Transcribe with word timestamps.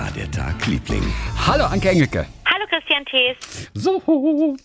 war 0.00 0.10
der 0.12 0.30
Tag, 0.30 0.66
Liebling? 0.66 1.02
Hallo, 1.46 1.64
Anke 1.64 1.90
Engelke. 1.90 2.24
Hallo 2.46 2.64
Christian 2.70 3.04
Thees. 3.04 3.70
So, 3.74 4.00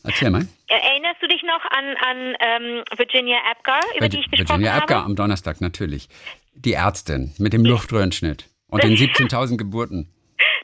erzähl 0.03 0.29
mal. 0.29 0.47
Erinnerst 0.67 1.21
du 1.21 1.27
dich 1.27 1.43
noch 1.43 1.59
an, 1.71 1.85
an 2.09 2.35
ähm, 2.39 2.83
Virginia 2.95 3.37
Apgar, 3.51 3.81
über 3.97 4.07
die 4.07 4.19
ich 4.19 4.31
gesprochen 4.31 4.61
Virginia 4.61 4.71
habe? 4.71 4.83
Apgar 4.83 5.03
am 5.03 5.17
Donnerstag, 5.17 5.59
natürlich. 5.59 6.07
Die 6.53 6.71
Ärztin 6.71 7.33
mit 7.37 7.51
dem 7.51 7.65
Luftröhrenschnitt 7.65 8.45
und 8.69 8.83
den 8.83 8.91
17.000 8.95 9.57
Geburten. 9.57 10.07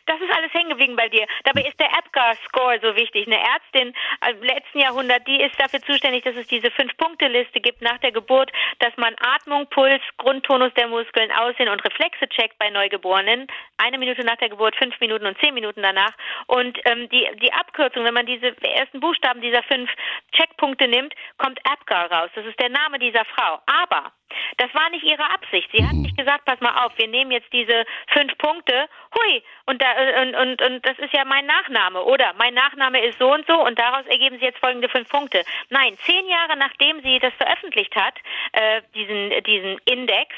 Das 0.05 0.15
ist 0.21 0.31
alles 0.33 0.51
geblieben 0.71 0.95
bei 0.95 1.09
dir. 1.09 1.27
Dabei 1.43 1.61
ist 1.61 1.79
der 1.79 1.91
Apgar-Score 1.97 2.79
so 2.81 2.95
wichtig. 2.95 3.27
Eine 3.27 3.39
Ärztin 3.39 3.93
im 4.29 4.43
letzten 4.43 4.79
Jahrhundert, 4.79 5.27
die 5.27 5.41
ist 5.41 5.59
dafür 5.59 5.81
zuständig, 5.81 6.23
dass 6.23 6.35
es 6.35 6.47
diese 6.47 6.71
Fünf-Punkte-Liste 6.71 7.59
gibt 7.59 7.81
nach 7.81 7.97
der 7.99 8.11
Geburt, 8.11 8.51
dass 8.79 8.95
man 8.97 9.15
Atmung, 9.21 9.67
Puls, 9.67 10.01
Grundtonus 10.17 10.73
der 10.75 10.87
Muskeln, 10.87 11.31
Aussehen 11.31 11.69
und 11.69 11.83
Reflexe 11.83 12.27
checkt 12.29 12.57
bei 12.57 12.69
Neugeborenen. 12.69 13.47
Eine 13.77 13.97
Minute 13.97 14.23
nach 14.23 14.37
der 14.37 14.49
Geburt, 14.49 14.75
fünf 14.75 14.99
Minuten 14.99 15.25
und 15.25 15.39
zehn 15.39 15.53
Minuten 15.53 15.81
danach. 15.81 16.13
Und 16.47 16.79
ähm, 16.85 17.09
die, 17.09 17.27
die 17.41 17.53
Abkürzung, 17.53 18.05
wenn 18.05 18.13
man 18.13 18.25
diese 18.25 18.55
ersten 18.61 18.99
Buchstaben 18.99 19.41
dieser 19.41 19.63
fünf 19.63 19.89
Checkpunkte 20.31 20.87
nimmt, 20.87 21.13
kommt 21.37 21.59
Apgar 21.65 22.11
raus. 22.11 22.31
Das 22.35 22.45
ist 22.45 22.59
der 22.59 22.69
Name 22.69 22.99
dieser 22.99 23.25
Frau. 23.25 23.59
Aber 23.65 24.11
das 24.57 24.73
war 24.73 24.89
nicht 24.89 25.03
ihre 25.03 25.29
Absicht. 25.29 25.69
Sie 25.73 25.85
hat 25.85 25.93
nicht 25.93 26.17
gesagt, 26.17 26.45
pass 26.45 26.59
mal 26.61 26.85
auf, 26.85 26.97
wir 26.97 27.07
nehmen 27.07 27.31
jetzt 27.31 27.51
diese 27.51 27.85
fünf 28.07 28.37
Punkte, 28.37 28.87
hui, 29.15 29.43
und, 29.65 29.81
da, 29.81 30.21
und, 30.21 30.35
und, 30.35 30.60
und 30.61 30.85
das 30.85 30.97
ist 30.99 31.13
ja 31.13 31.25
mein 31.25 31.45
Nachname, 31.45 32.03
oder 32.03 32.33
mein 32.37 32.53
Nachname 32.53 33.03
ist 33.05 33.19
so 33.19 33.33
und 33.33 33.45
so 33.47 33.65
und 33.65 33.77
daraus 33.79 34.05
ergeben 34.07 34.37
sie 34.39 34.45
jetzt 34.45 34.59
folgende 34.59 34.89
fünf 34.89 35.09
Punkte. 35.09 35.43
Nein, 35.69 35.97
zehn 36.05 36.27
Jahre 36.27 36.57
nachdem 36.57 37.01
sie 37.01 37.19
das 37.19 37.33
veröffentlicht 37.33 37.95
hat, 37.95 38.15
äh, 38.53 38.81
diesen, 38.93 39.43
diesen 39.43 39.77
Index, 39.85 40.35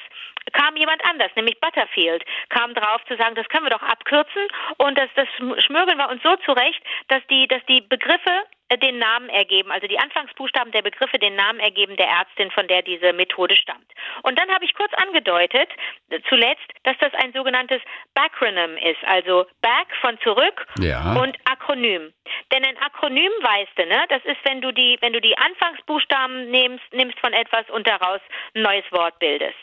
kam 0.52 0.76
jemand 0.76 1.04
anders, 1.05 1.31
nämlich 1.36 1.59
Butterfield, 1.59 2.23
kam 2.50 2.73
drauf 2.73 3.04
zu 3.08 3.16
sagen, 3.16 3.36
das 3.36 3.48
können 3.48 3.66
wir 3.66 3.72
doch 3.72 3.81
abkürzen 3.81 4.48
und 4.78 4.98
das, 4.98 5.09
das 5.16 5.28
schmürgeln 5.64 5.98
wir 5.98 6.09
uns 6.09 6.22
so 6.22 6.36
zurecht, 6.38 6.81
dass 7.08 7.26
die, 7.28 7.48
dass 7.48 7.66
die 7.66 7.81
Begriffe 7.81 8.44
den 8.77 8.99
Namen 8.99 9.29
ergeben, 9.29 9.71
also 9.71 9.88
die 9.88 9.99
Anfangsbuchstaben 9.99 10.71
der 10.71 10.81
Begriffe 10.81 11.17
den 11.19 11.35
Namen 11.35 11.59
ergeben 11.59 11.95
der 11.97 12.07
Ärztin, 12.07 12.52
von 12.52 12.67
der 12.67 12.81
diese 12.81 13.13
Methode 13.13 13.55
stammt. 13.55 13.91
Und 14.23 14.38
dann 14.39 14.49
habe 14.52 14.66
ich 14.66 14.73
kurz 14.73 14.91
angedeutet, 14.95 15.69
äh, 16.09 16.19
zuletzt, 16.29 16.67
dass 16.83 16.97
das 16.99 17.13
ein 17.16 17.33
sogenanntes 17.33 17.81
Backronym 18.13 18.77
ist, 18.77 19.03
also 19.05 19.45
Back 19.61 19.88
von 20.01 20.19
zurück 20.21 20.66
Ja. 20.79 21.13
und 21.21 21.38
Akronym. 21.45 22.13
Denn 22.51 22.66
ein 22.66 22.77
Akronym 22.77 23.31
weißt 23.41 23.71
du, 23.77 23.85
ne? 23.85 24.05
Das 24.09 24.23
ist, 24.25 24.38
wenn 24.44 24.61
du 24.61 24.71
die, 24.71 24.97
wenn 25.01 25.13
du 25.13 25.21
die 25.21 25.38
Anfangsbuchstaben 25.38 26.49
nimmst, 26.51 26.83
nimmst 26.94 27.19
von 27.19 27.33
etwas 27.33 27.69
und 27.69 27.88
daraus 27.88 28.21
ein 28.55 28.61
neues 28.61 28.85
Wort 28.91 29.17
bildest. 29.19 29.57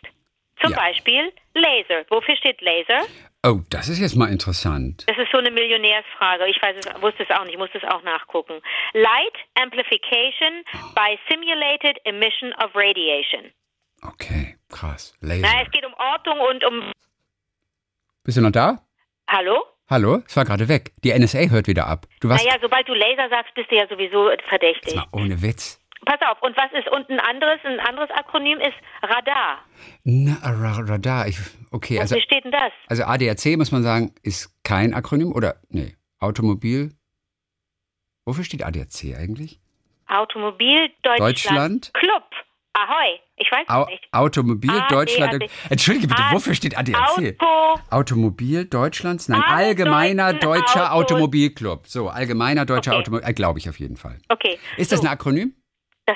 Zum 0.62 0.70
Ja. 0.72 0.77
Beispiel 0.77 1.33
Laser. 1.55 2.05
Wofür 2.11 2.36
steht 2.36 2.61
Laser? 2.61 3.03
Oh, 3.42 3.61
das 3.70 3.89
ist 3.89 3.98
jetzt 4.00 4.16
mal 4.16 4.28
interessant. 4.30 5.05
Das 5.08 5.16
ist 5.16 5.33
so 5.33 5.39
eine 5.39 5.50
Millionärsfrage. 5.50 6.47
Ich 6.48 6.61
weiß 6.61 6.77
es, 6.78 7.03
wusste 7.03 7.22
es 7.22 7.30
auch 7.30 7.44
nicht, 7.44 7.56
musste 7.58 7.78
es 7.78 7.84
auch 7.84 8.03
nachgucken. 8.03 8.61
Light 8.92 9.36
Amplification 9.55 10.62
by 10.94 11.19
Simulated 11.31 11.98
Emission 12.05 12.53
of 12.62 12.70
Radiation. 12.75 13.50
Okay, 14.03 14.56
krass. 14.69 15.14
Na, 15.20 15.34
Laser. 15.34 15.62
es 15.64 15.70
geht 15.70 15.86
um 15.86 15.94
Ortung 15.94 16.38
und 16.41 16.64
um. 16.64 16.92
Bist 18.25 18.36
du 18.36 18.42
noch 18.42 18.53
da? 18.53 18.83
Hallo? 19.28 19.62
Hallo? 19.88 20.22
Es 20.27 20.36
war 20.36 20.44
gerade 20.44 20.69
weg. 20.69 20.92
Die 21.03 21.12
NSA 21.19 21.48
hört 21.50 21.66
wieder 21.66 21.86
ab. 21.86 22.06
Du 22.20 22.28
warst. 22.28 22.44
Naja, 22.44 22.58
sobald 22.61 22.86
du 22.88 22.94
Laser 22.94 23.28
sagst, 23.31 23.55
bist 23.55 23.70
du 23.70 23.77
ja 23.77 23.88
sowieso 23.88 24.31
verdächtig. 24.48 24.94
Jetzt 24.94 24.97
mal 24.97 25.06
ohne 25.12 25.41
Witz. 25.42 25.80
Pass 26.06 26.19
auf, 26.31 26.41
und 26.43 26.56
was 26.56 26.73
ist 26.73 26.89
und 26.91 27.09
ein 27.11 27.20
anderes, 27.20 27.61
ein 27.65 27.79
anderes 27.81 28.11
Akronym 28.11 28.59
ist 28.59 28.75
Radar. 29.03 29.59
Na, 30.05 30.34
Ra- 30.43 30.84
Radar. 30.89 31.29
Ich, 31.29 31.39
okay, 31.70 32.01
also, 32.01 32.15
Wofür 32.15 32.25
steht 32.25 32.45
denn 32.45 32.53
das? 32.53 32.73
also 32.89 33.05
ADAC 33.05 33.56
muss 33.59 33.70
man 33.70 33.83
sagen, 33.83 34.15
ist 34.23 34.51
kein 34.65 34.95
Akronym 34.95 35.33
oder 35.33 35.56
nee, 35.69 35.95
Automobil. 36.19 36.95
Wofür 38.25 38.45
steht 38.45 38.65
ADAC 38.65 39.17
eigentlich? 39.19 39.61
Automobil 40.06 40.89
Deutschland. 41.03 41.21
Deutschland? 41.21 41.91
Club. 41.95 42.25
Ahoi. 42.72 43.19
Ich 43.37 43.50
weiß 43.50 43.69
Au 43.69 43.82
es 43.82 43.88
nicht. 43.88 44.09
Automobil 44.12 44.71
ADAC. 44.71 44.88
Deutschland. 44.88 45.44
Entschuldige 45.71 46.09
bitte, 46.09 46.22
A- 46.22 46.32
wofür 46.32 46.55
steht 46.55 46.77
ADAC? 46.78 46.97
Auto. 47.38 47.81
Automobil 47.91 48.65
Deutschlands? 48.65 49.28
Nein, 49.28 49.43
Alle 49.43 49.67
Allgemeiner 49.67 50.32
Deutscher 50.34 50.93
Autos. 50.94 51.12
Automobilclub. 51.12 51.87
So, 51.87 52.09
Allgemeiner 52.09 52.65
Deutscher 52.67 52.93
Okay. 52.93 53.00
Automobil, 53.00 53.28
äh, 53.28 53.32
glaube 53.34 53.59
ich 53.59 53.69
auf 53.69 53.78
jeden 53.78 53.97
Fall. 53.97 54.19
Okay. 54.28 54.59
Ist 54.77 54.93
das 54.93 55.00
so, 55.00 55.06
ein 55.06 55.12
Akronym? 55.12 55.55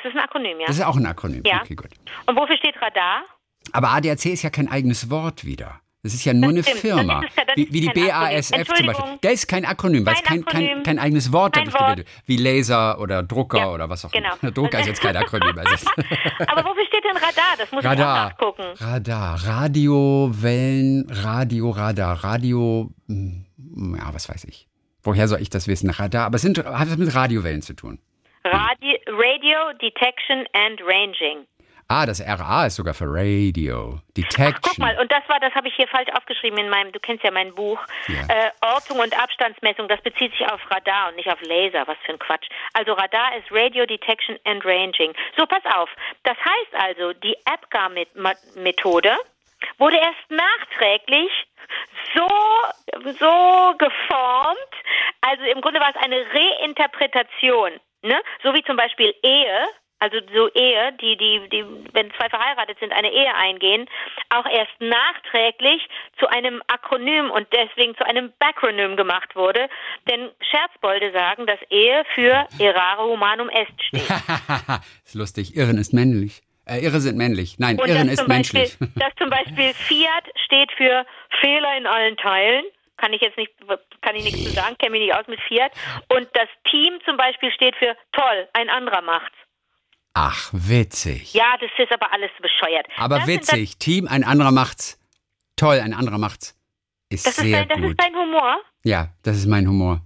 Das 0.03 0.05
ist 0.05 0.17
ein 0.17 0.21
Akronym, 0.25 0.61
ja. 0.61 0.67
Das 0.67 0.77
ist 0.77 0.85
auch 0.85 0.97
ein 0.97 1.07
Akronym. 1.07 1.43
Ja. 1.47 1.61
Okay, 1.63 1.75
gut. 1.75 1.89
Und 2.27 2.37
wofür 2.37 2.57
steht 2.57 2.75
Radar? 2.81 3.23
Aber 3.73 3.91
ADAC 3.91 4.27
ist 4.27 4.43
ja 4.43 4.51
kein 4.51 4.71
eigenes 4.71 5.11
Wort 5.11 5.45
wieder. 5.45 5.81
Das 6.03 6.13
ist 6.13 6.23
ja 6.27 6.35
nur 6.35 6.51
eine 6.51 6.63
stimmt. 6.63 6.81
Firma. 6.81 7.23
Das 7.23 7.31
ist 7.31 7.39
das 7.39 7.57
wie, 7.57 7.73
wie 7.73 7.81
die. 7.81 7.89
BASF 7.89 8.69
zum 8.75 8.87
Beispiel. 8.87 9.19
Der 9.23 9.33
ist 9.33 9.49
kein 9.49 9.65
Akronym, 9.65 10.05
weil 10.05 10.13
es 10.13 10.23
Kein 10.23 10.45
kein, 10.45 10.83
kein, 10.83 10.99
eigenes 10.99 11.33
Wort 11.33 11.55
Kein 11.55 11.65
dadurch 11.65 11.81
Wort. 12.01 12.05
Wie 12.27 12.37
Laser 12.37 13.01
oder 13.01 13.23
Drucker 13.23 13.57
Ja, 13.59 13.71
oder 13.71 13.89
was 13.89 14.05
auch 14.05 14.11
genau. 14.11 14.35
immer. 14.43 14.53
Drucker 14.53 14.81
ist 14.81 14.87
jetzt 14.87 15.01
kein 15.01 15.17
Akronym. 15.17 15.57
Also 15.59 15.87
Aber 16.47 16.63
wofür 16.69 16.85
steht 16.89 17.05
denn 17.05 17.17
Radar? 17.17 17.55
Das 17.57 17.73
muss 17.73 17.81
ich 17.83 17.87
auch 17.89 17.93
Radar. 17.93 18.25
nachgucken. 18.29 18.65
Radar. 18.77 19.47
Radiowellen, 19.47 21.07
Radioradar. 21.11 22.23
Radio. 22.23 22.91
hm, 23.09 23.47
Ja, 23.99 24.13
was 24.13 24.29
weiß 24.29 24.45
ich. 24.45 24.69
Woher 25.03 25.27
soll 25.29 25.41
ich 25.41 25.49
das 25.51 25.69
wissen? 25.69 25.89
Radar. 25.91 26.27
Aber 26.27 26.37
es 26.37 26.43
sind, 26.43 26.59
hat 26.65 26.89
es 26.89 26.97
mit 26.99 27.15
Radiowellen 27.15 27.63
zu 27.63 27.75
tun. 27.75 27.99
Radio, 28.45 28.94
Radio 29.17 29.73
Detection 29.81 30.47
and 30.53 30.81
Ranging. 30.83 31.47
Ah, 31.89 32.07
das 32.07 32.21
RA 32.21 32.67
ist 32.67 32.77
sogar 32.77 32.95
für 32.95 33.05
Radio. 33.07 33.99
Ach, 33.99 34.15
Detection. 34.17 34.61
guck 34.63 34.79
mal, 34.79 34.99
und 34.99 35.13
das 35.13 35.23
war, 35.29 35.39
das 35.39 35.55
habe 35.55 35.69
ich 35.69 35.75
hier 35.75 35.87
falsch 35.87 36.09
aufgeschrieben 36.15 36.59
in 36.59 36.71
meinem, 36.71 36.93
du 36.93 36.99
kennst 36.99 37.23
ja 37.23 37.31
mein 37.31 37.55
Buch. 37.55 37.79
Ja. 38.09 38.23
Äh, 38.29 38.51
Ortung 38.63 39.01
und 39.01 39.17
Abstandsmessung, 39.17 39.87
das 39.89 40.01
bezieht 40.01 40.33
sich 40.33 40.47
auf 40.51 40.61
Radar 40.71 41.09
und 41.09 41.17
nicht 41.17 41.29
auf 41.29 41.41
Laser, 41.43 41.87
was 41.87 41.99
für 42.07 42.13
ein 42.13 42.19
Quatsch. 42.19 42.49
Also 42.73 42.95
Radar 42.95 43.37
ist 43.37 43.51
Radio 43.51 43.85
Detection 43.85 44.39
and 44.45 44.65
Ranging. 44.65 45.13
So, 45.37 45.45
pass 45.45 45.63
auf. 45.77 45.91
Das 46.23 46.37
heißt 46.39 46.75
also, 46.75 47.13
die 47.13 47.37
APGAR-Methode 47.45 49.17
wurde 49.79 49.97
erst 49.97 50.31
nachträglich 50.31 51.31
so, 52.15 52.29
so 53.19 53.75
geformt. 53.79 54.75
Also 55.21 55.45
im 55.45 55.61
Grunde 55.61 55.81
war 55.81 55.91
es 55.91 56.03
eine 56.03 56.25
Reinterpretation. 56.33 57.73
Ne? 58.05 58.21
So 58.43 58.53
wie 58.53 58.63
zum 58.65 58.77
Beispiel 58.77 59.15
Ehe, 59.23 59.67
also 59.99 60.19
so 60.35 60.49
Ehe, 60.51 60.93
die, 61.01 61.17
die, 61.17 61.49
die, 61.49 61.65
wenn 61.95 62.13
zwei 62.13 62.29
verheiratet 62.29 62.79
sind, 62.79 62.93
eine 62.93 63.11
Ehe 63.11 63.35
eingehen, 63.35 63.89
auch 64.29 64.45
erst 64.45 64.79
nachträglich 64.79 65.81
zu 66.19 66.29
einem 66.29 66.63
Akronym 66.67 67.31
und 67.31 67.47
deswegen 67.53 67.97
zu 67.97 68.05
einem 68.05 68.33
Backronym 68.39 68.99
gemacht 68.99 69.35
wurde. 69.35 69.71
Denn 70.11 70.31
Scherzbolde 70.51 71.13
sagen, 71.13 71.47
dass 71.47 71.59
Ehe 71.71 72.05
für 72.15 72.47
Errare 72.59 73.05
Humanum 73.09 73.49
Est 73.49 73.73
steht. 73.83 74.03
ist 75.05 75.15
lustig. 75.15 75.57
Irren 75.57 75.79
ist 75.79 75.95
männlich. 75.95 76.43
Äh, 76.67 76.85
Irre 76.85 77.01
sind 77.01 77.17
männlich. 77.17 77.59
Nein, 77.59 77.79
Und 77.79 77.89
Irren 77.89 78.09
ist 78.09 78.27
Beispiel, 78.27 78.61
menschlich. 78.61 78.77
dass 78.97 79.15
zum 79.17 79.31
Beispiel 79.31 79.73
Fiat 79.73 80.25
steht 80.45 80.71
für 80.73 81.07
Fehler 81.41 81.77
in 81.79 81.87
allen 81.87 82.17
Teilen. 82.19 82.65
Kann 83.05 83.13
ich 83.13 83.21
jetzt 83.21 83.37
nicht, 83.37 83.53
kann 84.01 84.17
ich 84.17 84.25
nichts 84.25 84.45
zu 84.45 84.51
sagen, 84.53 84.79
kenne 84.79 84.93
mich 84.93 85.03
nicht 85.03 85.15
aus 85.15 85.27
mit 85.27 85.39
Fiat. 85.47 85.71
Und 86.09 86.27
das 86.33 86.49
Team 86.71 86.99
zum 87.05 87.19
Beispiel 87.19 87.53
steht 87.53 87.77
für 87.77 87.95
toll, 88.13 88.49
ein 88.55 88.71
anderer 88.71 89.03
macht's. 89.03 89.37
Ach, 90.15 90.49
witzig. 90.55 91.35
Ja, 91.35 91.55
das 91.61 91.71
ist 91.77 91.93
aber 91.93 92.11
alles 92.15 92.31
bescheuert. 92.41 92.87
Aber 92.97 93.19
das 93.19 93.27
witzig. 93.27 93.77
Team, 93.77 94.09
ein 94.09 94.25
anderer 94.25 94.53
macht's. 94.53 94.99
Toll, 95.57 95.81
ein 95.81 95.93
anderer 95.93 96.17
macht's. 96.17 96.59
Ist 97.11 97.27
Das, 97.27 97.37
das, 97.37 97.45
ist, 97.45 97.51
sehr 97.51 97.67
dein, 97.67 97.69
das 97.69 97.79
gut. 97.79 97.91
ist 97.91 98.01
dein 98.01 98.15
Humor. 98.17 98.57
ja, 98.85 99.09
das 99.23 99.37
ist 99.37 99.47
mein 99.49 99.69
Humor. 99.69 100.01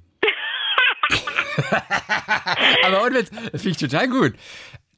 Aber 2.85 3.05
ohne 3.05 3.15
Witz, 3.15 3.31
das 3.31 3.63
finde 3.63 3.71
ich 3.71 3.77
total 3.77 4.09
gut. 4.09 4.35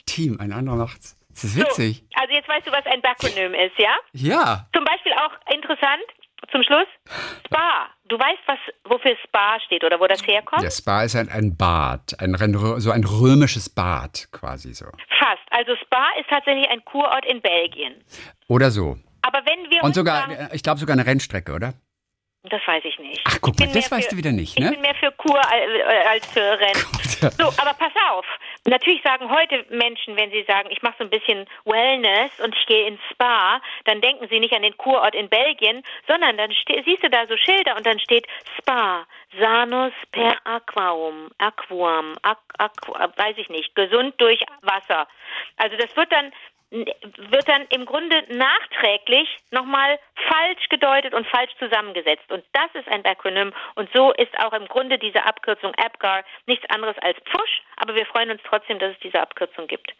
Team, 0.07 0.41
ein 0.41 0.53
anderer 0.53 0.77
macht's. 0.77 1.19
Das 1.29 1.45
ist 1.45 1.57
witzig. 1.57 1.99
So, 2.15 2.21
also 2.23 2.33
jetzt 2.35 2.49
weißt 2.49 2.67
du, 2.67 2.73
was 2.73 2.87
ein 2.87 3.01
Backronym 3.03 3.53
ist, 3.55 3.79
ja? 3.79 3.95
Ja. 4.13 4.67
Zum 4.75 4.85
Beispiel 4.85 5.13
auch 5.13 5.33
interessant, 5.55 6.03
zum 6.51 6.63
Schluss, 6.63 6.87
Spa. 7.47 7.89
Du 8.05 8.19
weißt, 8.19 8.41
was, 8.47 8.59
wofür 8.85 9.17
Spa 9.25 9.59
steht 9.67 9.85
oder 9.85 10.01
wo 10.01 10.07
das 10.07 10.27
herkommt? 10.27 10.63
Der 10.63 10.71
Spa 10.71 11.05
ist 11.05 11.15
ein, 11.17 11.29
ein 11.29 11.57
Bad, 11.57 12.17
ein, 12.21 12.35
so 12.79 12.91
ein 12.91 13.05
römisches 13.05 13.69
Bad 13.69 14.29
quasi 14.33 14.73
so. 14.75 14.87
Fast. 15.19 15.43
Also 15.51 15.77
Spa 15.77 16.09
ist 16.19 16.29
tatsächlich 16.29 16.69
ein 16.71 16.85
Kurort 16.85 17.25
in 17.27 17.41
Belgien. 17.41 18.03
Oder 18.49 18.71
so. 18.71 18.97
Aber 19.23 19.41
wenn 19.47 19.71
wir 19.71 19.85
Und 19.85 19.95
sogar, 19.95 20.23
sagen, 20.23 20.33
äh, 20.33 20.49
ich 20.57 20.63
glaube 20.63 20.81
sogar 20.81 20.95
eine 20.95 21.07
Rennstrecke, 21.07 21.53
oder? 21.53 21.75
das 22.45 22.63
weiß 22.67 22.83
ich 22.87 22.99
nicht. 22.99 23.21
Ach, 23.27 23.37
guck 23.43 23.53
Ich 23.55 23.61
mal, 23.61 23.67
das 23.67 23.91
mehr 23.91 23.99
weißt 23.99 24.09
für, 24.09 24.15
du 24.15 24.19
wieder 24.19 24.33
nicht, 24.33 24.59
Ich 24.59 24.65
ne? 24.65 24.71
bin 24.71 24.81
mehr 24.81 24.95
für 24.95 25.13
Kur 25.13 25.37
al- 25.39 25.77
äh, 25.77 26.07
als 26.09 26.27
für 26.27 26.41
Rennen. 26.41 26.85
So, 27.37 27.49
aber 27.49 27.75
pass 27.75 27.93
auf. 28.11 28.25
Natürlich 28.67 29.03
sagen 29.03 29.31
heute 29.31 29.65
Menschen, 29.71 30.17
wenn 30.17 30.31
sie 30.31 30.45
sagen, 30.45 30.69
ich 30.71 30.83
mache 30.83 30.97
so 30.99 31.05
ein 31.05 31.11
bisschen 31.11 31.47
Wellness 31.65 32.31
und 32.41 32.55
ich 32.55 32.67
gehe 32.67 32.87
ins 32.87 33.01
Spa, 33.11 33.61
dann 33.85 34.03
denken 34.03 34.29
sie 34.29 34.39
nicht 34.39 34.53
an 34.53 34.63
den 34.63 34.77
Kurort 34.77 35.15
in 35.15 35.31
Belgien, 35.31 35.83
sondern 36.07 36.37
dann 36.37 36.51
siehst 36.85 37.03
du 37.03 37.09
da 37.09 37.27
so 37.27 37.37
Schilder 37.39 37.77
und 37.77 37.87
dann 37.87 37.99
steht 37.99 38.27
Spa, 38.59 39.07
Sanus 39.39 39.95
per 40.13 40.37
Aquam, 40.45 41.31
Aqu, 41.39 41.89
Aqu, 42.23 42.93
weiß 43.17 43.39
ich 43.39 43.49
nicht, 43.49 43.75
gesund 43.75 44.15
durch 44.19 44.41
Wasser. 44.61 45.09
Also 45.57 45.77
das 45.79 45.97
wird 45.97 46.13
dann 46.13 46.31
wird 46.71 47.49
dann 47.49 47.67
im 47.71 47.85
Grunde 47.85 48.25
nachträglich 48.29 49.29
nochmal 49.51 49.99
falsch 50.29 50.69
gedeutet 50.69 51.15
und 51.15 51.27
falsch 51.27 51.51
zusammengesetzt. 51.59 52.31
Und 52.31 52.45
das 52.53 52.69
ist 52.75 52.89
ein 52.89 53.05
Akronym. 53.05 53.53
Und 53.75 53.91
so 53.93 54.13
ist 54.13 54.37
auch 54.39 54.53
im 54.53 54.67
Grunde 54.67 54.99
diese 54.99 55.25
Abkürzung 55.25 55.73
APGAR 55.77 56.25
nichts 56.47 56.69
anderes 56.71 56.97
als 56.99 57.19
Pfusch. 57.25 57.63
Aber 57.77 57.95
wir 57.95 58.07
freuen 58.07 58.31
uns 58.31 58.43
trotzdem, 58.45 58.79
dass 58.79 58.93
es 58.93 59.01
diese 59.01 59.21
Abkürzung 59.21 59.67
gibt. 59.67 59.93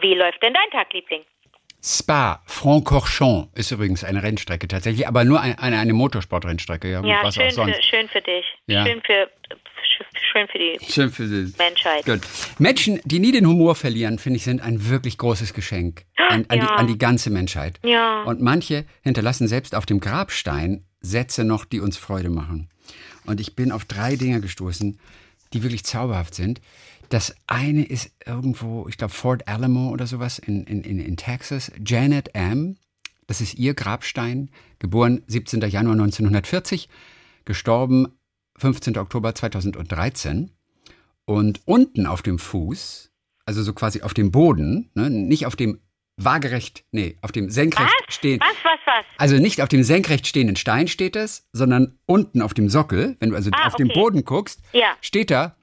Wie 0.00 0.14
läuft 0.14 0.42
denn 0.42 0.54
dein 0.54 0.70
Tag, 0.70 0.92
Liebling? 0.92 1.24
Spa, 1.82 2.42
Francorchamps 2.46 3.48
ist 3.54 3.70
übrigens 3.70 4.04
eine 4.04 4.22
Rennstrecke 4.22 4.68
tatsächlich, 4.68 5.08
aber 5.08 5.24
nur 5.24 5.40
eine, 5.40 5.58
eine, 5.58 5.78
eine 5.78 5.92
Motorsportrennstrecke. 5.94 6.90
Ja, 6.90 7.02
ja 7.02 7.32
schön, 7.32 7.50
für, 7.50 7.82
schön 7.82 8.08
für 8.08 8.20
dich. 8.20 8.44
Ja. 8.66 8.84
Schön 8.84 9.00
für 9.02 9.30
schön 10.32 10.48
für 10.48 10.58
die 10.58 10.78
schön 10.88 11.10
für 11.10 11.26
die 11.26 11.52
Menschheit. 11.58 12.04
Gut. 12.04 12.20
Menschen, 12.58 13.00
die 13.04 13.18
nie 13.18 13.32
den 13.32 13.46
Humor 13.46 13.74
verlieren, 13.74 14.18
finde 14.18 14.36
ich, 14.36 14.44
sind 14.44 14.60
ein 14.60 14.88
wirklich 14.88 15.18
großes 15.18 15.54
Geschenk 15.54 16.04
an, 16.16 16.44
an, 16.48 16.58
ja. 16.58 16.66
die, 16.66 16.72
an 16.72 16.86
die 16.86 16.98
ganze 16.98 17.30
Menschheit. 17.30 17.80
Ja. 17.82 18.22
Und 18.22 18.40
manche 18.40 18.84
hinterlassen 19.02 19.48
selbst 19.48 19.74
auf 19.74 19.86
dem 19.86 20.00
Grabstein 20.00 20.84
Sätze 21.00 21.44
noch, 21.44 21.64
die 21.64 21.80
uns 21.80 21.96
Freude 21.96 22.30
machen. 22.30 22.70
Und 23.26 23.40
ich 23.40 23.56
bin 23.56 23.72
auf 23.72 23.84
drei 23.84 24.16
Dinge 24.16 24.40
gestoßen, 24.40 24.98
die 25.52 25.62
wirklich 25.62 25.84
zauberhaft 25.84 26.34
sind. 26.34 26.60
Das 27.10 27.34
eine 27.48 27.84
ist 27.84 28.12
irgendwo, 28.24 28.86
ich 28.88 28.96
glaube, 28.96 29.12
Fort 29.12 29.48
Alamo 29.48 29.90
oder 29.90 30.06
sowas 30.06 30.38
in, 30.38 30.64
in, 30.64 30.82
in 30.82 31.16
Texas. 31.16 31.72
Janet 31.84 32.34
M., 32.36 32.76
das 33.26 33.40
ist 33.40 33.54
ihr 33.54 33.74
Grabstein, 33.74 34.50
geboren 34.78 35.22
17. 35.26 35.60
Januar 35.60 35.94
1940, 35.94 36.88
gestorben 37.44 38.06
15. 38.58 38.96
Oktober 38.96 39.34
2013. 39.34 40.52
Und 41.24 41.60
unten 41.64 42.06
auf 42.06 42.22
dem 42.22 42.38
Fuß, 42.38 43.10
also 43.44 43.62
so 43.64 43.72
quasi 43.72 44.02
auf 44.02 44.14
dem 44.14 44.30
Boden, 44.30 44.90
ne, 44.94 45.10
nicht 45.10 45.46
auf 45.46 45.56
dem 45.56 45.80
waagerecht, 46.16 46.84
nee, 46.92 47.16
auf 47.22 47.32
dem 47.32 47.50
senkrecht 47.50 47.92
was? 48.06 48.14
stehen. 48.14 48.38
Was, 48.40 48.56
was, 48.62 48.78
was? 48.86 49.04
Also 49.18 49.36
nicht 49.36 49.62
auf 49.62 49.68
dem 49.68 49.82
senkrecht 49.82 50.28
stehenden 50.28 50.56
Stein 50.56 50.86
steht 50.86 51.16
es, 51.16 51.48
sondern 51.52 51.98
unten 52.06 52.40
auf 52.40 52.54
dem 52.54 52.68
Sockel, 52.68 53.16
wenn 53.18 53.30
du 53.30 53.36
also 53.36 53.50
ah, 53.52 53.66
auf 53.66 53.74
okay. 53.74 53.84
den 53.84 53.92
Boden 53.94 54.24
guckst, 54.24 54.60
ja. 54.72 54.96
steht 55.00 55.30
da, 55.30 55.56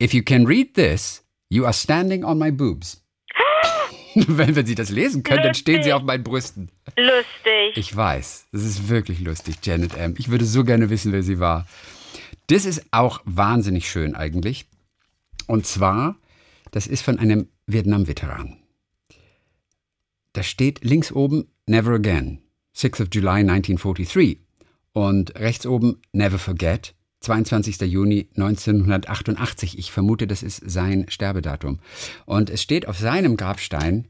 if 0.00 0.14
you 0.14 0.22
can 0.22 0.46
read 0.46 0.74
this, 0.74 1.22
you 1.50 1.64
are 1.64 1.72
standing 1.72 2.24
on 2.24 2.38
my 2.38 2.50
boobs. 2.50 3.02
wenn, 4.14 4.56
wenn 4.56 4.66
Sie 4.66 4.74
das 4.74 4.90
lesen 4.90 5.22
können, 5.22 5.44
lustig. 5.44 5.44
dann 5.44 5.54
stehen 5.54 5.82
Sie 5.82 5.92
auf 5.92 6.02
meinen 6.02 6.24
Brüsten. 6.24 6.70
Lustig. 6.96 7.76
Ich 7.76 7.94
weiß, 7.94 8.48
das 8.50 8.64
ist 8.64 8.88
wirklich 8.88 9.20
lustig, 9.20 9.56
Janet 9.62 9.96
M. 9.96 10.14
Ich 10.18 10.30
würde 10.30 10.44
so 10.44 10.64
gerne 10.64 10.90
wissen, 10.90 11.12
wer 11.12 11.22
sie 11.22 11.38
war. 11.38 11.66
Das 12.48 12.64
ist 12.64 12.84
auch 12.90 13.20
wahnsinnig 13.24 13.88
schön 13.88 14.16
eigentlich. 14.16 14.66
Und 15.46 15.66
zwar, 15.66 16.16
das 16.72 16.86
ist 16.86 17.02
von 17.02 17.18
einem 17.18 17.48
Vietnam-Veteran. 17.66 18.56
Da 20.32 20.42
steht 20.42 20.84
links 20.84 21.12
oben 21.12 21.48
Never 21.66 21.92
Again, 21.92 22.40
6th 22.76 23.02
of 23.02 23.08
July 23.12 23.40
1943. 23.40 24.38
Und 24.92 25.38
rechts 25.38 25.66
oben 25.66 26.02
Never 26.12 26.38
Forget, 26.38 26.94
22. 27.20 27.80
Juni 27.82 28.28
1988. 28.36 29.78
Ich 29.78 29.92
vermute, 29.92 30.26
das 30.26 30.42
ist 30.42 30.62
sein 30.68 31.06
Sterbedatum. 31.08 31.78
Und 32.26 32.50
es 32.50 32.62
steht 32.62 32.88
auf 32.88 32.98
seinem 32.98 33.36
Grabstein 33.36 34.08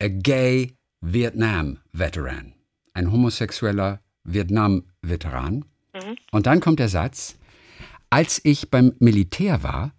A 0.00 0.08
Gay 0.08 0.74
Vietnam 1.00 1.78
Veteran. 1.92 2.54
Ein 2.94 3.12
homosexueller 3.12 4.00
Vietnam-Veteran. 4.24 5.64
Mhm. 5.94 6.16
Und 6.30 6.46
dann 6.46 6.60
kommt 6.60 6.78
der 6.78 6.88
Satz, 6.88 7.36
als 8.10 8.40
ich 8.44 8.70
beim 8.70 8.92
Militär 8.98 9.62
war, 9.62 9.92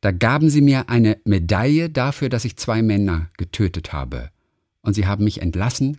da 0.00 0.10
gaben 0.10 0.50
sie 0.50 0.60
mir 0.60 0.90
eine 0.90 1.18
Medaille 1.24 1.88
dafür, 1.88 2.28
dass 2.28 2.44
ich 2.44 2.56
zwei 2.56 2.82
Männer 2.82 3.30
getötet 3.38 3.92
habe. 3.92 4.30
Und 4.82 4.94
sie 4.94 5.06
haben 5.06 5.24
mich 5.24 5.40
entlassen, 5.40 5.98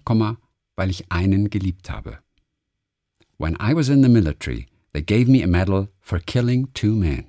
weil 0.76 0.90
ich 0.90 1.12
einen 1.12 1.50
geliebt 1.50 1.90
habe. 1.90 2.20
When 3.38 3.56
I 3.56 3.76
was 3.76 3.90
in 3.90 4.04
the 4.04 4.10
military, 4.10 4.68
they 4.96 5.02
gave 5.02 5.30
me 5.30 5.44
a 5.44 5.48
medal 5.48 5.90
for 6.00 6.20
killing 6.20 6.70
two 6.74 6.96
men 6.96 7.26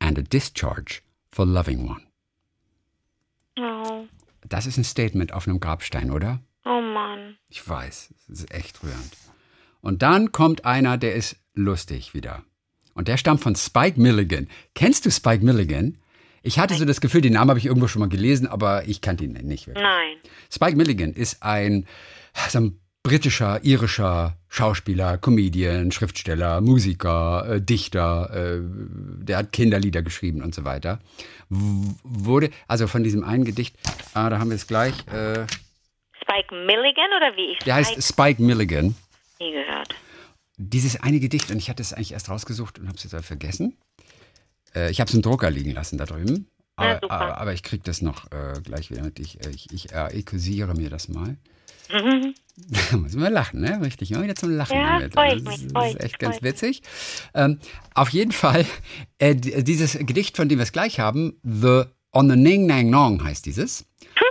and 0.00 0.16
a 0.18 0.22
discharge 0.22 1.02
for 1.32 1.44
loving 1.44 1.88
one. 1.88 2.02
Oh. 3.58 4.06
Das 4.48 4.66
ist 4.66 4.78
ein 4.78 4.84
Statement 4.84 5.32
auf 5.32 5.48
einem 5.48 5.58
Grabstein, 5.58 6.12
oder? 6.12 6.40
Oh 6.64 6.80
Mann. 6.80 7.36
Ich 7.48 7.68
weiß, 7.68 8.14
es 8.30 8.40
ist 8.40 8.54
echt 8.54 8.84
rührend. 8.84 9.16
Und 9.80 10.02
dann 10.02 10.30
kommt 10.30 10.64
einer, 10.64 10.96
der 10.96 11.16
ist 11.16 11.36
lustig 11.54 12.14
wieder. 12.14 12.44
Und 12.94 13.08
der 13.08 13.16
stammt 13.16 13.40
von 13.40 13.56
Spike 13.56 14.00
Milligan. 14.00 14.48
Kennst 14.74 15.04
du 15.04 15.10
Spike 15.10 15.44
Milligan? 15.44 15.98
Ich 16.42 16.60
hatte 16.60 16.74
so 16.74 16.84
das 16.84 17.00
Gefühl, 17.00 17.20
den 17.20 17.32
Namen 17.32 17.50
habe 17.50 17.58
ich 17.58 17.66
irgendwo 17.66 17.88
schon 17.88 18.00
mal 18.00 18.08
gelesen, 18.08 18.46
aber 18.46 18.86
ich 18.86 19.00
kannte 19.00 19.24
ihn 19.24 19.32
nicht 19.32 19.66
wirklich. 19.66 19.82
Nein. 19.82 20.18
Spike 20.52 20.76
Milligan 20.76 21.12
ist 21.12 21.42
ein, 21.42 21.86
so 22.48 22.58
ein 22.58 22.80
britischer, 23.02 23.64
irischer 23.64 24.36
Schauspieler, 24.48 25.18
Comedian, 25.18 25.90
Schriftsteller, 25.92 26.60
Musiker, 26.60 27.46
äh, 27.48 27.60
Dichter, 27.60 28.30
äh, 28.32 28.60
der 28.62 29.38
hat 29.38 29.52
Kinderlieder 29.52 30.02
geschrieben 30.02 30.42
und 30.42 30.54
so 30.54 30.64
weiter. 30.64 31.00
W 31.48 31.94
wurde, 32.02 32.50
also 32.68 32.86
von 32.86 33.02
diesem 33.02 33.24
einen 33.24 33.44
Gedicht, 33.44 33.76
ah, 34.14 34.30
da 34.30 34.38
haben 34.38 34.50
wir 34.50 34.56
es 34.56 34.66
gleich. 34.66 34.94
Äh, 35.08 35.46
Spike 36.20 36.54
Milligan 36.54 37.10
oder 37.16 37.36
wie 37.36 37.52
ich? 37.52 37.58
Der 37.60 37.74
heißt 37.74 38.02
Spike 38.02 38.42
Milligan. 38.42 38.94
Nie 39.40 39.52
gehört 39.52 39.94
dieses 40.70 41.00
eine 41.00 41.20
Gedicht, 41.20 41.50
und 41.50 41.58
ich 41.58 41.68
hatte 41.68 41.82
es 41.82 41.92
eigentlich 41.92 42.12
erst 42.12 42.28
rausgesucht 42.28 42.78
und 42.78 42.88
habe 42.88 42.96
es 42.96 43.04
jetzt 43.04 43.24
vergessen. 43.24 43.76
Äh, 44.74 44.90
ich 44.90 45.00
habe 45.00 45.08
es 45.08 45.14
im 45.14 45.22
Drucker 45.22 45.50
liegen 45.50 45.72
lassen 45.72 45.98
da 45.98 46.04
drüben. 46.04 46.48
Aber, 46.76 47.00
ja, 47.06 47.34
aber, 47.36 47.52
ich 47.52 47.62
kriege 47.62 47.82
das 47.84 48.00
noch 48.00 48.30
äh, 48.32 48.60
gleich 48.62 48.90
wieder 48.90 49.02
mit. 49.02 49.18
Ich, 49.18 49.44
äh, 49.44 49.50
ich, 49.50 49.70
ich 49.72 49.92
äh, 49.92 50.74
mir 50.74 50.90
das 50.90 51.08
mal. 51.08 51.36
Mhm. 51.90 52.34
Da 52.90 52.96
müssen 52.98 53.20
wir 53.20 53.30
lachen, 53.30 53.60
ne? 53.60 53.80
Richtig, 53.82 54.12
immer 54.12 54.22
wieder 54.22 54.34
zum 54.34 54.50
Lachen. 54.50 54.76
Ja, 54.76 55.08
damit. 55.08 55.16
Das, 55.16 55.42
das, 55.42 55.56
ist, 55.56 55.74
das 55.74 55.88
ist 55.94 56.00
echt 56.00 56.18
ganz 56.18 56.42
witzig. 56.42 56.82
Ähm, 57.34 57.58
auf 57.94 58.10
jeden 58.10 58.32
Fall, 58.32 58.66
äh, 59.18 59.34
dieses 59.34 59.98
Gedicht, 59.98 60.36
von 60.36 60.48
dem 60.48 60.58
wir 60.58 60.64
es 60.64 60.72
gleich 60.72 61.00
haben, 61.00 61.40
The 61.42 61.84
On 62.12 62.28
the 62.28 62.36
Ning 62.36 62.66
Nang 62.66 62.90
Nong 62.90 63.24
heißt 63.24 63.46
dieses. 63.46 63.86
Hm. 64.14 64.26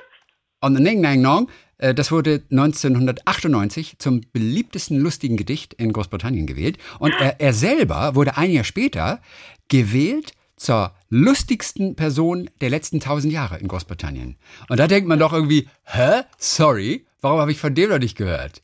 On 0.62 0.76
the 0.76 0.82
Ning 0.82 1.02
Nang 1.02 1.22
Nong 1.22 1.50
äh, 1.82 1.94
das 1.94 2.12
wurde 2.12 2.44
1998 2.52 3.98
zum 3.98 4.22
beliebtesten 4.32 5.00
lustigen 5.00 5.36
Gedicht 5.36 5.74
in 5.74 5.92
Großbritannien 5.92 6.48
gewählt. 6.48 6.78
Und 7.00 7.14
er, 7.20 7.42
er 7.42 7.54
selber 7.54 8.16
wurde 8.16 8.38
ein 8.38 8.52
Jahr 8.52 8.64
später 8.64 9.20
gewählt 9.68 10.34
zur 10.56 10.94
lustigsten 11.10 11.96
Person 11.96 12.50
der 12.62 12.70
letzten 12.70 13.00
tausend 13.00 13.34
Jahre 13.34 13.58
in 13.58 13.68
Großbritannien. 13.68 14.38
Und 14.70 14.80
da 14.80 14.88
denkt 14.88 15.10
man 15.10 15.18
doch 15.18 15.34
irgendwie, 15.34 15.68
hä? 15.86 16.22
Sorry, 16.38 17.08
warum 17.22 17.40
habe 17.40 17.52
ich 17.52 17.60
von 17.60 17.74
dem 17.74 17.90
noch 17.90 18.00
nicht 18.00 18.18
gehört? 18.18 18.62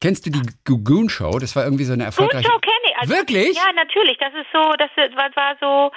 Kennst 0.00 0.24
du 0.24 0.30
die 0.30 0.40
Goon 0.64 1.10
Show? 1.10 1.38
Das 1.38 1.54
war 1.56 1.64
irgendwie 1.64 1.84
so 1.84 1.92
eine 1.92 2.04
erfolgreiche. 2.04 2.48
Goon 2.48 2.52
Show 2.54 2.60
kenne 2.60 2.76
ich. 2.86 2.96
Also, 2.98 3.14
Wirklich? 3.14 3.54
Ja, 3.54 3.70
natürlich. 3.74 4.16
Das 4.18 4.32
ist 4.32 4.46
so, 4.52 4.72
das 4.76 4.90
war 5.36 5.56
so 5.60 5.90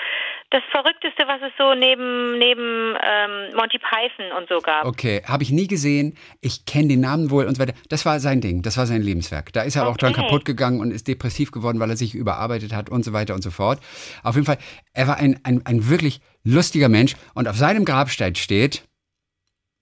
das 0.52 0.62
Verrückteste, 0.72 1.24
was 1.26 1.42
es 1.42 1.54
so 1.58 1.74
neben 1.74 2.38
neben 2.38 2.96
ähm, 3.02 3.56
Monty 3.56 3.80
Python 3.80 4.38
und 4.38 4.50
so 4.50 4.60
gab. 4.60 4.86
Okay, 4.86 5.22
habe 5.26 5.44
ich 5.44 5.52
nie 5.52 5.68
gesehen. 5.68 6.18
Ich 6.42 6.66
kenne 6.66 6.90
den 6.90 7.00
Namen 7.00 7.32
wohl 7.32 7.46
und 7.46 7.56
so 7.56 7.62
weiter. 7.62 7.74
Das 7.88 8.06
war 8.06 8.20
sein 8.20 8.42
Ding. 8.42 8.62
Das 8.62 8.78
war 8.78 8.86
sein 8.86 9.02
Lebenswerk. 9.02 9.54
Da 9.54 9.62
ist 9.62 9.78
er 9.78 9.84
okay. 9.84 9.92
auch 9.92 9.98
dran 9.98 10.14
kaputt 10.14 10.44
gegangen 10.44 10.82
und 10.82 10.92
ist 10.92 11.08
depressiv 11.08 11.52
geworden, 11.52 11.80
weil 11.80 11.90
er 11.90 11.98
sich 11.98 12.14
überarbeitet 12.14 12.74
hat 12.74 12.90
und 12.90 13.04
so 13.04 13.14
weiter 13.14 13.34
und 13.34 13.42
so 13.42 13.52
fort. 13.52 13.80
Auf 14.22 14.36
jeden 14.36 14.46
Fall, 14.46 14.58
er 14.94 15.08
war 15.08 15.16
ein 15.16 15.40
ein, 15.44 15.66
ein 15.66 15.90
wirklich 15.90 16.20
lustiger 16.44 16.90
Mensch 16.90 17.16
und 17.36 17.48
auf 17.48 17.56
seinem 17.56 17.86
Grabstein 17.86 18.36
steht: 18.36 18.84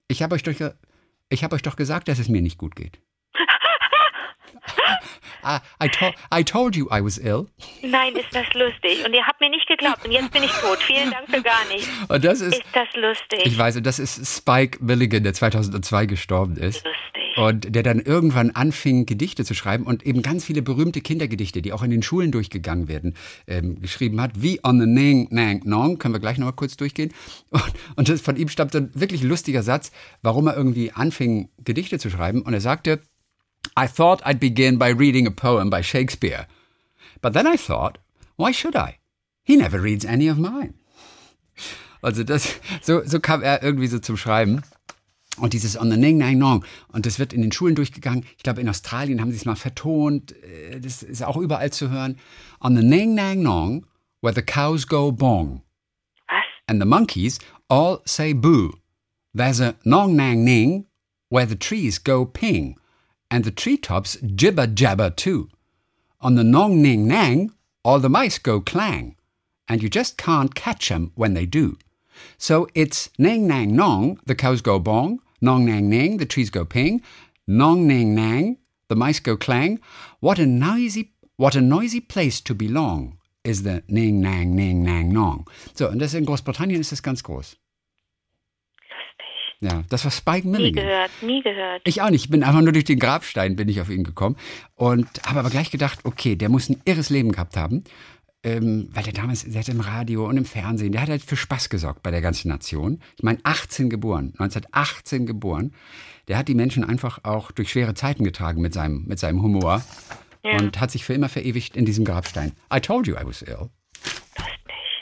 Ich 0.08 0.22
habe 0.22 0.36
euch 0.36 0.44
doch 0.44 0.54
ich 1.32 1.44
habe 1.44 1.56
euch 1.56 1.62
doch 1.62 1.76
gesagt, 1.76 2.08
dass 2.08 2.20
es 2.20 2.30
mir 2.30 2.42
nicht 2.42 2.58
gut 2.58 2.76
geht. 2.76 3.00
I, 5.44 5.60
I, 5.84 5.90
to 5.90 6.14
I 6.32 6.44
told 6.44 6.76
you 6.76 6.88
I 6.92 7.04
was 7.04 7.18
ill. 7.18 7.48
Nein, 7.82 8.16
ist 8.16 8.34
das 8.34 8.54
lustig. 8.54 9.04
Und 9.06 9.14
ihr 9.14 9.26
habt 9.26 9.40
mir 9.40 9.50
nicht 9.50 9.68
geglaubt 9.68 10.06
und 10.06 10.12
jetzt 10.12 10.32
bin 10.32 10.44
ich 10.44 10.52
tot. 10.52 10.78
Vielen 10.80 11.10
Dank 11.10 11.30
für 11.30 11.42
gar 11.42 11.66
nichts. 11.66 11.90
Und 12.08 12.24
das 12.24 12.42
ist, 12.42 12.58
ist 12.58 12.66
das 12.74 12.88
lustig. 12.96 13.46
Ich 13.46 13.58
weiß, 13.58 13.78
und 13.78 13.86
das 13.86 13.98
ist 13.98 14.38
Spike 14.38 14.84
Milligan, 14.84 15.24
der 15.24 15.34
2002 15.34 16.06
gestorben 16.06 16.58
ist. 16.58 16.86
Lustig. 16.86 17.21
Und 17.38 17.74
der 17.74 17.84
dann 17.84 18.00
irgendwann 18.00 18.52
anfing, 18.52 19.06
Gedichte 19.06 19.46
zu 19.46 19.54
schreiben 19.54 19.86
und 19.86 20.06
eben 20.06 20.22
ganz 20.22 20.44
viele 20.44 20.62
berühmte 20.62 21.00
Kindergedichte, 21.02 21.62
die 21.62 21.72
auch 21.72 21.82
in 21.82 21.92
den 21.92 22.04
Schulen 22.04 22.32
durchgegangen 22.32 22.88
werden, 22.88 23.16
ähm, 23.48 23.80
geschrieben 23.80 24.20
hat. 24.20 24.42
Wie 24.42 24.60
On 24.66 24.80
the 24.80 24.86
Nang 24.86 25.28
Nang 25.32 25.62
Nong, 25.64 25.98
können 25.98 26.14
wir 26.14 26.20
gleich 26.20 26.38
nochmal 26.38 26.56
kurz 26.56 26.76
durchgehen. 26.76 27.14
Und, 27.50 27.74
und 27.96 28.10
das, 28.10 28.22
von 28.22 28.36
ihm 28.36 28.50
stammt 28.50 28.76
ein 28.76 28.92
wirklich 28.94 29.24
lustiger 29.24 29.64
Satz, 29.64 29.92
warum 30.22 30.48
er 30.48 30.58
irgendwie 30.58 30.92
anfing, 30.92 31.50
Gedichte 31.64 32.00
zu 32.00 32.10
schreiben. 32.10 32.42
Und 32.42 32.54
er 32.54 32.62
sagte, 32.62 33.02
I 33.80 33.88
thought 33.88 34.26
I'd 34.26 34.40
begin 34.40 34.78
by 34.78 34.92
reading 34.92 35.28
a 35.28 35.32
poem 35.32 35.70
by 35.70 35.82
Shakespeare. 35.82 36.48
But 37.22 37.34
then 37.34 37.46
I 37.46 37.58
thought, 37.58 38.00
why 38.36 38.52
should 38.52 38.76
I? 38.76 38.98
He 39.44 39.56
never 39.56 39.82
reads 39.82 40.06
any 40.06 40.30
of 40.30 40.38
mine. 40.38 40.74
Also 42.02 42.24
das, 42.24 42.60
so, 42.82 43.02
so 43.06 43.20
kam 43.20 43.44
er 43.44 43.64
irgendwie 43.64 43.88
so 43.88 44.00
zum 44.00 44.18
Schreiben. 44.18 44.64
Und 45.38 45.54
dieses 45.54 45.80
On 45.80 45.90
the 45.90 45.98
Ning 45.98 46.18
Nang 46.18 46.38
Nong. 46.38 46.66
Und 46.90 47.06
das 47.06 47.18
wird 47.18 47.34
in 47.34 47.42
den 47.42 47.52
Schulen 47.52 47.76
durchgegangen. 47.76 48.26
Ich 48.38 48.44
glaube, 48.44 48.62
in 48.62 48.70
Australien 48.70 49.22
haben 49.22 49.32
sie 49.32 49.38
es 49.38 49.46
mal 49.46 49.56
vertont. 49.56 50.34
Äh, 50.44 50.80
das 50.80 51.04
ist 51.04 51.24
auch 51.24 51.38
überall 51.38 51.72
zu 51.72 51.90
hören. 51.90 52.18
On 52.60 52.76
the 52.76 52.84
Ning 52.84 53.16
Nang 53.16 53.42
Nong, 53.42 53.86
where 54.22 54.36
the 54.36 54.42
cows 54.42 54.86
go 54.88 55.12
bong. 55.12 55.62
Was? 56.28 56.44
And 56.68 56.82
the 56.82 56.86
monkeys 56.86 57.40
all 57.70 58.02
say 58.06 58.34
boo. 58.34 58.74
There's 59.34 59.62
a 59.62 59.76
Nong 59.86 60.16
Nang 60.16 60.44
Ning 60.44 60.86
where 61.32 61.46
the 61.46 61.56
trees 61.56 61.98
go 61.98 62.26
ping, 62.26 62.78
and 63.32 63.46
the 63.46 63.52
treetops 63.52 64.18
jibber 64.36 64.68
jabber 64.68 65.10
too. 65.10 65.48
On 66.20 66.36
the 66.36 66.44
nong 66.44 66.82
ning 66.82 67.08
nang, 67.08 67.52
all 67.84 68.00
the 68.00 68.10
mice 68.10 68.38
go 68.38 68.60
clang, 68.60 69.16
and 69.68 69.82
you 69.82 69.90
just 69.90 70.18
can't 70.18 70.54
catch 70.54 70.92
'em 70.92 71.12
when 71.16 71.34
they 71.34 71.46
do. 71.46 71.78
So 72.38 72.68
it's 72.74 73.10
ning 73.18 73.48
nang 73.48 73.75
nong, 73.75 74.20
the 74.25 74.36
cows 74.36 74.62
go 74.62 74.80
bong, 74.80 75.20
nong 75.42 75.66
nang 75.66 75.90
ning, 75.90 76.18
the 76.18 76.25
trees 76.25 76.50
go 76.50 76.66
ping, 76.66 77.01
nong 77.48 77.88
ning 77.88 78.16
nang, 78.16 78.58
the 78.90 78.96
mice 78.96 79.20
go 79.20 79.38
clang. 79.38 79.80
What 80.20 80.40
a 80.40 80.46
noisy, 80.46 81.12
what 81.38 81.56
a 81.56 81.62
noisy 81.62 82.01
place 82.01 82.42
to 82.44 82.54
belong 82.56 83.18
is 83.44 83.63
the 83.63 83.84
ning 83.88 84.22
nang 84.22 84.56
ning 84.56 84.84
nang 84.84 85.12
nong. 85.12 85.46
So, 85.74 85.90
und 85.90 86.00
das 86.00 86.13
in 86.13 86.25
Großbritannien 86.25 86.80
ist 86.80 86.92
das 86.92 87.01
ganz 87.01 87.24
groß. 87.24 87.58
Ja, 89.63 89.84
das 89.90 90.04
war 90.06 90.12
Spike 90.12 90.48
Nie 90.48 90.58
Milligan. 90.58 90.84
gehört, 90.86 91.12
nie 91.22 91.42
gehört. 91.44 91.84
Ich 91.86 92.01
auch 92.01 92.10
nicht. 92.10 92.25
Ich 92.25 92.32
bin 92.32 92.44
einfach 92.44 92.62
nur 92.62 92.72
durch 92.72 92.86
den 92.86 92.98
Grabstein 92.98 93.56
bin 93.56 93.70
ich 93.70 93.80
auf 93.80 93.92
ihn 93.92 94.04
gekommen 94.04 94.36
und 94.75 95.08
habe 95.28 95.40
aber 95.40 95.51
gleich 95.51 95.70
gedacht, 95.70 96.00
okay, 96.04 96.36
der 96.36 96.50
muss 96.50 96.68
ein 96.70 96.82
irres 96.86 97.12
Leben 97.12 97.32
gehabt 97.32 97.56
haben, 97.56 97.84
ähm, 98.43 98.89
weil 98.91 99.03
der 99.03 99.13
damals, 99.13 99.43
der 99.43 99.60
hat 99.62 99.69
im 99.69 99.79
Radio 99.81 100.27
und 100.27 100.38
im 100.38 100.45
Fernsehen, 100.45 100.91
der 100.91 101.01
hat 101.01 101.10
halt 101.10 101.21
für 101.24 101.36
Spaß 101.38 101.69
gesorgt 101.69 102.01
bei 102.03 102.12
der 102.12 102.21
ganzen 102.21 102.48
Nation. 102.50 103.00
Ich 103.17 103.24
meine, 103.24 103.39
18 103.43 103.89
geboren, 103.89 104.33
1918 104.38 105.25
geboren. 105.25 105.74
Der 106.27 106.38
hat 106.38 106.48
die 106.48 106.55
Menschen 106.55 106.83
einfach 106.83 107.19
auch 107.24 107.51
durch 107.51 107.69
schwere 107.71 107.93
Zeiten 107.93 108.24
getragen 108.24 108.62
mit 108.62 108.74
seinem, 108.74 109.05
mit 109.05 109.19
seinem 109.19 109.41
Humor 109.41 109.83
Ja. 110.43 110.57
und 110.57 110.79
hat 110.79 110.89
sich 110.91 111.03
für 111.05 111.13
immer 111.13 111.29
verewigt 111.29 111.75
in 111.77 111.86
diesem 111.86 112.03
Grabstein. 112.05 112.53
I 112.74 112.79
told 112.79 113.05
you 113.07 113.15
I 113.15 113.25
was 113.25 113.41
ill. 113.43 113.69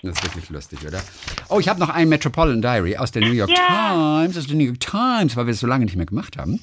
Das 0.01 0.13
ist 0.17 0.23
wirklich 0.23 0.49
lustig, 0.49 0.79
oder? 0.87 1.01
Oh, 1.49 1.59
ich 1.59 1.67
habe 1.67 1.79
noch 1.79 1.89
ein 1.89 2.07
Metropolitan 2.09 2.61
Diary 2.61 2.95
aus 2.97 3.11
der 3.11 3.21
New 3.21 3.31
York 3.33 3.49
Ja. 3.49 4.21
Times, 4.23 4.37
aus 4.37 4.47
der 4.47 4.55
New 4.55 4.63
York 4.65 4.79
Times, 4.79 5.35
weil 5.35 5.45
wir 5.45 5.51
es 5.53 5.59
so 5.59 5.67
lange 5.67 5.85
nicht 5.85 5.95
mehr 5.97 6.05
gemacht 6.05 6.37
haben. 6.37 6.59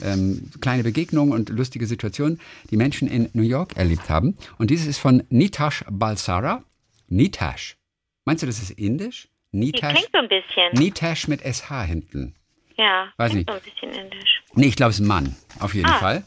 Ähm, 0.00 0.50
kleine 0.60 0.82
Begegnungen 0.84 1.32
und 1.32 1.48
lustige 1.48 1.86
Situationen, 1.86 2.40
die 2.70 2.76
Menschen 2.76 3.08
in 3.08 3.28
New 3.32 3.42
York 3.42 3.76
erlebt 3.76 4.08
haben. 4.08 4.36
Und 4.58 4.70
dieses 4.70 4.86
ist 4.86 4.98
von 4.98 5.22
Nitash 5.30 5.84
Balsara. 5.90 6.62
Nitash. 7.08 7.76
Meinst 8.24 8.42
du, 8.42 8.46
das 8.46 8.58
ist 8.60 8.70
indisch? 8.72 9.28
Nitash. 9.52 9.94
klingt 9.94 10.10
so 10.12 10.18
ein 10.18 10.28
bisschen. 10.28 10.72
Nitash 10.84 11.28
mit 11.28 11.40
SH 11.42 11.82
hinten. 11.84 12.34
ja, 12.76 13.08
Weiß 13.16 13.32
nicht. 13.32 13.48
so 13.48 13.56
ein 13.56 13.62
bisschen 13.62 13.90
indisch. 14.04 14.42
Nee, 14.54 14.66
ich 14.66 14.76
glaube, 14.76 14.90
es 14.90 14.96
ist 14.96 15.04
ein 15.04 15.08
Mann, 15.08 15.34
auf 15.60 15.74
jeden 15.74 15.88
Ah. 15.88 15.98
Fall. 15.98 16.24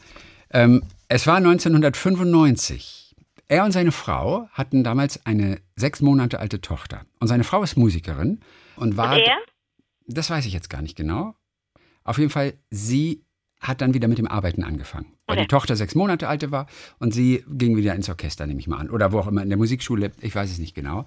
Ähm, 0.52 0.82
es 1.08 1.26
war 1.26 1.36
1995. 1.36 2.99
Er 3.50 3.64
und 3.64 3.72
seine 3.72 3.90
Frau 3.90 4.46
hatten 4.52 4.84
damals 4.84 5.26
eine 5.26 5.58
sechs 5.74 6.00
Monate 6.00 6.38
alte 6.38 6.60
Tochter. 6.60 7.02
Und 7.18 7.26
seine 7.26 7.42
Frau 7.42 7.62
ist 7.64 7.76
Musikerin 7.76 8.38
und 8.76 8.96
war. 8.96 9.12
Und 9.14 9.18
er? 9.18 9.36
Das 10.06 10.30
weiß 10.30 10.46
ich 10.46 10.52
jetzt 10.52 10.70
gar 10.70 10.82
nicht 10.82 10.96
genau. 10.96 11.34
Auf 12.04 12.18
jeden 12.18 12.30
Fall, 12.30 12.54
sie 12.70 13.24
hat 13.58 13.80
dann 13.80 13.92
wieder 13.92 14.06
mit 14.06 14.18
dem 14.18 14.28
Arbeiten 14.28 14.62
angefangen. 14.62 15.06
Weil 15.26 15.36
Okay. 15.36 15.42
die 15.42 15.48
Tochter 15.48 15.74
sechs 15.76 15.94
Monate 15.96 16.28
alt 16.28 16.48
war 16.52 16.66
und 17.00 17.12
sie 17.12 17.44
ging 17.48 17.76
wieder 17.76 17.94
ins 17.96 18.08
Orchester, 18.08 18.46
nehme 18.46 18.60
ich 18.60 18.68
mal 18.68 18.78
an. 18.78 18.88
Oder 18.88 19.10
wo 19.10 19.18
auch 19.18 19.26
immer, 19.26 19.42
in 19.42 19.48
der 19.48 19.58
Musikschule, 19.58 20.12
ich 20.20 20.34
weiß 20.34 20.50
es 20.50 20.58
nicht 20.60 20.74
genau. 20.76 21.04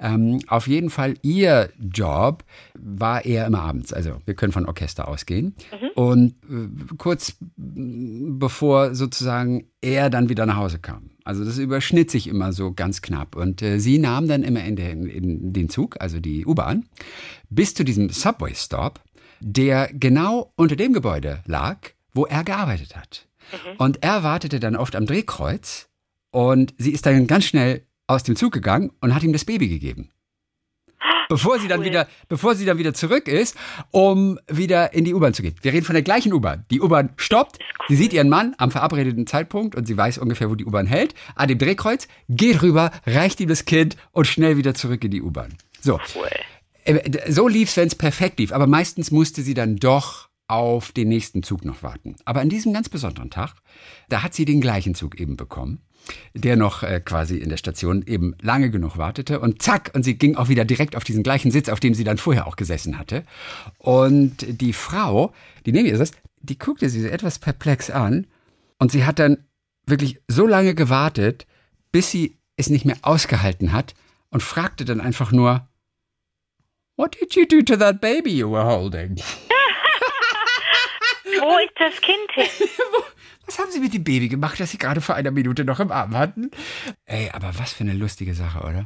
Ähm, 0.00 0.40
auf 0.48 0.66
jeden 0.66 0.90
Fall, 0.90 1.14
ihr 1.22 1.70
Job 1.78 2.44
war 2.74 3.24
eher 3.24 3.46
immer 3.46 3.62
abends. 3.62 3.92
Also 3.92 4.20
wir 4.24 4.34
können 4.34 4.52
von 4.52 4.66
Orchester 4.66 5.06
ausgehen. 5.08 5.54
Und 5.94 6.34
äh, 6.50 6.94
kurz 6.98 7.36
bevor 7.56 8.94
sozusagen 8.96 9.68
er 9.80 10.10
dann 10.10 10.28
wieder 10.28 10.46
nach 10.46 10.56
Hause 10.56 10.78
kam. 10.80 11.10
Also 11.26 11.44
das 11.44 11.58
überschnitt 11.58 12.10
sich 12.10 12.28
immer 12.28 12.52
so 12.52 12.72
ganz 12.72 13.02
knapp. 13.02 13.36
Und 13.36 13.60
äh, 13.62 13.78
sie 13.80 13.98
nahm 13.98 14.28
dann 14.28 14.42
immer 14.42 14.64
in, 14.64 14.76
den- 14.76 15.06
in 15.06 15.52
den 15.52 15.68
Zug, 15.68 16.00
also 16.00 16.20
die 16.20 16.46
U-Bahn, 16.46 16.86
bis 17.50 17.74
zu 17.74 17.84
diesem 17.84 18.08
Subway-Stop, 18.10 19.00
der 19.40 19.90
genau 19.92 20.52
unter 20.56 20.76
dem 20.76 20.92
Gebäude 20.92 21.42
lag, 21.46 21.78
wo 22.14 22.24
er 22.26 22.44
gearbeitet 22.44 22.96
hat. 22.96 23.26
Und 23.78 24.02
er 24.02 24.22
wartete 24.22 24.60
dann 24.60 24.76
oft 24.76 24.96
am 24.96 25.06
Drehkreuz 25.06 25.88
und 26.30 26.74
sie 26.78 26.90
ist 26.92 27.06
dann 27.06 27.26
ganz 27.26 27.44
schnell 27.44 27.82
aus 28.06 28.22
dem 28.22 28.36
Zug 28.36 28.52
gegangen 28.52 28.90
und 29.00 29.14
hat 29.14 29.22
ihm 29.22 29.32
das 29.32 29.44
Baby 29.44 29.68
gegeben. 29.68 30.08
Bevor 31.28 31.58
sie 31.58 31.68
dann 31.68 31.80
Cool. 31.80 31.86
wieder, 31.86 32.08
bevor 32.28 32.54
sie 32.54 32.64
dann 32.64 32.78
wieder 32.78 32.94
zurück 32.94 33.28
ist, 33.28 33.56
um 33.90 34.38
wieder 34.48 34.92
in 34.94 35.04
die 35.04 35.14
U-Bahn 35.14 35.34
zu 35.34 35.42
gehen. 35.42 35.54
Wir 35.62 35.72
reden 35.72 35.84
von 35.84 35.94
der 35.94 36.02
gleichen 36.02 36.32
U-Bahn. 36.32 36.64
Die 36.70 36.80
U-Bahn 36.80 37.10
stoppt, 37.16 37.58
sie 37.88 37.96
sieht 37.96 38.12
ihren 38.12 38.28
Mann 38.28 38.54
am 38.58 38.70
verabredeten 38.70 39.26
Zeitpunkt 39.26 39.74
und 39.74 39.86
sie 39.86 39.96
weiß 39.96 40.18
ungefähr, 40.18 40.50
wo 40.50 40.54
die 40.54 40.64
U-Bahn 40.64 40.86
hält, 40.86 41.14
an 41.34 41.48
dem 41.48 41.58
Drehkreuz, 41.58 42.08
geht 42.28 42.62
rüber, 42.62 42.90
reicht 43.06 43.40
ihm 43.40 43.48
das 43.48 43.64
Kind 43.64 43.96
und 44.12 44.26
schnell 44.26 44.56
wieder 44.56 44.74
zurück 44.74 45.02
in 45.04 45.10
die 45.10 45.22
U-Bahn. 45.22 45.54
So. 45.80 45.98
Cool. 46.14 46.28
Äh, 46.84 47.32
So 47.32 47.48
lief's, 47.48 47.76
wenn 47.76 47.88
es 47.88 47.94
perfekt 47.94 48.38
lief, 48.38 48.52
aber 48.52 48.66
meistens 48.66 49.10
musste 49.10 49.42
sie 49.42 49.54
dann 49.54 49.76
doch 49.76 50.28
auf 50.48 50.92
den 50.92 51.08
nächsten 51.08 51.42
Zug 51.42 51.64
noch 51.64 51.82
warten. 51.82 52.14
Aber 52.24 52.40
an 52.40 52.48
diesem 52.48 52.72
ganz 52.72 52.88
besonderen 52.88 53.30
Tag, 53.30 53.54
da 54.08 54.22
hat 54.22 54.32
sie 54.32 54.44
den 54.44 54.60
gleichen 54.60 54.94
Zug 54.94 55.18
eben 55.20 55.36
bekommen, 55.36 55.80
der 56.34 56.56
noch 56.56 56.82
äh, 56.82 57.00
quasi 57.00 57.36
in 57.36 57.48
der 57.48 57.56
Station 57.56 58.04
eben 58.06 58.34
lange 58.40 58.70
genug 58.70 58.98
wartete 58.98 59.40
und 59.40 59.62
zack, 59.62 59.90
und 59.94 60.02
sie 60.04 60.16
ging 60.16 60.36
auch 60.36 60.48
wieder 60.48 60.64
direkt 60.64 60.96
auf 60.96 61.04
diesen 61.04 61.22
gleichen 61.22 61.50
Sitz, 61.50 61.68
auf 61.68 61.80
dem 61.80 61.94
sie 61.94 62.04
dann 62.04 62.18
vorher 62.18 62.46
auch 62.46 62.56
gesessen 62.56 62.98
hatte. 62.98 63.24
Und 63.78 64.44
die 64.60 64.72
Frau, 64.72 65.32
die 65.64 65.72
neben 65.72 65.86
ihr 65.86 65.96
saß, 65.96 66.12
die 66.40 66.58
guckte 66.58 66.88
sie 66.88 67.02
so 67.02 67.08
etwas 67.08 67.38
perplex 67.38 67.90
an 67.90 68.26
und 68.78 68.92
sie 68.92 69.04
hat 69.04 69.18
dann 69.18 69.38
wirklich 69.86 70.20
so 70.28 70.46
lange 70.46 70.74
gewartet, 70.74 71.46
bis 71.92 72.10
sie 72.10 72.36
es 72.56 72.70
nicht 72.70 72.84
mehr 72.84 72.98
ausgehalten 73.02 73.72
hat 73.72 73.94
und 74.30 74.42
fragte 74.42 74.84
dann 74.84 75.00
einfach 75.00 75.32
nur, 75.32 75.68
What 76.96 77.14
did 77.20 77.34
you 77.34 77.44
do 77.46 77.60
to 77.62 77.76
that 77.76 78.00
baby 78.00 78.30
you 78.30 78.50
were 78.50 78.64
holding? 78.64 79.16
Wo 81.24 81.58
ist 81.58 81.74
das 81.78 82.00
Kind 82.00 82.32
hin? 82.32 82.68
Was 83.46 83.58
haben 83.58 83.70
Sie 83.70 83.80
mit 83.80 83.94
dem 83.94 84.04
Baby 84.04 84.28
gemacht, 84.28 84.58
das 84.60 84.70
Sie 84.72 84.78
gerade 84.78 85.00
vor 85.00 85.14
einer 85.14 85.30
Minute 85.30 85.64
noch 85.64 85.80
im 85.80 85.92
Arm 85.92 86.16
hatten? 86.16 86.50
Ey, 87.04 87.30
aber 87.32 87.58
was 87.58 87.72
für 87.72 87.84
eine 87.84 87.92
lustige 87.94 88.34
Sache, 88.34 88.58
oder? 88.60 88.84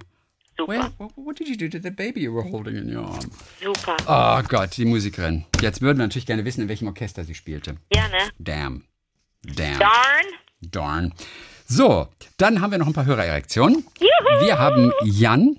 Super, 0.58 0.92
Well, 0.98 1.08
what, 1.16 1.38
did 1.40 1.48
you 1.48 1.56
do 1.56 1.68
to 1.68 1.82
the 1.82 1.90
baby 1.90 2.20
you 2.22 2.34
were 2.34 2.44
holding 2.50 2.76
in 2.76 2.94
your 2.94 3.06
arm? 3.06 3.20
super. 3.62 3.96
Oh 4.06 4.42
Gott, 4.46 4.76
die 4.76 4.84
Musikerin. 4.84 5.46
Jetzt 5.62 5.80
würden 5.80 5.98
wir 5.98 6.04
natürlich 6.04 6.26
gerne 6.26 6.44
wissen, 6.44 6.60
in 6.62 6.68
welchem 6.68 6.88
Orchester 6.88 7.24
sie 7.24 7.34
spielte. 7.34 7.76
Ja, 7.94 8.08
ne? 8.08 8.18
Damn. 8.38 8.84
Damn. 9.42 9.78
Darn. 9.78 10.26
Darn. 10.60 11.14
So, 11.66 12.08
dann 12.36 12.60
haben 12.60 12.72
wir 12.72 12.78
noch 12.78 12.86
ein 12.88 12.92
paar 12.92 13.06
Hörererektionen. 13.06 13.86
Juhu. 13.98 14.44
Wir 14.44 14.58
haben 14.58 14.92
Jan. 15.04 15.58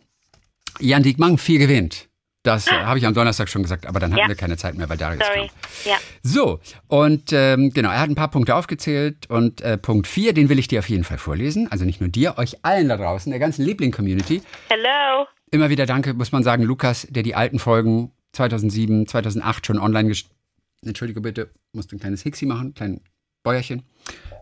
Jan 0.80 1.02
Diekmann, 1.04 1.40
viel 1.40 1.58
gewinnt. 1.58 2.08
Das 2.44 2.68
äh, 2.68 2.72
habe 2.72 2.98
ich 2.98 3.06
am 3.06 3.14
Donnerstag 3.14 3.50
schon 3.50 3.62
gesagt, 3.62 3.86
aber 3.86 4.00
dann 4.00 4.12
hatten 4.12 4.22
Ja. 4.22 4.28
wir 4.28 4.36
keine 4.36 4.58
Zeit 4.58 4.76
mehr, 4.76 4.90
weil 4.90 4.98
Darius 4.98 5.24
Sorry. 5.26 5.48
kam. 5.48 5.92
Ja. 5.92 5.98
So, 6.24 6.60
und 6.88 7.32
ähm, 7.34 7.72
genau, 7.72 7.90
er 7.92 8.00
hat 8.00 8.10
ein 8.10 8.16
paar 8.16 8.32
Punkte 8.32 8.56
aufgezählt 8.56 9.30
und 9.30 9.62
äh, 9.62 9.78
Punkt 9.78 10.08
4, 10.08 10.34
den 10.34 10.50
will 10.50 10.58
ich 10.58 10.68
dir 10.68 10.80
auf 10.80 10.90
jeden 10.90 11.04
Fall 11.04 11.20
vorlesen. 11.20 11.72
Also 11.72 11.86
nicht 11.86 12.02
nur 12.02 12.10
dir, 12.10 12.38
euch 12.40 12.64
allen 12.66 12.90
da 12.90 12.98
draußen, 12.98 13.30
der 13.30 13.40
ganzen 13.40 13.64
Liebling-Community. 13.64 14.42
Hello. 14.70 15.28
Immer 15.52 15.70
wieder 15.70 15.86
danke, 15.86 16.14
muss 16.16 16.32
man 16.32 16.44
sagen, 16.44 16.64
Lukas, 16.64 17.06
der 17.10 17.22
die 17.24 17.36
alten 17.36 17.60
Folgen 17.60 18.12
2007, 18.34 19.06
2008 19.08 19.68
schon 19.68 19.78
online 19.80 20.08
gestellt 20.10 20.32
Entschuldige 20.84 21.22
bitte, 21.22 21.52
musste 21.74 21.96
ein 21.96 22.00
kleines 22.00 22.24
Hixi 22.24 22.48
machen, 22.48 22.70
ein 22.70 22.74
kleines 22.74 23.02
Bäuerchen, 23.44 23.84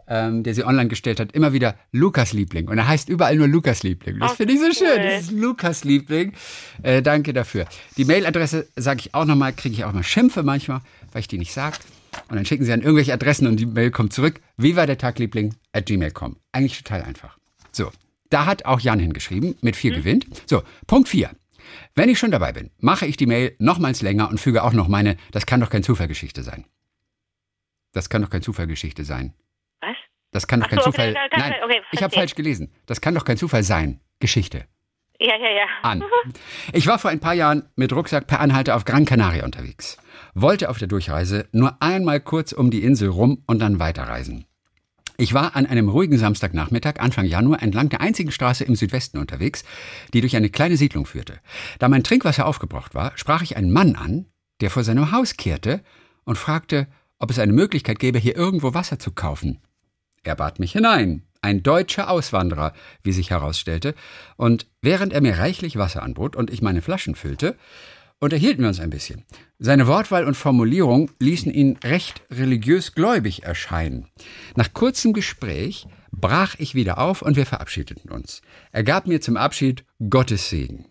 ähm, 0.10 0.44
der 0.44 0.54
sie 0.56 0.66
online 0.66 0.90
gestellt 0.90 1.20
hat. 1.20 1.32
Immer 1.32 1.54
wieder 1.54 1.76
Lukas 1.92 2.34
Liebling. 2.34 2.68
Und 2.68 2.78
er 2.78 2.88
heißt 2.88 3.08
überall 3.10 3.36
nur 3.36 3.48
Lukas 3.48 3.84
Liebling. 3.84 4.20
Das 4.20 4.34
finde 4.34 4.54
ich 4.54 4.60
so 4.60 4.72
schön. 4.74 4.88
cool. 4.98 5.04
Das 5.04 5.22
ist 5.22 5.32
Lukas 5.32 5.84
Liebling. 5.86 6.34
Äh, 6.84 7.02
danke 7.02 7.32
dafür. 7.32 7.66
Die 7.96 8.06
Mailadresse 8.06 8.68
sage 8.76 9.02
ich 9.02 9.14
auch 9.14 9.26
nochmal, 9.26 9.54
kriege 9.54 9.76
ich 9.76 9.86
auch 9.86 9.94
mal 9.94 10.04
Schimpfe 10.04 10.44
manchmal, 10.44 10.82
weil 11.12 11.22
ich 11.22 11.28
die 11.28 11.38
nicht 11.38 11.54
sage. 11.54 11.78
Und 12.28 12.36
dann 12.36 12.46
schicken 12.46 12.66
sie 12.66 12.74
an 12.74 12.82
irgendwelche 12.82 13.14
Adressen 13.14 13.48
und 13.48 13.58
die 13.58 13.68
Mail 13.68 13.92
kommt 13.92 14.12
zurück. 14.14 14.42
Wie 14.58 14.76
war 14.76 14.88
der 14.88 14.98
Tag, 14.98 15.20
Liebling? 15.20 15.54
At 15.74 15.86
gmail.com. 15.86 16.38
Eigentlich 16.52 16.82
total 16.84 17.04
einfach. 17.04 17.38
So, 17.72 17.92
da 18.32 18.48
hat 18.48 18.66
auch 18.66 18.80
Jan 18.80 19.00
hingeschrieben, 19.00 19.56
mit 19.62 19.76
Mhm. 19.76 19.80
vier 19.80 19.94
gewinnt. 19.96 20.26
So, 20.48 20.64
Punkt 20.88 21.08
4. 21.08 21.30
Wenn 21.94 22.10
ich 22.10 22.18
schon 22.18 22.32
dabei 22.32 22.52
bin, 22.52 22.72
mache 22.80 23.06
ich 23.06 23.16
die 23.16 23.28
Mail 23.28 23.56
nochmals 23.60 24.02
länger 24.02 24.28
und 24.30 24.40
füge 24.40 24.64
auch 24.64 24.74
noch 24.74 24.88
meine, 24.88 25.18
das 25.32 25.46
kann 25.46 25.60
doch 25.62 25.70
kein 25.70 25.84
Zufallgeschichte 25.84 26.42
sein. 26.42 26.66
Das 27.94 28.10
kann 28.10 28.22
doch 28.24 28.30
kein 28.30 28.42
Zufallgeschichte 28.42 29.04
sein. 29.04 29.34
Das 30.32 30.48
kann 30.48 30.60
doch 30.60 30.68
Ach 30.68 30.70
kein 30.72 30.80
so, 30.80 30.86
Zufall. 30.86 31.14
das- 31.14 31.40
Nein, 31.40 31.54
okay, 31.64 31.82
ich 31.92 32.04
habe 32.04 32.14
falsch 32.14 32.36
gelesen. 32.36 32.72
Das 32.86 33.02
kann 33.02 33.16
doch 33.16 33.26
kein 33.26 33.38
Zufall 33.38 33.64
sein. 33.64 34.00
Geschichte. 34.20 34.66
Ja, 35.20 35.36
ja, 35.36 35.50
ja. 35.50 35.66
An. 35.82 36.04
Ich 36.72 36.88
war 36.88 36.98
vor 37.00 37.10
ein 37.12 37.20
paar 37.20 37.34
Jahren 37.34 37.64
mit 37.76 37.92
Rucksack 37.92 38.28
per 38.28 38.40
Anhalter 38.40 38.76
auf 38.76 38.86
Gran 38.86 39.06
Canaria 39.06 39.44
unterwegs. 39.44 39.98
Wollte 40.34 40.70
auf 40.70 40.78
der 40.78 40.88
Durchreise 40.88 41.48
nur 41.52 41.82
einmal 41.82 42.22
kurz 42.22 42.54
um 42.54 42.70
die 42.72 42.84
Insel 42.84 43.10
rum 43.10 43.44
und 43.46 43.60
dann 43.60 43.80
weiterreisen. 43.80 44.46
Ich 45.18 45.34
war 45.34 45.58
an 45.58 45.66
einem 45.66 45.90
ruhigen 45.90 46.18
Samstagnachmittag 46.18 47.00
Anfang 47.00 47.26
Januar 47.26 47.62
entlang 47.62 47.90
der 47.90 48.00
einzigen 48.00 48.32
Straße 48.32 48.64
im 48.64 48.76
Südwesten 48.76 49.18
unterwegs, 49.18 49.66
die 50.14 50.22
durch 50.22 50.38
eine 50.38 50.50
kleine 50.50 50.78
Siedlung 50.78 51.06
führte. 51.06 51.40
Da 51.80 51.90
mein 51.90 52.06
Trinkwasser 52.06 52.46
aufgebraucht 52.46 52.96
war, 52.96 53.12
sprach 53.18 53.42
ich 53.42 53.58
einen 53.58 53.72
Mann 53.74 53.96
an, 53.98 54.28
der 54.62 54.70
vor 54.70 54.86
seinem 54.86 55.12
Haus 55.12 55.36
kehrte 55.36 55.82
und 56.24 56.38
fragte, 56.38 56.88
ob 57.18 57.30
es 57.32 57.40
eine 57.40 57.52
Möglichkeit 57.52 58.00
gäbe, 58.00 58.20
hier 58.20 58.38
irgendwo 58.38 58.74
Wasser 58.74 58.98
zu 59.00 59.12
kaufen. 59.12 59.60
Er 60.24 60.36
bat 60.36 60.60
mich 60.60 60.74
hinein, 60.74 61.24
ein 61.42 61.64
deutscher 61.64 62.10
Auswanderer, 62.10 62.74
wie 63.04 63.12
sich 63.12 63.30
herausstellte, 63.30 63.96
und 64.36 64.68
während 64.82 65.14
er 65.14 65.22
mir 65.22 65.38
reichlich 65.38 65.78
Wasser 65.78 66.04
anbot 66.04 66.36
und 66.36 66.50
ich 66.50 66.62
meine 66.62 66.82
Flaschen 66.82 67.16
füllte, 67.16 67.56
unterhielten 68.20 68.62
wir 68.62 68.68
uns 68.68 68.80
ein 68.80 68.90
bisschen. 68.90 69.24
Seine 69.60 69.88
Wortwahl 69.88 70.26
und 70.26 70.36
Formulierung 70.36 71.12
ließen 71.20 71.52
ihn 71.52 71.78
recht 71.84 72.22
religiös 72.30 72.94
gläubig 72.94 73.44
erscheinen. 73.44 74.08
Nach 74.56 74.74
kurzem 74.74 75.14
Gespräch 75.14 75.88
brach 76.12 76.56
ich 76.58 76.76
wieder 76.76 76.98
auf 76.98 77.22
und 77.22 77.38
wir 77.38 77.46
verabschiedeten 77.46 78.12
uns. 78.12 78.42
Er 78.72 78.84
gab 78.84 79.08
mir 79.08 79.22
zum 79.22 79.38
Abschied 79.38 79.86
Gottes 80.10 80.50
Segen. 80.50 80.86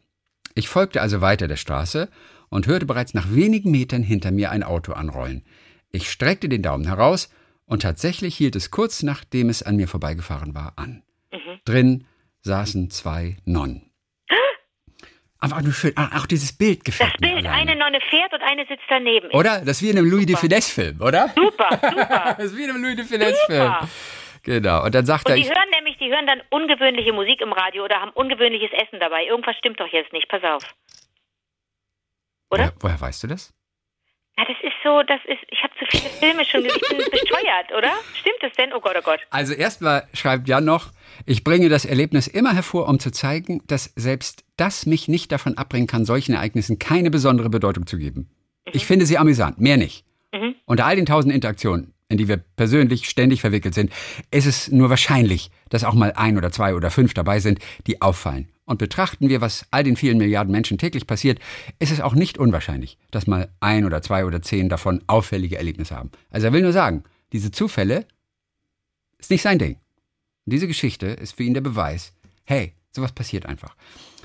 Ich 0.55 0.69
folgte 0.69 1.03
also 1.03 1.21
weiter 1.21 1.49
der 1.49 1.57
Straße 1.57 2.09
und 2.49 2.67
hörte 2.67 2.87
bereits 2.87 3.15
nach 3.15 3.33
wenigen 3.33 3.71
Metern 3.71 4.03
hinter 4.03 4.31
mir 4.31 4.51
ein 4.51 4.63
Auto 4.63 4.93
anrollen. 4.93 5.45
Ich 5.91 6.11
streckte 6.11 6.49
den 6.49 6.63
Daumen 6.63 6.87
heraus 6.87 7.29
und 7.69 7.83
tatsächlich 7.83 8.37
hielt 8.37 8.57
es 8.57 8.71
kurz 8.71 9.03
nachdem 9.03 9.49
es 9.49 9.63
an 9.63 9.77
mir 9.77 9.89
vorbeigefahren 9.89 10.55
war 10.55 10.73
an. 10.77 11.03
Mhm. 11.33 11.61
Drin 11.65 12.07
saßen 12.41 12.91
zwei 12.91 13.37
Nonnen. 13.45 13.91
Einfach 15.39 15.63
nur 15.63 15.73
schön. 15.73 15.97
Auch 15.97 16.27
dieses 16.27 16.57
Bild 16.57 16.85
gefällt 16.85 17.13
Das 17.15 17.21
Bild, 17.21 17.47
eine 17.47 17.77
Nonne 17.77 18.01
fährt 18.11 18.33
und 18.33 18.43
eine 18.43 18.67
sitzt 18.67 18.85
daneben. 18.89 19.31
Oder? 19.31 19.61
Das 19.61 19.77
ist 19.77 19.83
wie 19.83 19.91
in 19.91 19.99
einem 19.99 20.11
Louis 20.11 20.27
de 20.27 20.37
Finesse-Film, 20.37 21.01
oder? 21.01 21.29
Super, 21.37 21.69
super. 21.91 22.35
das 22.39 22.47
ist 22.47 22.57
wie 22.57 22.65
in 22.65 22.71
einem 22.71 22.83
Louis 22.83 22.97
de 22.97 23.05
Finesse-Film. 23.05 23.75
Genau. 24.43 24.85
Und 24.85 24.95
dann 24.95 25.05
sagt 25.05 25.27
und 25.27 25.33
er. 25.33 25.37
Die 25.37 25.49
hören 25.49 25.71
nämlich, 25.75 25.99
die 25.99 26.09
hören 26.09 26.27
dann 26.27 26.41
ungewöhnliche 26.51 27.13
Musik 27.13 27.41
im 27.43 27.53
Radio 27.53 27.85
oder 27.85 28.01
haben 28.01 28.13
ungewöhnliches 28.13 28.71
Essen 28.73 28.99
dabei. 28.99 29.27
Irgendwas 29.27 29.57
stimmt 29.57 29.79
doch 29.79 29.93
jetzt 29.93 30.13
nicht. 30.13 30.29
Pass 30.29 30.43
auf. 30.43 30.63
Oder? 32.51 32.73
Woher, 32.73 32.75
woher 32.81 33.01
weißt 33.01 33.25
du 33.25 33.27
das? 33.27 33.53
Ja, 34.39 34.45
das 34.45 34.57
ist 34.63 34.75
so, 34.85 35.03
das 35.03 35.21
ist, 35.25 35.41
ich 35.51 35.61
habe 35.65 35.75
zu 35.81 35.85
viele 35.91 36.09
Filme 36.11 36.45
schon 36.45 36.63
gesehen, 36.63 36.81
ich 36.81 36.89
bin 36.89 36.99
besteuert, 37.11 37.73
oder? 37.77 37.91
Stimmt 38.15 38.39
es 38.43 38.53
denn? 38.53 38.73
Oh 38.73 38.79
Gott, 38.79 38.95
oh 38.97 39.03
Gott. 39.03 39.19
Also 39.31 39.53
erstmal 39.53 40.07
schreibt 40.15 40.47
Jan 40.47 40.65
noch, 40.65 40.93
ich 41.27 41.43
bringe 41.43 41.69
das 41.69 41.85
Erlebnis 41.85 42.29
immer 42.29 42.55
hervor, 42.55 42.89
um 42.89 43.01
zu 43.01 43.11
zeigen, 43.11 43.63
dass 43.67 43.93
selbst 43.97 44.45
das 44.57 44.87
mich 44.87 45.09
nicht 45.09 45.33
davon 45.33 45.59
abbringen 45.59 45.89
kann, 45.89 46.05
solchen 46.05 46.35
Ereignissen 46.35 46.79
keine 46.79 47.11
besondere 47.11 47.51
Bedeutung 47.51 47.89
zu 47.89 47.99
geben. 47.99 48.31
Mhm. 48.65 48.73
Ich 48.75 48.87
finde 48.87 49.07
sie 49.07 49.19
amüsant, 49.19 49.61
mehr 49.61 49.77
nicht. 49.77 50.05
Mhm. 50.33 50.55
Unter 50.67 50.87
all 50.87 50.95
den 50.95 51.07
tausend 51.07 51.35
Interaktionen, 51.35 51.93
in 52.09 52.17
die 52.17 52.29
wir 52.29 52.37
persönlich 52.37 53.09
ständig 53.09 53.41
verwickelt 53.41 53.75
sind, 53.75 53.91
ist 54.31 54.47
es 54.47 54.71
nur 54.71 54.89
wahrscheinlich, 54.89 55.51
dass 55.69 55.83
auch 55.83 55.95
mal 55.95 56.13
ein 56.15 56.37
oder 56.39 56.53
zwei 56.53 56.77
oder 56.77 56.93
fünf 56.93 57.13
dabei 57.13 57.41
sind, 57.41 57.59
die 57.89 58.01
auffallen 58.01 58.49
und 58.69 58.79
betrachten 58.79 59.31
wir, 59.31 59.41
was 59.41 59.67
all 59.71 59.83
den 59.83 59.97
vielen 59.97 60.19
Milliarden 60.19 60.53
Menschen 60.53 60.77
täglich 60.77 61.07
passiert, 61.07 61.41
ist 61.79 61.91
es 61.91 62.03
auch 62.03 62.15
nicht 62.15 62.37
unwahrscheinlich, 62.37 62.99
dass 63.11 63.27
mal 63.27 63.49
ein 63.61 63.87
oder 63.87 64.03
zwei 64.03 64.27
oder 64.27 64.43
zehn 64.43 64.69
davon 64.69 65.03
auffällige 65.07 65.57
Erlebnisse 65.57 65.97
haben. 65.97 66.11
Also 66.31 66.47
er 66.47 66.53
will 66.53 66.61
nur 66.61 66.75
sagen, 66.75 67.03
diese 67.33 67.51
Zufälle 67.51 68.07
ist 69.17 69.31
nicht 69.31 69.43
sein 69.43 69.59
Ding. 69.59 69.77
Und 70.45 70.53
diese 70.53 70.67
Geschichte 70.67 71.07
ist 71.07 71.37
für 71.37 71.45
ihn 71.45 71.55
der 71.55 71.63
Beweis, 71.63 72.13
hey, 72.45 72.75
sowas 72.93 73.13
passiert 73.13 73.47
einfach. 73.47 73.75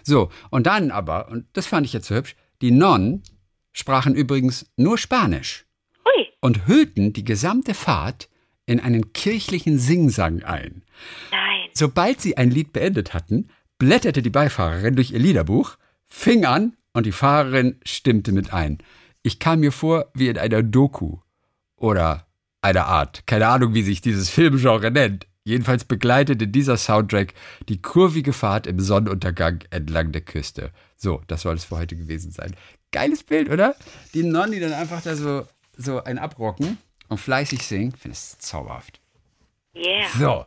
So, 0.04 0.30
und 0.50 0.68
dann 0.68 0.92
aber, 0.92 1.30
und 1.30 1.46
das 1.54 1.66
fand 1.66 1.86
ich 1.86 1.94
jetzt 1.94 2.08
so 2.08 2.16
hübsch, 2.16 2.36
die 2.62 2.72
Nonnen 2.72 3.24
sprachen 3.72 4.14
übrigens 4.14 4.66
nur 4.76 4.98
Spanisch 4.98 5.66
Hui. 6.04 6.28
und 6.42 6.68
hüllten 6.68 7.14
die 7.14 7.24
gesamte 7.24 7.74
Fahrt 7.74 8.28
in 8.66 8.82
einen 8.82 9.14
kirchlichen 9.14 9.80
Singsang 9.80 10.44
ein. 10.44 10.84
Nein. 11.32 11.70
Sobald 11.74 12.20
sie 12.20 12.36
ein 12.36 12.52
Lied 12.52 12.74
beendet 12.74 13.14
hatten, 13.14 13.50
blätterte 13.84 14.22
die 14.22 14.30
Beifahrerin 14.30 14.96
durch 14.96 15.12
ihr 15.12 15.20
Liederbuch, 15.20 15.76
fing 16.06 16.46
an 16.46 16.78
und 16.94 17.06
die 17.06 17.12
Fahrerin 17.12 17.76
stimmte 17.84 18.32
mit 18.32 18.54
ein. 18.54 18.78
Ich 19.24 19.40
kam 19.40 19.60
mir 19.60 19.74
vor 19.74 20.10
wie 20.14 20.30
in 20.30 20.38
einer 20.38 20.64
Doku 20.64 21.18
oder 21.76 22.26
einer 22.62 22.86
Art. 22.86 23.28
Keine 23.28 23.50
Ahnung, 23.50 23.74
wie 23.74 23.84
sich 23.84 24.00
dieses 24.00 24.30
Filmgenre 24.30 24.90
nennt. 24.90 25.28
Jedenfalls 25.44 25.84
begleitete 25.84 26.48
dieser 26.48 26.78
Soundtrack 26.78 27.34
die 27.68 27.82
kurvige 27.82 28.32
Fahrt 28.32 28.68
im 28.68 28.80
Sonnenuntergang 28.80 29.66
entlang 29.70 30.14
der 30.14 30.22
Küste. 30.22 30.72
So, 30.96 31.22
das 31.28 31.42
soll 31.42 31.56
es 31.56 31.66
für 31.66 31.76
heute 31.76 31.98
gewesen 31.98 32.32
sein. 32.32 32.56
Geiles 32.94 33.24
Bild, 33.24 33.50
oder? 33.50 33.76
Die 34.14 34.24
Nonnen, 34.24 34.54
die 34.54 34.62
dann 34.62 34.72
einfach 34.72 35.02
da 35.02 35.18
so, 35.18 35.46
so 35.76 36.02
ein 36.02 36.20
abrocken 36.20 36.78
und 37.10 37.18
fleißig 37.18 37.62
singen. 37.64 37.92
Finde 37.92 38.14
es 38.14 38.38
zauberhaft. 38.40 39.03
Yeah. 39.76 40.08
So. 40.18 40.46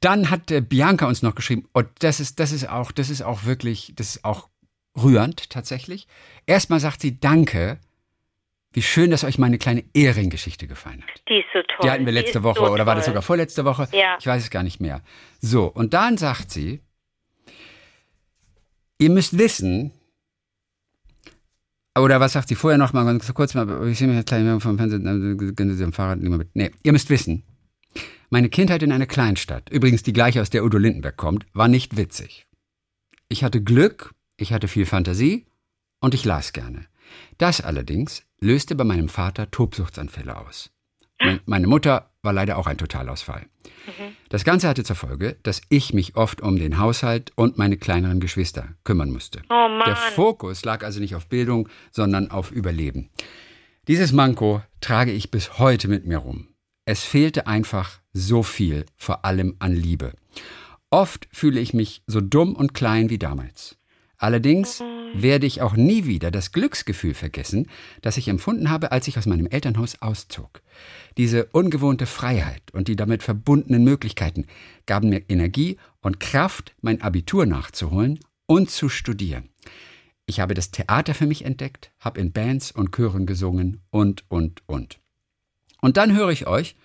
Dann 0.00 0.30
hat 0.30 0.50
äh, 0.50 0.60
Bianca 0.60 1.06
uns 1.06 1.22
noch 1.22 1.34
geschrieben, 1.34 1.66
und 1.72 1.88
das 2.00 2.20
ist, 2.20 2.38
das 2.40 2.52
ist 2.52 2.68
auch, 2.68 2.92
das 2.92 3.10
ist 3.10 3.22
auch 3.22 3.44
wirklich, 3.44 3.92
das 3.96 4.16
ist 4.16 4.24
auch 4.24 4.48
rührend 4.96 5.50
tatsächlich. 5.50 6.06
Erstmal 6.46 6.80
sagt 6.80 7.00
sie 7.00 7.18
Danke. 7.18 7.78
Wie 8.72 8.82
schön, 8.82 9.12
dass 9.12 9.22
euch 9.22 9.38
meine 9.38 9.56
kleine 9.56 9.84
Ehring-Geschichte 9.94 10.66
gefallen 10.66 11.02
hat. 11.02 11.22
Die 11.28 11.38
ist 11.38 11.46
so 11.52 11.60
toll. 11.62 11.78
Die 11.84 11.90
hatten 11.90 12.06
wir 12.06 12.12
letzte 12.12 12.42
Woche, 12.42 12.58
so 12.58 12.72
oder 12.72 12.86
war 12.86 12.96
das 12.96 13.06
sogar 13.06 13.22
vorletzte 13.22 13.64
Woche? 13.64 13.86
Ja. 13.92 14.16
Ich 14.18 14.26
weiß 14.26 14.42
es 14.42 14.50
gar 14.50 14.64
nicht 14.64 14.80
mehr. 14.80 15.00
So, 15.40 15.66
und 15.66 15.94
dann 15.94 16.16
sagt 16.16 16.50
sie, 16.50 16.80
ihr 18.98 19.10
müsst 19.10 19.38
wissen, 19.38 19.92
oder 21.96 22.18
was 22.18 22.32
sagt 22.32 22.48
sie 22.48 22.56
vorher 22.56 22.76
noch 22.76 22.92
mal 22.92 23.04
ganz 23.04 23.32
kurz 23.32 23.54
mal, 23.54 23.88
ich 23.88 23.96
sehe 23.96 24.08
mich 24.08 24.16
jetzt 24.16 24.26
gleich 24.26 24.42
vom 24.60 24.76
Fernsehen, 24.76 25.54
gehen 25.54 25.76
Sie 25.76 25.84
am 25.84 25.92
Fahrrad. 25.92 26.18
Nee, 26.54 26.72
ihr 26.82 26.92
müsst 26.92 27.08
wissen, 27.10 27.44
meine 28.34 28.48
Kindheit 28.48 28.82
in 28.82 28.90
einer 28.90 29.06
Kleinstadt, 29.06 29.70
übrigens 29.70 30.02
die 30.02 30.12
gleiche, 30.12 30.42
aus 30.42 30.50
der 30.50 30.64
Udo 30.64 30.76
Lindenberg 30.76 31.16
kommt, 31.16 31.46
war 31.52 31.68
nicht 31.68 31.96
witzig. 31.96 32.48
Ich 33.28 33.44
hatte 33.44 33.62
Glück, 33.62 34.12
ich 34.36 34.52
hatte 34.52 34.66
viel 34.66 34.86
Fantasie 34.86 35.46
und 36.00 36.14
ich 36.14 36.24
las 36.24 36.52
gerne. 36.52 36.86
Das 37.38 37.60
allerdings 37.60 38.24
löste 38.40 38.74
bei 38.74 38.82
meinem 38.82 39.08
Vater 39.08 39.52
Tobsuchtsanfälle 39.52 40.36
aus. 40.36 40.72
Me- 41.22 41.40
Meine 41.46 41.68
Mutter 41.68 42.10
war 42.22 42.32
leider 42.32 42.58
auch 42.58 42.66
ein 42.66 42.76
Totalausfall. 42.76 43.46
Das 44.30 44.42
Ganze 44.42 44.66
hatte 44.66 44.82
zur 44.82 44.96
Folge, 44.96 45.36
dass 45.44 45.62
ich 45.68 45.94
mich 45.94 46.16
oft 46.16 46.40
um 46.40 46.58
den 46.58 46.78
Haushalt 46.78 47.30
und 47.36 47.56
meine 47.56 47.76
kleineren 47.76 48.18
Geschwister 48.18 48.74
kümmern 48.82 49.10
musste. 49.12 49.42
Oh. 49.48 49.80
Der 49.86 49.94
Fokus 49.94 50.64
lag 50.64 50.82
also 50.82 50.98
nicht 50.98 51.14
auf 51.14 51.28
Bildung, 51.28 51.68
sondern 51.92 52.32
auf 52.32 52.50
Überleben. 52.50 53.10
Dieses 53.86 54.10
Manko 54.12 54.60
trage 54.80 55.12
ich 55.12 55.30
bis 55.30 55.60
heute 55.60 55.86
mit 55.86 56.04
mir 56.04 56.18
rum. 56.18 56.48
Es 56.86 57.02
fehlte 57.02 57.46
einfach 57.46 58.00
so 58.12 58.42
viel, 58.42 58.84
vor 58.96 59.24
allem 59.24 59.56
an 59.58 59.74
Liebe. 59.74 60.12
Oft 60.90 61.28
fühle 61.32 61.60
ich 61.60 61.72
mich 61.72 62.02
so 62.06 62.20
dumm 62.20 62.54
und 62.54 62.74
klein 62.74 63.10
wie 63.10 63.18
damals. 63.18 63.76
Allerdings 64.18 64.82
werde 65.14 65.46
ich 65.46 65.60
auch 65.60 65.76
nie 65.76 66.04
wieder 66.04 66.30
das 66.30 66.52
Glücksgefühl 66.52 67.14
vergessen, 67.14 67.68
das 68.02 68.16
ich 68.16 68.28
empfunden 68.28 68.70
habe, 68.70 68.92
als 68.92 69.08
ich 69.08 69.18
aus 69.18 69.26
meinem 69.26 69.46
Elternhaus 69.46 70.00
auszog. 70.02 70.62
Diese 71.16 71.46
ungewohnte 71.46 72.06
Freiheit 72.06 72.62
und 72.72 72.88
die 72.88 72.96
damit 72.96 73.22
verbundenen 73.22 73.82
Möglichkeiten 73.82 74.46
gaben 74.86 75.08
mir 75.08 75.22
Energie 75.28 75.78
und 76.00 76.20
Kraft, 76.20 76.74
mein 76.80 77.00
Abitur 77.02 77.46
nachzuholen 77.46 78.20
und 78.46 78.70
zu 78.70 78.88
studieren. 78.88 79.48
Ich 80.26 80.40
habe 80.40 80.54
das 80.54 80.70
Theater 80.70 81.14
für 81.14 81.26
mich 81.26 81.44
entdeckt, 81.44 81.92
habe 81.98 82.20
in 82.20 82.32
Bands 82.32 82.72
und 82.72 82.94
Chören 82.94 83.26
gesungen 83.26 83.82
und, 83.90 84.24
und, 84.28 84.62
und. 84.66 85.00
Und 85.84 85.98
dann 85.98 86.16
höre 86.16 86.30
ich 86.30 86.46
euch 86.46 86.76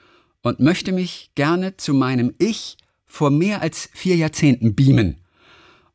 und 0.41 0.59
möchte 0.59 0.91
mich 0.91 1.31
gerne 1.33 1.77
zu 1.77 1.93
meinem 1.93 2.35
Ich 2.37 2.75
vor 3.05 3.31
mehr 3.31 3.61
als 3.61 3.89
vier 3.93 4.17
Jahrzehnten 4.17 4.75
beamen 4.75 5.21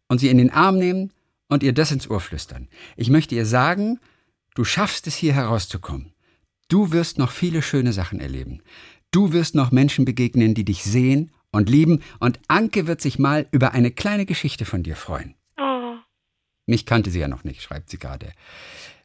und 0.08 0.20
sie 0.20 0.30
in 0.30 0.38
den 0.38 0.48
Arm 0.48 0.78
nehmen 0.78 1.12
und 1.50 1.62
ihr 1.62 1.74
das 1.74 1.92
ins 1.92 2.08
Ohr 2.08 2.20
flüstern. 2.20 2.66
Ich 2.96 3.10
möchte 3.10 3.34
ihr 3.34 3.44
sagen, 3.44 4.00
du 4.54 4.64
schaffst 4.64 5.06
es 5.06 5.16
hier 5.16 5.34
herauszukommen. 5.34 6.14
Du 6.68 6.92
wirst 6.92 7.18
noch 7.18 7.30
viele 7.30 7.60
schöne 7.60 7.92
Sachen 7.92 8.20
erleben. 8.20 8.62
Du 9.10 9.34
wirst 9.34 9.54
noch 9.54 9.70
Menschen 9.70 10.06
begegnen, 10.06 10.54
die 10.54 10.64
dich 10.64 10.82
sehen 10.82 11.30
und 11.50 11.68
lieben 11.68 12.02
und 12.20 12.40
Anke 12.48 12.86
wird 12.86 13.02
sich 13.02 13.18
mal 13.18 13.46
über 13.52 13.72
eine 13.72 13.90
kleine 13.90 14.24
Geschichte 14.24 14.64
von 14.64 14.82
dir 14.82 14.96
freuen. 14.96 15.34
Oh. 15.60 15.96
Mich 16.64 16.86
kannte 16.86 17.10
sie 17.10 17.20
ja 17.20 17.28
noch 17.28 17.44
nicht, 17.44 17.60
schreibt 17.60 17.90
sie 17.90 17.98
gerade. 17.98 18.32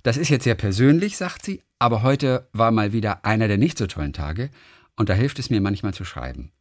Das 0.04 0.16
ist 0.16 0.30
jetzt 0.30 0.46
sehr 0.46 0.56
persönlich, 0.56 1.18
sagt 1.18 1.44
sie, 1.44 1.62
aber 1.80 2.04
heute 2.04 2.48
war 2.52 2.72
mal 2.72 2.92
wieder 2.94 3.26
einer 3.26 3.48
der 3.48 3.58
nicht 3.58 3.78
so 3.78 3.88
tollen 3.88 4.14
Tage 4.14 4.50
und 4.98 5.10
da 5.10 5.14
hilft 5.14 5.40
es 5.40 5.50
mir 5.50 5.62
manchmal 5.62 5.94
zu 5.94 6.04
schreiben. 6.04 6.52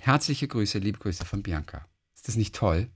Herzliche 0.00 0.48
Grüße, 0.48 0.78
liebe 0.78 0.98
Grüße 0.98 1.24
von 1.26 1.42
Bianca. 1.42 1.86
Ist 2.14 2.26
das 2.26 2.36
nicht 2.36 2.54
toll? 2.54 2.88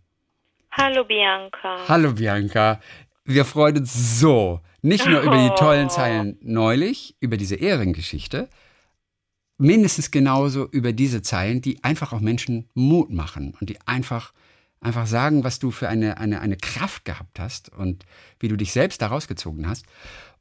Hallo 0.73 1.05
Bianca. 1.05 1.79
Hallo 1.87 2.13
Bianca. 2.15 2.81
Wir 3.25 3.45
freuen 3.45 3.79
uns 3.79 4.19
so. 4.21 4.61
Nicht 4.83 5.07
nur 5.07 5.21
über 5.21 5.37
die 5.37 5.55
tollen 5.57 5.87
Oh. 5.87 5.91
Zeilen 5.91 6.39
neulich, 6.43 7.17
über 7.21 7.37
diese 7.37 7.57
Ehrengeschichte, 7.57 8.49
mindestens 9.59 10.11
genauso 10.11 10.67
über 10.69 10.93
diese 10.93 11.23
Zeilen, 11.23 11.61
die 11.61 11.83
einfach 11.83 12.13
auch 12.13 12.21
Menschen 12.21 12.69
Mut 12.75 13.11
machen 13.11 13.55
und 13.61 13.69
die 13.69 13.79
einfach, 13.87 14.33
einfach 14.81 15.07
sagen, 15.07 15.45
was 15.45 15.59
du 15.59 15.71
für 15.71 15.89
eine, 15.89 16.19
eine, 16.19 16.41
eine 16.41 16.57
Kraft 16.57 17.05
gehabt 17.05 17.41
hast 17.41 17.71
und 17.71 18.05
wie 18.39 18.49
du 18.49 18.57
dich 18.57 18.73
selbst 18.73 19.03
da 19.03 19.09
rausgezogen 19.09 19.69
hast. 19.69 19.87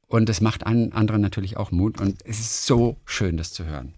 Und 0.08 0.30
das 0.30 0.40
macht 0.42 0.66
an, 0.66 0.92
anderen 0.92 1.22
natürlich 1.22 1.58
auch 1.58 1.72
Mut. 1.72 2.00
Und 2.00 2.22
es 2.26 2.40
ist 2.40 2.66
so 2.66 2.98
schön, 3.06 3.38
das 3.38 3.52
zu 3.54 3.66
hören. 3.66 3.94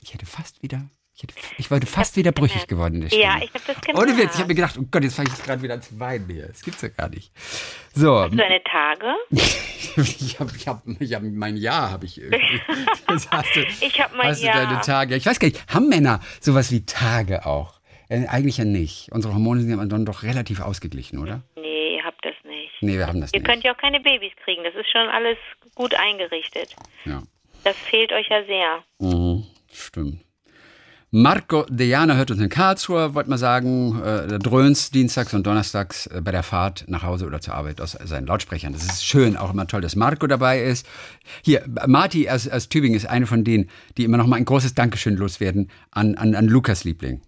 Ich 0.00 0.14
hätte 0.14 0.26
fast 0.26 0.62
wieder, 0.62 0.82
ich, 1.14 1.22
hätte, 1.22 1.34
ich 1.58 1.70
wollte 1.70 1.86
fast 1.86 2.16
wieder 2.16 2.32
brüchig 2.32 2.66
geworden. 2.66 3.06
Ja, 3.10 3.38
ich 3.42 3.50
habe 3.54 3.60
das 3.66 3.80
gemerkt. 3.80 3.98
Ohne 3.98 4.16
Witz, 4.16 4.34
ich 4.34 4.40
habe 4.40 4.48
mir 4.48 4.54
gedacht, 4.54 4.76
oh 4.78 4.84
Gott, 4.90 5.02
jetzt 5.04 5.14
fange 5.14 5.28
ich 5.32 5.42
gerade 5.44 5.62
wieder 5.62 5.74
an 5.74 5.82
zu 5.82 6.00
weinen 6.00 6.28
hier. 6.28 6.48
Das 6.48 6.62
gibt's 6.62 6.82
ja 6.82 6.88
gar 6.88 7.08
nicht. 7.08 7.30
So, 7.94 8.18
Hast 8.18 8.32
du 8.32 8.36
deine 8.36 8.62
Tage? 8.64 9.14
ich 9.30 10.40
habe 10.40 10.50
ich 10.56 10.66
hab, 10.68 10.82
ich 10.98 11.14
hab, 11.14 11.22
mein 11.22 11.56
Jahr 11.56 11.90
habe 11.90 12.06
ich 12.06 12.20
irgendwie. 12.20 12.60
Hast 13.30 13.54
du, 13.54 13.60
Ich 13.80 14.00
hab 14.00 14.14
mein 14.16 14.28
hast 14.28 14.40
du 14.42 14.46
Jahr. 14.46 14.66
deine 14.66 14.80
Tage. 14.80 15.16
Ich 15.16 15.26
weiß 15.26 15.38
gar 15.38 15.48
nicht, 15.48 15.60
haben 15.72 15.88
Männer 15.88 16.20
sowas 16.40 16.70
wie 16.70 16.84
Tage 16.86 17.44
auch? 17.46 17.80
Äh, 18.08 18.26
eigentlich 18.26 18.56
ja 18.56 18.64
nicht. 18.64 19.10
Unsere 19.12 19.34
Hormone 19.34 19.60
sind 19.60 19.70
ja 19.70 19.84
dann 19.84 20.04
doch 20.06 20.22
relativ 20.22 20.60
ausgeglichen, 20.60 21.18
oder? 21.18 21.42
Nee, 21.56 21.96
ihr 21.96 22.04
habt 22.04 22.24
das 22.24 22.34
nicht. 22.44 22.69
Nee, 22.80 22.96
wir 22.98 23.06
haben 23.06 23.20
das 23.20 23.32
Ihr 23.32 23.40
nicht. 23.40 23.48
könnt 23.48 23.64
ja 23.64 23.72
auch 23.74 23.78
keine 23.78 24.00
Babys 24.00 24.32
kriegen. 24.44 24.62
Das 24.64 24.74
ist 24.74 24.90
schon 24.90 25.08
alles 25.08 25.36
gut 25.74 25.94
eingerichtet. 25.94 26.74
Ja. 27.04 27.22
Das 27.64 27.76
fehlt 27.76 28.12
euch 28.12 28.28
ja 28.28 28.44
sehr. 28.44 28.82
Mhm, 28.98 29.44
stimmt. 29.72 30.20
Marco 31.12 31.66
Dejana 31.68 32.14
hört 32.14 32.30
uns 32.30 32.40
in 32.40 32.48
Karlsruhe, 32.48 33.14
wollte 33.14 33.28
mal 33.30 33.36
sagen, 33.36 34.00
äh, 34.00 34.28
der 34.28 34.38
dröhnt 34.38 34.94
dienstags 34.94 35.34
und 35.34 35.44
donnerstags 35.44 36.06
äh, 36.06 36.20
bei 36.22 36.30
der 36.30 36.44
Fahrt 36.44 36.84
nach 36.86 37.02
Hause 37.02 37.26
oder 37.26 37.40
zur 37.40 37.54
Arbeit 37.54 37.80
aus 37.80 37.98
seinen 38.04 38.28
Lautsprechern. 38.28 38.72
Das 38.72 38.84
ist 38.84 39.04
schön, 39.04 39.36
auch 39.36 39.52
immer 39.52 39.66
toll, 39.66 39.80
dass 39.80 39.96
Marco 39.96 40.28
dabei 40.28 40.62
ist. 40.62 40.86
Hier, 41.42 41.64
Marti 41.88 42.30
aus, 42.30 42.46
aus 42.48 42.68
Tübingen 42.68 42.96
ist 42.96 43.06
eine 43.06 43.26
von 43.26 43.42
denen, 43.42 43.68
die 43.96 44.04
immer 44.04 44.18
noch 44.18 44.28
mal 44.28 44.36
ein 44.36 44.44
großes 44.44 44.74
Dankeschön 44.74 45.16
loswerden 45.16 45.68
an, 45.90 46.14
an, 46.14 46.36
an 46.36 46.46
Lukas 46.46 46.84
Liebling. 46.84 47.20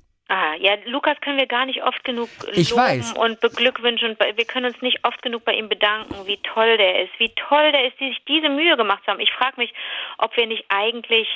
Ja, 0.73 0.91
Lukas 0.91 1.21
können 1.21 1.39
wir 1.39 1.47
gar 1.47 1.67
nicht 1.67 1.83
oft 1.83 2.03
genug 2.05 2.29
Ich 2.53 2.71
loben 2.71 2.83
weiß. 2.83 3.13
und 3.15 3.41
beglückwünschen 3.41 4.11
und 4.11 4.19
wir 4.21 4.45
können 4.45 4.67
uns 4.67 4.81
nicht 4.81 5.05
oft 5.05 5.21
genug 5.23 5.45
bei 5.45 5.55
ihm 5.55 5.69
bedanken, 5.69 6.15
wie 6.27 6.39
toll 6.39 6.77
der 6.79 7.03
ist, 7.05 7.13
wie 7.19 7.33
toll 7.35 7.73
der 7.73 7.87
ist, 7.87 7.99
die 8.01 8.09
sich 8.09 8.25
diese 8.27 8.49
Mühe 8.49 8.77
gemacht 8.77 9.07
haben. 9.07 9.21
Ich 9.21 9.33
frage 9.33 9.55
mich, 9.59 9.73
ob 10.19 10.37
wir 10.37 10.47
nicht 10.47 10.65
eigentlich, 10.69 11.29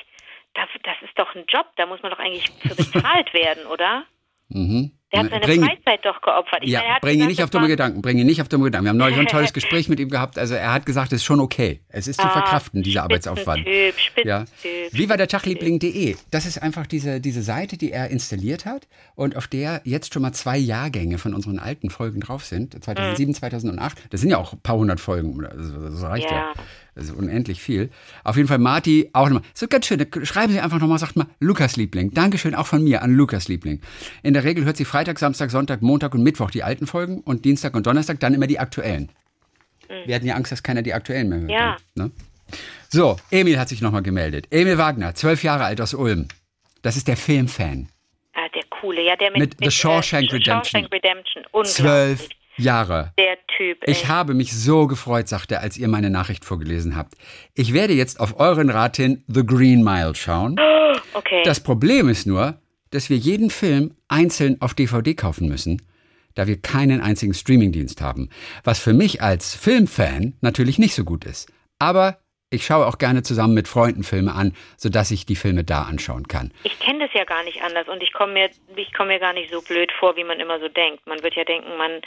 das, 0.55 0.69
das 0.85 0.95
ist 1.03 1.19
doch 1.19 1.35
ein 1.35 1.45
Job, 1.49 1.67
da 1.77 1.87
muss 1.87 2.03
man 2.03 2.13
doch 2.13 2.19
eigentlich 2.19 2.51
für 2.63 2.75
bezahlt 2.75 3.33
werden, 3.35 3.67
oder? 3.67 4.05
Mhm. 4.49 4.96
Der 5.13 5.21
hat 5.23 5.31
seine 5.31 5.47
Bring- 5.47 5.65
Freizeit 5.65 6.01
doch 6.05 6.21
geopfert. 6.21 6.59
Ich 6.63 6.71
Ja, 6.71 6.81
meine, 6.81 6.99
bring 7.01 7.21
ihn 7.21 7.27
nicht 7.29 7.41
auf 7.43 7.51
das 7.51 7.59
dumme 7.59 7.69
Gedanken, 7.69 8.03
bring 8.03 8.19
ihn 8.19 8.27
nicht 8.27 8.43
auf 8.43 8.49
dumme 8.49 8.65
Gedanken. 8.65 8.87
Wir 8.87 8.91
haben 8.91 8.97
neulich 8.97 9.19
ein 9.19 9.27
tolles 9.27 9.53
Gespräch 9.55 9.89
mit 9.89 10.01
ihm 10.01 10.09
gehabt. 10.09 10.37
Also 10.37 10.55
er 10.55 10.73
hat 10.73 10.85
gesagt, 10.85 11.13
es 11.13 11.21
ist 11.21 11.25
schon 11.25 11.39
okay. 11.39 11.81
Es 11.89 12.09
ist 12.09 12.21
zu 12.21 12.27
Ah, 12.27 12.31
verkraften, 12.31 12.83
dieser 12.83 13.05
Arbeitsaufwand. 13.05 13.61
Spitzentyp, 13.61 14.25
Ja. 14.27 14.45
Wie 14.91 15.09
war 15.09 15.17
der 15.17 15.29
Tagliebling.de? 15.29 16.17
Das 16.33 16.45
ist 16.45 16.59
einfach 16.61 16.87
diese, 16.89 17.21
diese 17.21 17.43
Seite, 17.43 17.77
die 17.79 17.93
er 17.93 18.09
installiert 18.11 18.67
hat 18.67 18.89
und 19.15 19.37
auf 19.37 19.47
der 19.47 19.81
jetzt 19.85 20.13
schon 20.13 20.23
mal 20.23 20.33
zwei 20.33 20.59
Jahrgänge 20.59 21.19
von 21.19 21.35
unseren 21.35 21.59
alten 21.61 21.89
Folgen 21.91 22.21
drauf 22.21 22.45
sind. 22.45 22.83
2007, 22.85 23.35
2008. 23.35 23.99
Das 24.11 24.21
sind 24.21 24.31
ja 24.31 24.39
auch 24.39 24.55
ein 24.55 24.61
paar 24.61 24.77
hundert 24.77 24.99
Folgen. 25.01 25.37
oder 25.37 25.53
so- 25.57 25.89
Das 25.89 26.03
reicht 26.03 26.31
ja. 26.31 26.37
Ja. 26.37 26.53
Das 26.97 27.05
ist 27.05 27.15
unendlich 27.15 27.61
viel. 27.61 27.91
Auf 28.25 28.37
jeden 28.37 28.49
Fall 28.49 28.57
Marti 28.57 29.11
auch 29.13 29.29
nochmal. 29.29 29.43
So 29.53 29.69
ganz 29.69 29.87
schön. 29.87 30.05
Schreiben 30.23 30.51
Sie 30.51 30.61
einfach 30.61 30.81
nochmal, 30.81 30.99
sagt 30.99 31.15
mal 31.15 31.27
Lukas 31.41 31.77
Liebling. 31.77 32.15
Dankeschön 32.15 32.55
auch 32.55 32.67
von 32.67 32.83
mir 32.83 33.03
an 33.03 33.13
Lukas 33.13 33.49
Liebling. 33.49 33.83
In 34.23 34.33
der 34.33 34.45
Regel 34.45 34.65
hört 34.65 34.79
sie 34.79 34.87
Freitag, 34.87 35.19
Samstag, 35.19 35.51
Sonntag, 35.51 35.83
Montag 35.83 36.15
und 36.15 36.23
Mittwoch 36.23 36.51
die 36.51 36.63
alten 36.63 36.87
Folgen 36.87 37.21
und 37.21 37.45
Dienstag 37.45 37.75
und 37.75 37.87
Donnerstag 37.87 38.19
dann 38.21 38.33
immer 38.33 38.47
die 38.47 38.59
aktuellen. 38.59 39.11
Wir 40.07 40.15
hatten 40.15 40.27
ja 40.27 40.37
Angst, 40.37 40.53
dass 40.53 40.63
keiner 40.63 40.81
die 40.81 40.95
aktuellen 40.95 41.29
mehr 41.29 41.41
hört. 41.41 41.51
Ja. 41.51 41.77
Ne? 41.95 42.11
So, 42.89 43.17
Emil 43.31 43.59
hat 43.59 43.69
sich 43.69 43.83
nochmal 43.83 44.03
gemeldet. 44.03 44.47
Emil 44.51 44.79
Wagner, 44.79 45.15
zwölf 45.15 45.45
Jahre 45.45 45.65
alt 45.65 45.83
aus 45.83 45.93
Ulm. 45.93 46.29
Das 46.81 46.97
ist 46.97 47.09
der 47.09 47.19
Filmfan. 47.19 47.91
Ah, 48.33 48.49
der 48.55 48.63
coole, 48.71 49.05
ja, 49.05 49.17
der 49.17 49.33
mit, 49.33 49.61
Mit 49.61 49.71
The 49.71 49.71
Shawshank 49.71 50.33
Redemption. 50.33 50.65
Shawshank 50.65 50.93
Redemption. 50.93 51.45
Zwölf 51.65 52.29
Jahre. 52.59 53.13
Der 53.19 53.37
Typ. 53.57 53.79
ey. 53.83 53.93
Ich 53.93 54.09
habe 54.09 54.35
mich 54.35 54.53
so 54.53 54.87
gefreut, 54.87 55.29
sagte 55.29 55.55
er, 55.57 55.61
als 55.61 55.77
ihr 55.77 55.89
meine 55.89 56.11
Nachricht 56.11 56.45
vorgelesen 56.45 56.97
habt. 56.97 57.15
Ich 57.55 57.73
werde 57.73 57.95
jetzt 57.95 58.21
auf 58.21 58.39
euren 58.39 58.71
Rat 58.71 58.97
hin 58.97 59.25
The 59.29 59.45
Green 59.45 59.83
Mile 59.83 60.15
schauen. 60.15 60.57
okay. 61.15 61.43
Das 61.45 61.61
Problem 61.61 62.09
ist 62.09 62.27
nur, 62.27 62.59
dass 62.91 63.11
wir 63.11 63.17
jeden 63.17 63.51
Film 63.51 63.95
einzeln 64.09 64.61
auf 64.61 64.75
DVD 64.75 65.15
kaufen 65.15 65.49
müssen, 65.49 65.83
da 66.35 66.47
wir 66.47 66.61
keinen 66.61 67.01
einzigen 67.01 67.35
Streamingdienst 67.35 68.01
haben. 68.01 68.31
Was 68.65 68.79
für 68.79 68.93
mich 68.93 69.23
als 69.23 69.55
Filmfan 69.55 70.35
natürlich 70.41 70.79
nicht 70.79 70.95
so 70.95 71.05
gut 71.05 71.25
ist. 71.25 71.51
Aber 71.79 72.19
ich 72.51 72.65
schaue 72.65 72.87
auch 72.87 72.99
gerne 72.99 73.25
zusammen 73.25 73.55
mit 73.55 73.67
Freunden 73.67 74.05
Filme 74.05 74.33
an, 74.33 74.55
sodass 74.77 75.11
ich 75.11 75.27
die 75.27 75.35
Filme 75.35 75.65
da 75.65 75.83
anschauen 75.83 76.29
kann. 76.29 76.53
Ich 76.63 76.79
kenne 76.79 77.01
das 77.01 77.11
ja 77.13 77.25
gar 77.25 77.43
nicht 77.43 77.61
anders 77.63 77.89
und 77.89 78.01
ich 78.05 78.13
komme 78.13 78.35
mir, 78.35 78.51
ich 78.77 78.93
komme 78.93 79.15
mir 79.15 79.19
gar 79.19 79.33
nicht 79.33 79.51
so 79.51 79.61
blöd 79.63 79.91
vor, 79.99 80.15
wie 80.17 80.23
man 80.23 80.39
immer 80.39 80.61
so 80.61 80.69
denkt. 80.69 81.05
Man 81.07 81.21
wird 81.25 81.35
ja 81.35 81.43
denken, 81.45 81.77
man, 81.77 82.03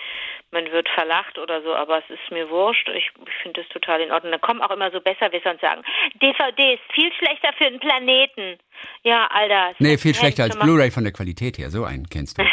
man 0.51 0.71
wird 0.71 0.87
verlacht 0.95 1.37
oder 1.37 1.61
so, 1.61 1.75
aber 1.75 1.97
es 1.97 2.05
ist 2.09 2.31
mir 2.31 2.49
wurscht. 2.49 2.87
Ich, 2.95 3.11
ich 3.27 3.33
finde 3.43 3.59
das 3.61 3.69
total 3.69 3.99
in 3.99 4.13
Ordnung. 4.13 4.31
Da 4.31 4.37
kommen 4.37 4.61
auch 4.61 4.71
immer 4.71 4.89
so 4.91 5.01
Besserwisser 5.01 5.51
und 5.51 5.59
sagen, 5.59 5.81
DVD 6.21 6.75
ist 6.75 6.83
viel 6.93 7.11
schlechter 7.19 7.49
für 7.57 7.69
den 7.69 7.81
Planeten. 7.81 8.57
Ja, 9.03 9.27
Alter. 9.27 9.75
Nee, 9.79 9.97
viel 9.97 10.15
schlechter 10.15 10.43
als. 10.43 10.57
Blu-ray 10.57 10.89
von 10.89 11.03
der 11.03 11.11
Qualität 11.11 11.57
her. 11.57 11.69
So 11.69 11.83
einen 11.83 12.07
kennst 12.07 12.37
du. 12.37 12.43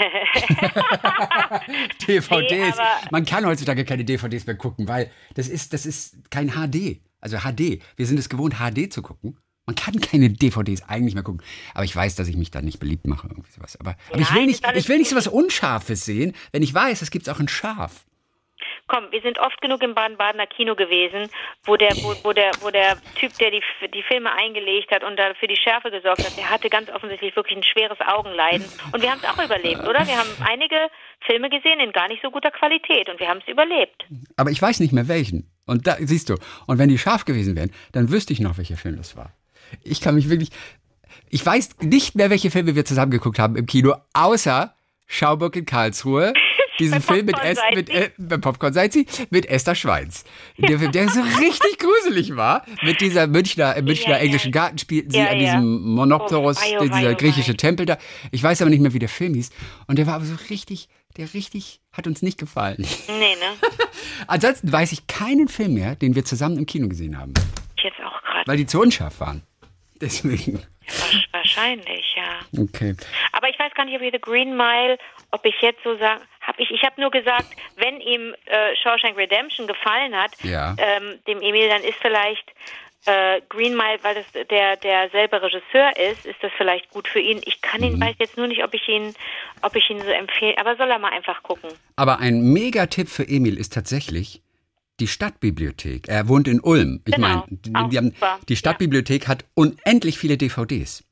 DVDs. 2.08 2.50
Nee, 2.50 2.72
Man 3.12 3.24
kann 3.24 3.46
heutzutage 3.46 3.84
keine 3.84 4.04
DVDs 4.04 4.44
mehr 4.46 4.56
gucken, 4.56 4.88
weil 4.88 5.08
das 5.36 5.46
ist, 5.48 5.72
das 5.72 5.86
ist 5.86 6.28
kein 6.32 6.48
HD. 6.48 6.98
Also 7.20 7.38
HD. 7.38 7.82
Wir 7.96 8.06
sind 8.06 8.18
es 8.18 8.28
gewohnt, 8.28 8.56
HD 8.56 8.92
zu 8.92 9.02
gucken. 9.02 9.38
Man 9.66 9.74
kann 9.74 10.00
keine 10.00 10.30
DVDs 10.30 10.88
eigentlich 10.88 11.14
mehr 11.14 11.24
gucken. 11.24 11.42
Aber 11.74 11.84
ich 11.84 11.94
weiß, 11.94 12.14
dass 12.14 12.28
ich 12.28 12.36
mich 12.36 12.52
da 12.52 12.62
nicht 12.62 12.78
beliebt 12.78 13.06
mache, 13.06 13.26
irgendwie 13.26 13.50
sowas. 13.50 13.78
Aber, 13.80 13.96
aber 14.10 14.20
ich 14.20 14.32
will 14.32 14.46
nicht, 14.46 14.64
ich 14.76 14.88
will 14.88 14.98
nicht 14.98 15.10
sowas 15.10 15.26
Unscharfes 15.26 16.04
sehen, 16.04 16.34
wenn 16.52 16.62
ich 16.62 16.72
weiß, 16.72 17.02
es 17.02 17.10
gibt 17.10 17.28
auch 17.28 17.40
ein 17.40 17.48
Scharf. 17.48 18.04
Komm, 18.88 19.10
wir 19.10 19.20
sind 19.20 19.40
oft 19.40 19.60
genug 19.60 19.82
im 19.82 19.94
Baden-Badener 19.94 20.46
Kino 20.46 20.76
gewesen, 20.76 21.28
wo 21.64 21.76
der, 21.76 21.90
wo, 21.96 22.14
wo 22.22 22.32
der, 22.32 22.52
wo 22.60 22.70
der 22.70 22.96
Typ, 23.16 23.36
der 23.38 23.50
die, 23.50 23.60
die 23.92 24.02
Filme 24.04 24.30
eingelegt 24.32 24.92
hat 24.92 25.02
und 25.02 25.16
da 25.16 25.34
für 25.34 25.48
die 25.48 25.56
Schärfe 25.56 25.90
gesorgt 25.90 26.24
hat, 26.24 26.36
der 26.36 26.48
hatte 26.48 26.70
ganz 26.70 26.88
offensichtlich 26.90 27.34
wirklich 27.34 27.56
ein 27.56 27.64
schweres 27.64 27.98
Augenleiden. 28.06 28.64
Und 28.92 29.02
wir 29.02 29.10
haben 29.10 29.20
es 29.20 29.28
auch 29.28 29.44
überlebt, 29.44 29.80
oder? 29.80 30.06
Wir 30.06 30.16
haben 30.16 30.30
einige 30.46 30.88
Filme 31.26 31.50
gesehen 31.50 31.80
in 31.80 31.90
gar 31.90 32.06
nicht 32.06 32.22
so 32.22 32.30
guter 32.30 32.52
Qualität 32.52 33.08
und 33.08 33.18
wir 33.18 33.28
haben 33.28 33.40
es 33.44 33.48
überlebt. 33.48 34.06
Aber 34.36 34.50
ich 34.50 34.62
weiß 34.62 34.78
nicht 34.78 34.92
mehr 34.92 35.08
welchen. 35.08 35.50
Und 35.66 35.86
da 35.86 35.96
siehst 36.00 36.28
du. 36.30 36.36
Und 36.66 36.78
wenn 36.78 36.88
die 36.88 36.98
scharf 36.98 37.24
gewesen 37.24 37.56
wären, 37.56 37.70
dann 37.92 38.10
wüsste 38.10 38.32
ich 38.32 38.40
noch, 38.40 38.56
welcher 38.58 38.76
Film 38.76 38.96
das 38.96 39.16
war. 39.16 39.32
Ich 39.82 40.00
kann 40.00 40.14
mich 40.14 40.30
wirklich. 40.30 40.50
Ich 41.28 41.44
weiß 41.44 41.70
nicht 41.82 42.14
mehr, 42.14 42.30
welche 42.30 42.50
Filme 42.50 42.76
wir 42.76 42.84
zusammen 42.84 43.10
geguckt 43.10 43.38
haben 43.38 43.56
im 43.56 43.66
Kino, 43.66 43.94
außer 44.12 44.74
Schauburg 45.06 45.56
in 45.56 45.66
Karlsruhe. 45.66 46.32
Diesen 46.78 47.00
Film 47.00 47.24
mit, 47.24 47.36
Es, 47.42 47.58
mit, 47.74 47.88
äh, 47.88 48.10
bei 48.18 48.36
Popcorn 48.36 48.74
seid 48.74 48.92
sie, 48.92 49.06
mit 49.30 49.46
Esther 49.46 49.74
Schweins. 49.74 50.24
Der 50.58 50.78
Film, 50.78 50.92
der 50.92 51.08
so 51.08 51.20
richtig 51.40 51.78
gruselig 51.78 52.36
war. 52.36 52.66
Mit 52.82 53.00
dieser 53.00 53.26
Münchner, 53.26 53.74
im 53.76 53.86
Münchner 53.86 54.10
Ja, 54.10 54.16
ja. 54.18 54.22
englischen 54.24 54.52
Garten 54.52 54.76
spielten 54.76 55.10
sie 55.10 55.16
Ja, 55.16 55.28
an 55.28 55.40
ja. 55.40 55.54
diesem 55.54 55.80
Monopteros, 55.94 56.58
Oh, 56.58 56.76
oh, 56.80 56.84
dieser 56.86 57.12
oh, 57.12 57.14
griechische 57.14 57.52
wei. 57.52 57.56
Tempel 57.56 57.86
da. 57.86 57.96
Ich 58.30 58.42
weiß 58.42 58.60
aber 58.60 58.68
nicht 58.70 58.80
mehr, 58.80 58.92
wie 58.92 58.98
der 58.98 59.08
Film 59.08 59.32
hieß. 59.32 59.48
Und 59.86 59.98
der 59.98 60.06
war 60.06 60.16
aber 60.16 60.26
so 60.26 60.34
richtig, 60.50 60.90
der 61.16 61.32
richtig, 61.34 61.80
hat 61.92 62.06
uns 62.06 62.22
nicht 62.22 62.38
gefallen. 62.38 62.86
Nee, 63.08 63.34
ne? 63.36 63.68
Ansonsten 64.26 64.70
weiß 64.72 64.92
ich 64.92 65.06
keinen 65.06 65.48
Film 65.48 65.74
mehr, 65.74 65.94
den 65.96 66.14
wir 66.14 66.24
zusammen 66.24 66.58
im 66.58 66.66
Kino 66.66 66.88
gesehen 66.88 67.18
haben, 67.18 67.34
Ich 67.76 67.84
jetzt 67.84 68.00
auch 68.00 68.22
gerade. 68.22 68.46
weil 68.46 68.56
die 68.56 68.66
zu 68.66 68.80
unscharf 68.80 69.20
waren. 69.20 69.42
Deswegen. 70.00 70.62
Wahrscheinlich, 71.32 72.14
ja. 72.16 72.62
Okay. 72.62 72.94
Aber 73.32 73.48
ich 73.48 73.58
weiß 73.58 73.72
gar 73.74 73.84
nicht, 73.84 73.96
ob 73.96 74.02
ich 74.02 74.12
The 74.12 74.20
Green 74.20 74.56
Mile, 74.56 74.98
ob 75.30 75.44
ich 75.44 75.54
jetzt 75.60 75.82
so 75.82 75.96
sagen, 75.98 76.22
habe 76.40 76.62
ich, 76.62 76.70
ich 76.70 76.82
habe 76.84 77.00
nur 77.00 77.10
gesagt, 77.10 77.46
wenn 77.76 78.00
ihm 78.00 78.34
äh, 78.44 78.76
Shawshank 78.82 79.16
Redemption 79.16 79.66
gefallen 79.66 80.14
hat, 80.14 80.30
Ja. 80.44 80.76
ähm, 80.78 81.18
dem 81.26 81.40
Emil, 81.42 81.68
dann 81.68 81.82
ist 81.82 81.96
vielleicht 82.00 82.52
äh, 83.06 83.40
Green 83.48 83.76
Mile, 83.76 83.98
weil 84.02 84.14
das 84.16 84.46
der 84.50 84.76
der 84.76 85.08
selber 85.10 85.40
Regisseur 85.42 85.90
ist, 85.96 86.26
ist 86.26 86.42
das 86.42 86.52
vielleicht 86.56 86.90
gut 86.90 87.08
für 87.08 87.20
ihn. 87.20 87.40
Ich 87.44 87.60
kann 87.62 87.80
Mhm. 87.80 87.86
ihn, 87.86 88.00
weiß 88.00 88.16
jetzt 88.18 88.36
nur 88.36 88.46
nicht, 88.46 88.62
ob 88.64 88.74
ich 88.74 88.86
ihn, 88.88 89.14
ob 89.62 89.74
ich 89.76 89.88
ihn 89.90 90.00
so 90.00 90.10
empfehle, 90.10 90.58
aber 90.58 90.76
soll 90.76 90.90
er 90.90 90.98
mal 90.98 91.12
einfach 91.12 91.42
gucken. 91.42 91.70
Aber 91.96 92.18
ein 92.20 92.40
Megatipp 92.52 93.08
für 93.08 93.26
Emil 93.28 93.56
ist 93.58 93.72
tatsächlich 93.72 94.42
die 95.00 95.06
Stadtbibliothek. 95.06 96.08
Er 96.08 96.26
wohnt 96.28 96.48
in 96.48 96.60
Ulm. 96.60 97.02
Ich 97.06 97.14
Genau. 97.14 97.28
meine, 97.28 97.44
die, 97.50 98.12
die, 98.48 98.56
Stadtbibliothek 98.56 99.28
hat 99.28 99.44
unendlich 99.54 100.18
viele 100.18 100.36
DVDs. 100.38 101.04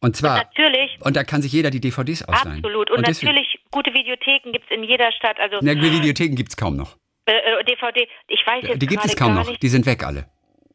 Und 0.00 0.16
zwar, 0.16 0.36
Natürlich, 0.38 0.98
und 1.00 1.16
da 1.16 1.24
kann 1.24 1.42
sich 1.42 1.52
jeder 1.52 1.70
die 1.70 1.80
DVDs 1.80 2.22
ausleihen. 2.22 2.58
absolut. 2.64 2.90
Und, 2.90 3.06
deswegen- 3.06 3.32
natürlich, 3.32 3.58
gute 3.70 3.92
Videotheken 3.92 4.52
gibt's 4.52 4.70
in 4.70 4.84
jeder 4.84 5.10
Stadt. 5.12 5.38
Also 5.40 5.58
Na, 5.62 5.72
Videotheken 5.74 6.34
gibt 6.34 6.50
es 6.50 6.56
kaum 6.56 6.76
noch. 6.76 6.96
äh, 7.26 7.32
äh, 7.32 7.64
DVD, 7.64 8.06
ich 8.28 8.46
weiß 8.46 8.64
jetzt 8.68 8.82
Die 8.82 8.86
gibt 8.86 9.04
es 9.04 9.16
kaum 9.16 9.34
noch. 9.34 9.48
Nicht. 9.48 9.62
Die 9.62 9.68
sind 9.68 9.84
weg 9.86 10.04
alle. 10.04 10.26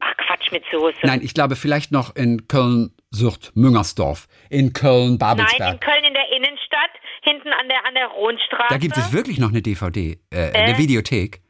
Ach 0.04 0.16
Quatsch 0.26 0.50
mit 0.50 0.64
Soße. 0.72 0.96
Nein, 1.04 1.20
ich 1.22 1.32
glaube 1.32 1.54
vielleicht 1.54 1.92
noch 1.92 2.16
in 2.16 2.48
Köln-Sucht, 2.48 3.52
Müngersdorf, 3.54 4.26
in 4.50 4.72
Köln-Babelsberg. 4.72 5.60
Nein, 5.60 5.74
in 5.74 5.80
Köln 5.80 6.04
in 6.04 6.14
der 6.14 6.28
Innenstadt, 6.36 6.90
hinten 7.22 7.48
an 7.52 7.68
der 7.68 7.84
an 7.86 7.94
der 7.94 8.08
Rohnstraße. 8.08 8.66
Da 8.70 8.78
gibt 8.78 8.96
es 8.96 9.12
wirklich 9.12 9.38
noch 9.38 9.50
eine 9.50 9.62
DVD, 9.62 10.18
äh, 10.30 10.52
eine 10.58 10.76
Videothek. 10.78 11.40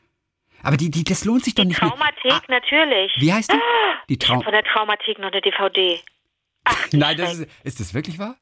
Aber 0.62 0.76
die, 0.76 0.90
die, 0.90 1.02
das 1.02 1.24
lohnt 1.24 1.44
sich 1.44 1.54
doch 1.54 1.62
die 1.62 1.68
nicht 1.70 1.80
mehr. 1.82 1.90
Traumathek 1.90 2.32
Ah, 2.32 2.40
natürlich. 2.48 3.12
wie 3.18 3.32
heißt 3.32 3.52
die? 3.52 3.56
Die 4.10 4.14
Ich 4.14 4.28
hab 4.28 4.34
Traum. 4.36 4.42
von 4.44 4.52
der 4.52 4.62
Traumathek 4.64 5.18
noch 5.18 5.32
eine 5.32 5.40
DVD. 5.40 5.98
Ach, 6.64 6.86
Nein, 6.92 7.16
das 7.16 7.38
ist, 7.38 7.50
ist 7.64 7.80
das 7.80 7.94
wirklich 7.94 8.18
wahr? 8.18 8.36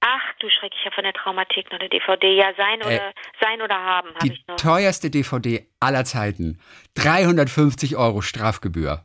Ach 0.00 0.22
du 0.38 0.48
Schreck, 0.48 0.72
ich 0.78 0.84
habe 0.86 0.94
von 0.94 1.04
der 1.04 1.12
Traumathek 1.12 1.70
noch 1.72 1.80
eine 1.80 1.88
DVD. 1.88 2.36
Ja, 2.36 2.52
sein 2.56 2.78
oder 2.82 3.12
sein 3.40 3.60
oder 3.62 3.74
haben 3.74 4.08
habe 4.14 4.18
Äh, 4.26 4.28
Die 4.28 4.32
ich 4.34 4.46
noch. 4.46 4.56
teuerste 4.56 5.10
DVD 5.10 5.66
aller 5.80 6.04
Zeiten. 6.04 6.58
350 6.94 7.96
Euro 7.96 8.20
Strafgebühr. 8.22 9.04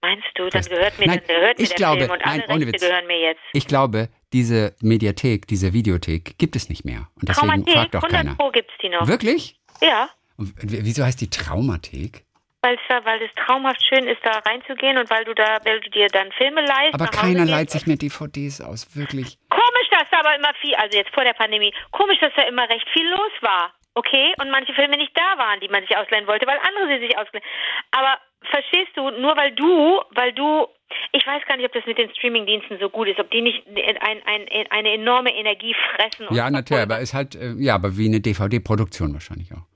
Meinst 0.00 0.26
du, 0.34 0.42
dann 0.44 0.50
Das- 0.50 0.68
gehört 0.68 0.98
mir, 0.98 1.06
Nein, 1.06 1.22
dann 1.26 1.36
gehört 1.36 1.58
mir 1.58 1.62
ich 1.64 1.68
der 1.70 1.76
glaube- 1.76 1.98
Film 2.00 2.10
und 2.12 2.24
alle 2.24 2.38
nein, 2.38 2.50
ohne 2.50 2.60
Rechte 2.66 2.72
Witz. 2.74 2.82
gehören 2.82 3.06
mir 3.06 3.20
jetzt. 3.20 3.40
Ich 3.52 3.66
glaube, 3.66 4.08
diese 4.32 4.74
Mediathek, 4.80 5.46
diese 5.48 5.72
Videothek 5.72 6.38
gibt 6.38 6.54
es 6.56 6.68
nicht 6.68 6.84
mehr. 6.84 7.08
Und 7.16 7.28
deswegen 7.28 7.48
Traumathek, 7.48 7.74
fragt 7.74 7.94
doch 7.94 8.02
100 8.02 8.16
keiner. 8.22 8.34
Pro 8.36 8.50
gibt's 8.50 8.72
die 8.82 8.88
noch. 8.90 9.06
Wirklich? 9.08 9.56
Ja, 9.80 10.08
Und 10.36 10.52
wieso 10.62 11.04
heißt 11.04 11.20
die 11.20 11.30
Traumathek? 11.30 12.24
weil's 12.60 12.80
da, 12.88 13.04
weil 13.04 13.22
es 13.22 13.30
traumhaft 13.46 13.80
schön 13.88 14.06
ist, 14.08 14.18
da 14.24 14.32
reinzugehen 14.40 14.98
und 14.98 15.08
weil 15.10 15.24
du 15.24 15.32
da, 15.32 15.58
weil 15.64 15.80
du 15.80 15.90
dir 15.90 16.08
dann 16.08 16.30
Filme 16.32 16.60
leist. 16.60 16.92
Aber 16.92 17.06
keiner 17.06 17.44
leiht 17.46 17.70
sich 17.70 17.86
mehr 17.86 17.96
DVDs 17.96 18.60
aus, 18.60 18.94
wirklich. 18.96 19.38
Komisch, 19.48 19.88
dass 19.92 20.10
da 20.10 20.18
da 20.22 20.28
aber 20.28 20.34
immer 20.36 20.52
viel, 20.60 20.74
also 20.74 20.98
jetzt 20.98 21.14
vor 21.14 21.22
der 21.24 21.34
Pandemie, 21.34 21.72
komisch, 21.92 22.18
dass 22.20 22.32
da 22.36 22.42
immer 22.42 22.68
recht 22.68 22.86
viel 22.92 23.08
los 23.10 23.30
war. 23.42 23.72
Okay, 23.98 24.32
und 24.40 24.50
manche 24.50 24.72
Filme 24.74 24.96
nicht 24.96 25.10
da 25.18 25.36
waren, 25.38 25.58
die 25.60 25.68
man 25.68 25.82
sich 25.82 25.96
ausleihen 25.96 26.26
wollte, 26.28 26.46
weil 26.46 26.58
andere 26.58 26.86
sie 27.00 27.06
sich 27.06 27.18
ausleihen. 27.18 27.44
Aber 27.90 28.16
verstehst 28.48 28.92
du, 28.94 29.10
nur 29.10 29.36
weil 29.36 29.50
du, 29.52 30.00
weil 30.14 30.32
du, 30.32 30.68
ich 31.10 31.26
weiß 31.26 31.44
gar 31.46 31.56
nicht, 31.56 31.66
ob 31.66 31.72
das 31.72 31.84
mit 31.84 31.98
den 31.98 32.08
Streamingdiensten 32.14 32.78
so 32.78 32.90
gut 32.90 33.08
ist, 33.08 33.18
ob 33.18 33.28
die 33.32 33.42
nicht 33.42 33.66
ein, 33.66 34.22
ein, 34.24 34.46
eine 34.70 34.92
enorme 34.92 35.34
Energie 35.34 35.74
fressen. 35.96 36.32
ja, 36.32 36.48
natürlich, 36.48 36.84
aber 36.84 37.00
ist 37.00 37.12
halt, 37.12 37.34
äh, 37.34 37.54
ja, 37.58 37.74
aber 37.74 37.96
wie 37.98 38.06
eine 38.06 38.20
DVD-Produktion 38.20 39.12
wahrscheinlich 39.14 39.52
auch. 39.52 39.66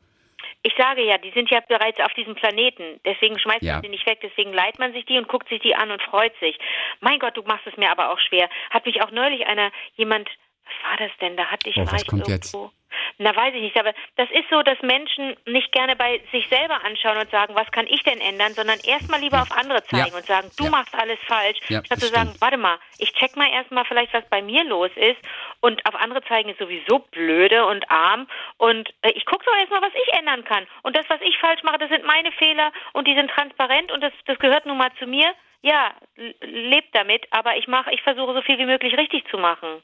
Ich 0.62 0.74
sage 0.78 1.02
ja, 1.02 1.18
die 1.18 1.32
sind 1.32 1.50
ja 1.50 1.58
bereits 1.66 1.98
auf 1.98 2.12
diesem 2.14 2.36
Planeten. 2.36 3.00
Deswegen 3.04 3.36
schmeißt 3.40 3.62
Ja. 3.62 3.72
man 3.74 3.82
sie 3.82 3.88
nicht 3.88 4.06
weg. 4.06 4.20
Deswegen 4.22 4.52
leiht 4.52 4.78
man 4.78 4.92
sich 4.92 5.04
die 5.06 5.18
und 5.18 5.26
guckt 5.26 5.48
sich 5.48 5.58
die 5.60 5.74
an 5.74 5.90
und 5.90 6.00
freut 6.02 6.32
sich. 6.38 6.56
Mein 7.00 7.18
Gott, 7.18 7.36
du 7.36 7.42
machst 7.42 7.66
es 7.66 7.76
mir 7.76 7.90
aber 7.90 8.12
auch 8.12 8.20
schwer. 8.20 8.48
Hat 8.70 8.86
mich 8.86 9.02
auch 9.02 9.10
neulich 9.10 9.44
einer, 9.48 9.72
jemand, 9.96 10.28
was 10.64 10.90
war 10.90 10.96
das 10.96 11.16
denn? 11.20 11.36
Da 11.36 11.46
hatte 11.46 11.68
ich, 11.68 11.76
Oh, 11.76 11.86
was 11.90 12.06
kommt 12.06 12.26
irgendwo. 12.28 12.70
Na, 13.18 13.34
weiß 13.34 13.54
ich 13.54 13.62
nicht. 13.62 13.78
Aber 13.78 13.92
das 14.16 14.30
ist 14.30 14.48
so, 14.50 14.62
dass 14.62 14.80
Menschen 14.82 15.36
nicht 15.46 15.72
gerne 15.72 15.96
bei 15.96 16.20
sich 16.30 16.46
selber 16.50 16.84
anschauen 16.84 17.16
und 17.18 17.30
sagen, 17.30 17.54
was 17.54 17.70
kann 17.70 17.86
ich 17.86 18.02
denn 18.02 18.20
ändern, 18.20 18.54
sondern 18.54 18.80
erstmal 18.80 19.20
lieber 19.20 19.40
auf 19.42 19.50
andere 19.50 19.84
zeigen 19.86 20.12
Ja. 20.12 20.16
und 20.18 20.26
sagen, 20.26 20.50
du 20.56 20.64
Ja. 20.64 20.70
machst 20.70 20.94
alles 20.94 21.18
falsch, 21.26 21.58
statt 21.86 22.00
zu 22.00 22.08
sagen, 22.10 22.34
warte 22.40 22.56
mal, 22.58 22.78
ich 22.98 23.12
check 23.14 23.34
mal 23.36 23.48
erstmal 23.50 23.84
vielleicht, 23.86 24.12
was 24.12 24.24
bei 24.28 24.42
mir 24.42 24.62
los 24.64 24.90
ist 24.96 25.16
und 25.60 25.84
auf 25.86 25.94
andere 25.94 26.22
zeigen 26.24 26.50
ist 26.50 26.58
sowieso 26.58 26.98
blöde 26.98 27.64
und 27.66 27.90
arm 27.90 28.28
und 28.58 28.88
äh, 29.02 29.10
ich 29.12 29.24
gucke 29.24 29.44
doch 29.46 29.56
erstmal, 29.56 29.82
was 29.82 29.94
ich 29.94 30.12
ändern 30.14 30.44
kann. 30.44 30.66
Und 30.82 30.96
das, 30.96 31.04
was 31.08 31.20
ich 31.22 31.36
falsch 31.38 31.62
mache, 31.62 31.78
das 31.78 31.88
sind 31.90 32.04
meine 32.04 32.32
Fehler 32.32 32.72
und 32.92 33.06
die 33.08 33.14
sind 33.14 33.30
transparent 33.30 33.90
und 33.92 34.02
das, 34.02 34.12
das 34.26 34.38
gehört 34.38 34.66
nun 34.66 34.76
mal 34.78 34.92
zu 34.98 35.06
mir. 35.06 35.32
Ja, 35.64 35.92
lebt 36.40 36.94
damit, 36.94 37.24
aber 37.30 37.56
ich 37.56 37.68
mache, 37.68 37.92
ich 37.94 38.02
versuche 38.02 38.34
so 38.34 38.42
viel 38.42 38.58
wie 38.58 38.66
möglich 38.66 38.96
richtig 38.98 39.24
zu 39.28 39.38
machen. 39.38 39.80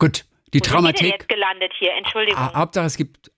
Gut, 0.00 0.24
die 0.52 0.58
Wo 0.60 0.64
sind 0.64 0.82
wir 0.82 0.92
denn 0.92 1.06
jetzt 1.06 1.28
gelandet 1.28 1.72
hier? 1.78 1.92
Entschuldigung. 1.96 2.40
Ah, 2.42 2.54
Hauptsache, 2.54 2.86
es 2.86 2.96
gibt 2.96 3.30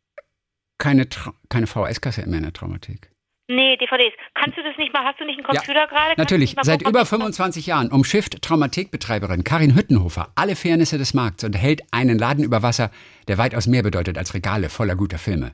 keine, 0.79 1.09
Tra 1.09 1.35
keine 1.51 1.67
VHS-Kasse 1.67 2.27
mehr 2.27 2.39
in 2.39 2.45
der 2.45 2.53
Traumathek. 2.55 3.11
Nee, 3.49 3.77
DVDs. 3.77 4.15
Kannst 4.35 4.57
du 4.57 4.63
das 4.63 4.79
nicht 4.79 4.93
mal? 4.95 5.05
Hast 5.05 5.21
du 5.21 5.27
nicht 5.27 5.37
einen 5.39 5.47
Computer 5.47 5.87
gerade? 5.87 6.15
Kannst 6.15 6.19
Natürlich, 6.19 6.57
seit 6.63 6.81
über 6.83 7.01
ob 7.01 7.05
ich- 7.05 7.09
25 7.11 7.67
Jahren 7.67 7.91
umschifft 7.91 8.41
Traumathekbetreiberin 8.41 9.45
Karin 9.45 9.75
Hüttenhofer 9.75 10.33
alle 10.37 10.57
Fairnisse 10.57 10.97
des 10.97 11.13
Markts 11.13 11.45
und 11.45 11.55
hält 11.55 11.83
einen 11.91 12.19
Laden 12.19 12.45
über 12.45 12.63
Wasser, 12.63 12.91
der 13.29 13.37
weitaus 13.37 13.67
mehr 13.67 13.83
bedeutet 13.83 14.17
als 14.17 14.33
Regale 14.33 14.71
voller 14.71 14.97
guter 14.97 15.19
Filme. 15.19 15.53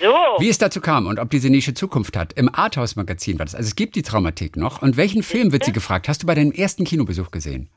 So. 0.00 0.12
Wie 0.40 0.48
es 0.48 0.58
dazu 0.58 0.80
kam 0.80 1.06
und 1.06 1.20
ob 1.20 1.30
diese 1.30 1.48
Nische 1.48 1.74
Zukunft 1.74 2.16
hat, 2.16 2.32
im 2.32 2.52
Arthouse-Magazin 2.52 3.38
war 3.38 3.46
das. 3.46 3.54
Also 3.54 3.68
es 3.68 3.76
gibt 3.76 3.94
die 3.94 4.02
Traumathek 4.02 4.56
noch. 4.56 4.82
Und 4.82 4.96
welchen 4.96 5.22
Film 5.22 5.52
wird 5.52 5.64
sie 5.64 5.72
gefragt? 5.72 6.08
Hast 6.08 6.24
du 6.24 6.26
bei 6.26 6.34
deinem 6.34 6.50
ersten 6.50 6.84
Kinobesuch 6.84 7.30
gesehen? 7.30 7.70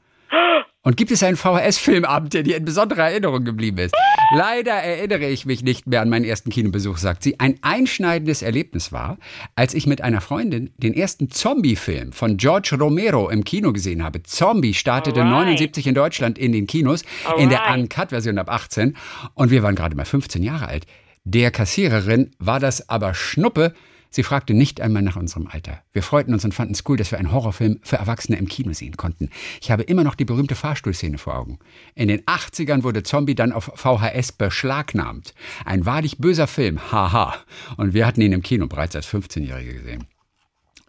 Und 0.86 0.98
gibt 0.98 1.10
es 1.10 1.24
einen 1.24 1.36
VHS-Filmabend, 1.36 2.36
der 2.36 2.44
dir 2.44 2.58
in 2.58 2.64
besonderer 2.64 3.10
Erinnerung 3.10 3.44
geblieben 3.44 3.80
ist? 3.80 3.96
Leider 4.36 4.72
erinnere 4.72 5.28
ich 5.28 5.48
mich 5.48 5.64
nicht 5.64 5.88
mehr 5.88 6.00
an 6.00 6.10
meinen 6.10 6.26
ersten 6.26 6.52
Kinobesuch, 6.52 6.98
sagt 6.98 7.24
sie. 7.24 7.40
Ein 7.40 7.58
einschneidendes 7.64 8.44
Erlebnis 8.44 8.92
war, 8.92 9.18
als 9.56 9.74
ich 9.74 9.88
mit 9.88 10.02
einer 10.02 10.22
Freundin 10.22 10.70
den 10.78 10.94
ersten 10.94 11.32
Zombie-Film 11.32 12.12
von 12.12 12.38
George 12.38 12.78
Romero 12.80 13.30
im 13.32 13.44
Kino 13.44 13.74
gesehen 13.74 14.04
habe. 14.04 14.22
Zombie 14.22 14.76
startete 14.76 15.24
Alright. 15.24 15.46
79 15.46 15.88
in 15.88 15.96
Deutschland 15.96 16.38
in 16.38 16.52
den 16.52 16.68
Kinos, 16.68 17.02
in 17.40 17.50
der 17.50 17.64
Alright. 17.64 17.82
Uncut-Version 17.82 18.38
ab 18.38 18.52
18. 18.52 18.96
Und 19.34 19.50
wir 19.50 19.64
waren 19.64 19.74
gerade 19.74 19.96
mal 19.96 20.06
15 20.06 20.44
Jahre 20.44 20.68
alt. 20.68 20.86
Der 21.24 21.50
Kassiererin 21.50 22.30
war 22.38 22.60
das 22.60 22.90
aber 22.90 23.16
Schnuppe. 23.16 23.74
Sie 24.10 24.24
fragte 24.24 24.54
nicht 24.54 24.82
einmal 24.82 25.02
nach 25.02 25.16
unserem 25.16 25.48
Alter. 25.48 25.82
Wir 25.94 26.04
freuten 26.04 26.34
uns 26.34 26.46
und 26.46 26.54
fanden 26.54 26.74
es 26.74 26.84
cool, 26.88 26.98
dass 26.98 27.12
wir 27.12 27.20
einen 27.20 27.32
Horrorfilm 27.32 27.80
für 27.84 27.98
Erwachsene 27.98 28.38
im 28.38 28.48
Kino 28.48 28.74
sehen 28.74 28.98
konnten. 28.98 29.30
Ich 29.62 29.72
habe 29.72 29.84
immer 29.84 30.04
noch 30.04 30.16
die 30.16 30.26
berühmte 30.26 30.56
Fahrstuhlszene 30.56 31.18
vor 31.18 31.38
Augen. 31.38 31.60
In 31.96 32.08
den 32.08 32.22
80ern 32.22 32.84
wurde 32.84 33.04
Zombie 33.04 33.36
dann 33.36 33.52
auf 33.52 33.72
VHS 33.76 34.32
beschlagnahmt. 34.32 35.34
Ein 35.66 35.86
wahrlich 35.86 36.18
böser 36.18 36.48
Film, 36.48 36.92
haha. 36.92 37.36
Und 37.78 37.94
wir 37.94 38.06
hatten 38.08 38.22
ihn 38.22 38.32
im 38.32 38.42
Kino 38.42 38.68
bereits 38.68 38.96
als 38.96 39.08
15-Jährige 39.08 39.74
gesehen. 39.74 40.08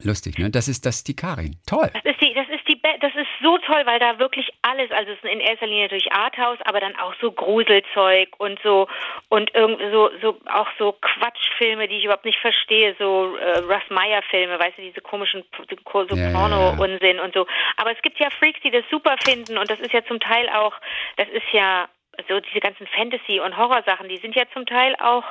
Lustig, 0.02 0.38
ne? 0.38 0.50
Das 0.50 0.68
ist 0.68 0.84
das 0.84 0.96
ist 0.96 1.08
die 1.08 1.16
Karin. 1.16 1.56
Toll. 1.66 1.90
Das 1.92 2.04
ist 2.04 2.20
die, 2.20 2.34
das 2.34 2.46
ist 2.50 2.55
das 3.00 3.14
ist 3.14 3.28
so 3.42 3.58
toll, 3.58 3.82
weil 3.84 3.98
da 3.98 4.18
wirklich 4.18 4.50
alles, 4.62 4.90
also 4.90 5.12
es 5.12 5.18
ist 5.18 5.30
in 5.30 5.40
erster 5.40 5.66
Linie 5.66 5.88
durch 5.88 6.12
Arthouse, 6.12 6.58
aber 6.64 6.80
dann 6.80 6.96
auch 6.96 7.14
so 7.20 7.32
Gruselzeug 7.32 8.28
und 8.38 8.58
so 8.62 8.88
und 9.28 9.54
irgendwie 9.54 9.90
so, 9.90 10.10
so 10.20 10.38
auch 10.52 10.68
so 10.78 10.92
Quatschfilme, 10.92 11.88
die 11.88 11.98
ich 11.98 12.04
überhaupt 12.04 12.24
nicht 12.24 12.38
verstehe, 12.38 12.94
so 12.98 13.36
äh, 13.36 13.58
Russ 13.60 13.88
Meyer 13.90 14.22
Filme, 14.22 14.58
weißt 14.58 14.78
du, 14.78 14.82
diese 14.82 15.00
komischen 15.00 15.44
so 15.92 16.16
Ja, 16.16 16.30
ja. 16.30 16.38
Porno-Unsinn 16.38 17.20
und 17.20 17.34
so. 17.34 17.46
Aber 17.76 17.92
es 17.92 18.02
gibt 18.02 18.18
ja 18.18 18.30
Freaks, 18.30 18.60
die 18.62 18.70
das 18.70 18.84
super 18.90 19.16
finden 19.24 19.58
und 19.58 19.70
das 19.70 19.80
ist 19.80 19.92
ja 19.92 20.04
zum 20.04 20.20
Teil 20.20 20.48
auch, 20.50 20.74
das 21.16 21.28
ist 21.28 21.50
ja 21.52 21.88
so 22.28 22.40
diese 22.40 22.60
ganzen 22.60 22.86
Fantasy- 22.86 23.40
und 23.40 23.56
Horrorsachen, 23.56 24.08
die 24.08 24.16
sind 24.18 24.34
ja 24.34 24.44
zum 24.52 24.66
Teil 24.66 24.94
auch, 24.96 25.24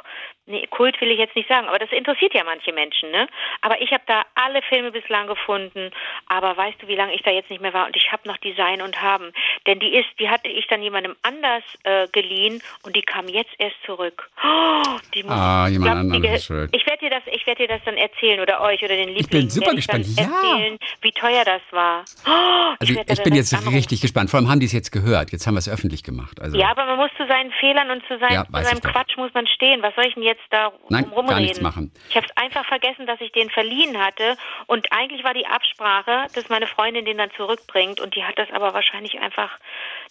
nee, 0.47 0.65
Kult 0.67 0.99
will 1.01 1.11
ich 1.11 1.19
jetzt 1.19 1.35
nicht 1.35 1.47
sagen, 1.49 1.67
aber 1.67 1.79
das 1.79 1.91
interessiert 1.91 2.33
ja 2.33 2.43
manche 2.43 2.71
Menschen, 2.73 3.11
ne? 3.11 3.27
Aber 3.61 3.81
ich 3.81 3.91
habe 3.91 4.03
da 4.07 4.23
alle 4.35 4.61
Filme 4.63 4.91
bislang 4.91 5.27
gefunden, 5.27 5.91
aber 6.27 6.55
weißt 6.55 6.81
du, 6.81 6.87
wie 6.87 6.95
lange 6.95 7.13
ich 7.13 7.21
da 7.23 7.31
jetzt 7.31 7.49
nicht 7.49 7.61
mehr 7.61 7.73
war? 7.73 7.85
Und 7.87 7.95
ich 7.95 8.11
habe 8.11 8.27
noch 8.27 8.37
Design 8.37 8.81
und 8.81 9.01
Haben, 9.01 9.31
denn 9.67 9.79
die 9.79 9.95
ist, 9.95 10.07
die 10.19 10.29
hatte 10.29 10.47
ich 10.47 10.67
dann 10.67 10.81
jemandem 10.81 11.15
anders 11.23 11.63
äh, 11.83 12.07
geliehen 12.09 12.61
und 12.83 12.95
die 12.95 13.01
kam 13.01 13.27
jetzt 13.27 13.51
erst 13.57 13.75
zurück. 13.85 14.29
Oh, 14.43 14.97
die 15.13 15.23
muss, 15.23 15.31
Ah, 15.31 15.67
jemand 15.67 15.91
glaub, 15.91 16.05
die 16.11 16.15
anderes 16.27 16.45
schuld. 16.45 16.75
Ich 16.75 16.85
werde 16.85 16.99
dir 16.99 17.09
das, 17.09 17.23
ich 17.31 17.45
werde 17.47 17.63
dir 17.63 17.67
das 17.67 17.83
dann 17.85 17.97
erzählen 17.97 18.39
oder 18.39 18.61
euch 18.61 18.81
oder 18.83 18.95
den 18.95 19.09
Lieblingen. 19.09 19.47
bin 19.47 19.49
super 19.49 19.69
ich 19.71 19.75
gespannt. 19.77 20.05
Ja. 20.17 20.23
Erzählen, 20.25 20.77
wie 21.01 21.11
teuer 21.11 21.43
das 21.45 21.61
war. 21.71 22.03
Oh, 22.27 22.75
Also 22.79 22.93
da 22.93 23.13
ich 23.13 23.23
bin 23.23 23.35
jetzt 23.35 23.53
anrufen. 23.53 23.75
richtig 23.75 24.01
gespannt. 24.01 24.29
Vor 24.29 24.39
allem 24.39 24.49
haben 24.49 24.59
die 24.59 24.65
es 24.65 24.73
jetzt 24.73 24.91
gehört. 24.91 25.31
Jetzt 25.31 25.45
haben 25.47 25.55
wir 25.55 25.59
es 25.59 25.69
öffentlich 25.69 26.03
gemacht. 26.03 26.39
Also 26.41 26.57
Ja, 26.57 26.69
aber 26.71 26.85
man 26.85 26.97
muss 26.97 27.09
zu 27.17 27.25
seinen 27.27 27.51
Fehlern 27.53 27.89
und 27.91 28.05
zu, 28.07 28.17
seinem, 28.19 28.31
Ja, 28.33 28.45
zu 28.45 28.51
seinem 28.63 28.77
ich. 28.77 28.83
Quatsch 28.83 29.17
muss 29.17 29.33
man 29.33 29.47
stehen. 29.47 29.81
Was 29.81 29.93
soll 29.95 30.05
ich 30.05 30.13
denn 30.13 30.23
jetzt 30.23 30.34
da 30.49 30.71
Nein, 30.89 31.05
rumreden? 31.05 31.27
gar 31.27 31.39
nichts 31.39 31.61
machen. 31.61 31.91
Ich 32.09 32.15
habe 32.15 32.25
es 32.27 32.37
einfach 32.37 32.65
vergessen, 32.65 33.07
dass 33.07 33.19
ich 33.21 33.31
den 33.31 33.49
verliehen 33.49 33.97
hatte 33.97 34.37
und 34.67 34.91
eigentlich 34.91 35.23
war 35.23 35.33
die 35.33 35.45
Absprache, 35.45 36.27
dass 36.33 36.49
meine 36.49 36.67
Freundin 36.67 37.05
den 37.05 37.17
dann 37.17 37.31
zurückbringt 37.37 37.99
und 37.99 38.15
die 38.15 38.23
hat 38.23 38.37
das 38.37 38.49
aber 38.51 38.73
wahrscheinlich 38.73 39.19
einfach, 39.19 39.51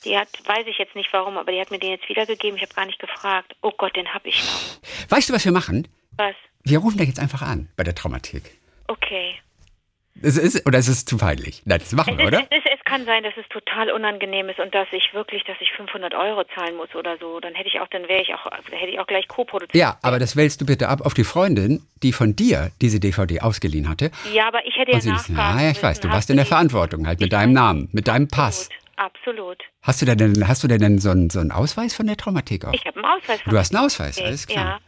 die 0.05 0.17
hat, 0.19 0.29
weiß 0.47 0.67
ich 0.67 0.79
jetzt 0.79 0.95
nicht 0.95 1.13
warum, 1.13 1.39
aber 1.39 1.53
die 1.53 1.61
hat 1.61 1.71
mir 1.71 1.79
den 1.79 1.91
jetzt 1.91 2.09
wiedergegeben. 2.09 2.57
Ich 2.57 2.63
habe 2.63 2.75
gar 2.75 2.87
nicht 2.87 2.99
gefragt. 2.99 3.55
Oh 3.63 3.73
Gott, 3.77 3.97
den 3.97 4.13
habe 4.13 4.29
ich 4.29 4.43
noch. 4.45 5.11
weißt 5.11 5.29
du, 5.29 5.33
was 5.35 5.45
wir 5.45 5.53
machen? 5.53 5.89
Was? 6.17 6.35
Wir 6.63 6.79
rufen 6.79 6.99
da 6.99 7.05
jetzt 7.05 7.21
einfach 7.21 7.43
an 7.43 7.69
bei 7.77 7.85
der 7.85 7.95
Traumathek. 7.95 8.43
Okay. 8.89 9.37
Es 10.23 10.37
ist, 10.37 10.67
oder 10.67 10.79
ist 10.79 10.89
es 10.89 11.05
zu 11.05 11.17
peinlich? 11.19 11.63
Nein, 11.65 11.81
das 11.81 11.93
machen 11.93 12.15
Es, 12.15 12.19
wir, 12.19 12.25
ist, 12.27 12.35
oder? 12.35 12.47
es, 12.51 12.59
ist, 12.59 12.67
es 12.79 12.85
kann 12.85 13.05
sein, 13.05 13.25
dass 13.25 13.35
es 13.37 13.49
total 13.49 13.91
unangenehm 13.91 14.49
ist 14.49 14.61
und 14.61 14.75
dass 14.75 14.87
ich 14.93 15.13
wirklich, 15.13 15.43
dass 15.45 15.57
ich 15.61 15.71
500 15.73 16.15
Euro 16.15 16.45
zahlen 16.55 16.77
muss 16.77 16.95
oder 16.95 17.17
so. 17.19 17.41
Dann 17.41 17.55
hätte 17.55 17.69
ich 17.69 17.81
auch, 17.81 17.89
dann 17.89 18.09
wäre 18.09 18.23
ich 18.23 18.33
auch, 18.33 18.47
hätte 18.71 18.91
ich 18.91 19.01
auch 19.01 19.07
gleich 19.07 19.27
co-produziert. 19.27 19.75
Ja, 19.75 19.99
aber 20.03 20.19
das 20.19 20.37
wählst 20.37 20.61
du 20.61 20.67
bitte 20.67 20.89
ab 20.89 21.01
auf 21.05 21.15
die 21.15 21.25
Freundin, 21.25 21.83
die 22.03 22.13
von 22.13 22.37
dir 22.37 22.71
diese 22.81 23.01
DVD 23.01 23.41
ausgeliehen 23.41 23.89
hatte. 23.89 24.11
Ja, 24.33 24.47
aber 24.49 24.65
ich 24.67 24.77
hätte 24.77 24.93
ja 24.93 24.99
nachfragen 24.99 25.61
ja, 25.61 25.71
ich 25.71 25.83
weiß, 25.83 26.01
du 26.01 26.09
Hast 26.09 26.15
warst 26.15 26.31
in 26.31 26.37
der 26.37 26.47
Verantwortung, 26.47 27.07
halt 27.07 27.21
mit 27.21 27.33
deinem 27.33 27.53
Namen, 27.53 27.89
mit 27.93 28.07
deinem 28.07 28.29
Pass. 28.29 28.69
Absolut. 28.69 28.84
Absolut. 28.97 29.59
Hast 29.83 30.01
du 30.03 30.07
denn, 30.07 30.47
hast 30.49 30.63
du 30.63 30.69
denn 30.69 30.99
so 30.99 31.11
einen, 31.11 31.29
so 31.31 31.41
einen 31.41 31.51
Ausweis 31.51 31.95
von 31.95 32.07
der 32.07 32.17
Traumathek 32.17 32.65
auch? 32.65 32.73
Ich 32.73 32.85
habe 32.85 32.97
einen 32.97 33.05
Ausweis 33.07 33.41
von 33.41 33.53
Du 33.53 33.59
hast 33.59 33.75
einen 33.75 33.85
Ausweis, 33.85 34.19
Ja. 34.19 34.25
alles 34.27 34.47
klar. 34.47 34.81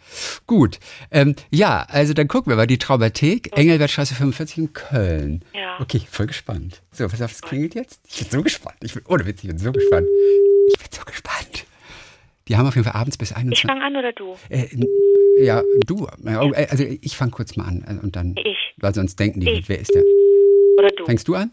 Gut. 0.47 0.79
Ähm, 1.11 1.35
ja, 1.51 1.85
also 1.89 2.15
dann 2.15 2.29
gucken 2.29 2.51
wir 2.53 2.57
mal 2.57 2.67
die 2.67 2.79
Traumathek, 2.79 3.57
Engelbertstraße 3.57 4.15
45 4.15 4.59
in 4.59 4.73
Köln. 4.73 5.45
Ja. 5.55 5.79
Okay, 5.81 6.03
voll 6.11 6.27
gespannt. 6.27 6.83
So, 6.93 7.09
pass 7.09 7.21
auf, 7.23 7.33
es 7.33 7.43
klingelt 7.43 7.75
jetzt. 7.75 8.01
Ich 8.09 8.19
bin 8.21 8.31
so 8.31 8.43
gespannt. 8.43 8.77
Ich 8.83 8.95
bin, 8.95 9.03
ohne 9.09 9.27
Witz, 9.27 9.43
ich 9.43 9.49
bin 9.51 9.59
so 9.59 9.73
gespannt. 9.73 10.07
Ich 10.69 10.79
bin 10.79 10.89
so 10.91 11.05
gespannt. 11.05 11.65
Die 12.49 12.57
haben 12.57 12.67
auf 12.67 12.77
jeden 12.77 12.85
Fall 12.89 12.99
abends 13.01 13.19
bis 13.19 13.33
Ich 13.33 13.37
21 13.37 13.69
fange 13.69 13.85
an 13.85 13.97
oder 13.97 14.13
du? 14.13 14.37
Äh, 14.51 14.69
ja, 15.45 15.63
du. 15.87 16.07
äh, 16.25 16.67
Also 16.71 16.85
ich 16.85 17.17
fange 17.17 17.33
kurz 17.33 17.57
mal 17.57 17.65
an 17.65 17.85
äh, 17.87 18.05
und 18.05 18.15
dann. 18.15 18.37
Ich. 18.39 18.57
Weil 18.77 18.95
sonst 18.95 19.19
denken 19.19 19.41
die, 19.41 19.51
Ich. 19.51 19.69
wer 19.69 19.81
ist 19.81 19.93
der? 19.95 20.03
Oder 20.79 20.89
du? 20.97 21.05
Fängst 21.07 21.27
du 21.27 21.35
an? 21.35 21.51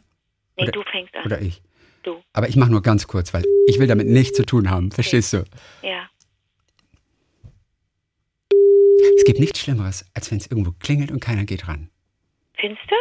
nee, 0.58 0.64
oder- 0.64 0.72
du 0.72 0.84
fängst 0.84 1.16
an. 1.16 1.26
Oder 1.26 1.42
ich? 1.42 1.62
Du. 2.04 2.22
Aber 2.34 2.50
ich 2.50 2.56
mache 2.58 2.72
nur 2.72 2.82
ganz 2.82 3.08
kurz, 3.08 3.34
weil 3.34 3.44
ich 3.66 3.80
will 3.80 3.88
damit 3.88 4.08
nichts 4.08 4.36
zu 4.36 4.46
tun 4.46 4.70
haben. 4.70 4.92
Verstehst 4.92 5.34
du? 5.34 5.46
Ja. 5.82 6.10
Es 9.18 9.24
gibt 9.26 9.40
nichts 9.40 9.60
Schlimmeres, 9.60 10.06
als 10.14 10.30
wenn 10.30 10.38
es 10.38 10.48
irgendwo 10.48 10.72
klingelt 10.80 11.12
und 11.12 11.22
keiner 11.22 11.46
geht 11.46 11.68
ran. 11.68 11.90
Findest 12.60 12.84
du? 12.90 12.96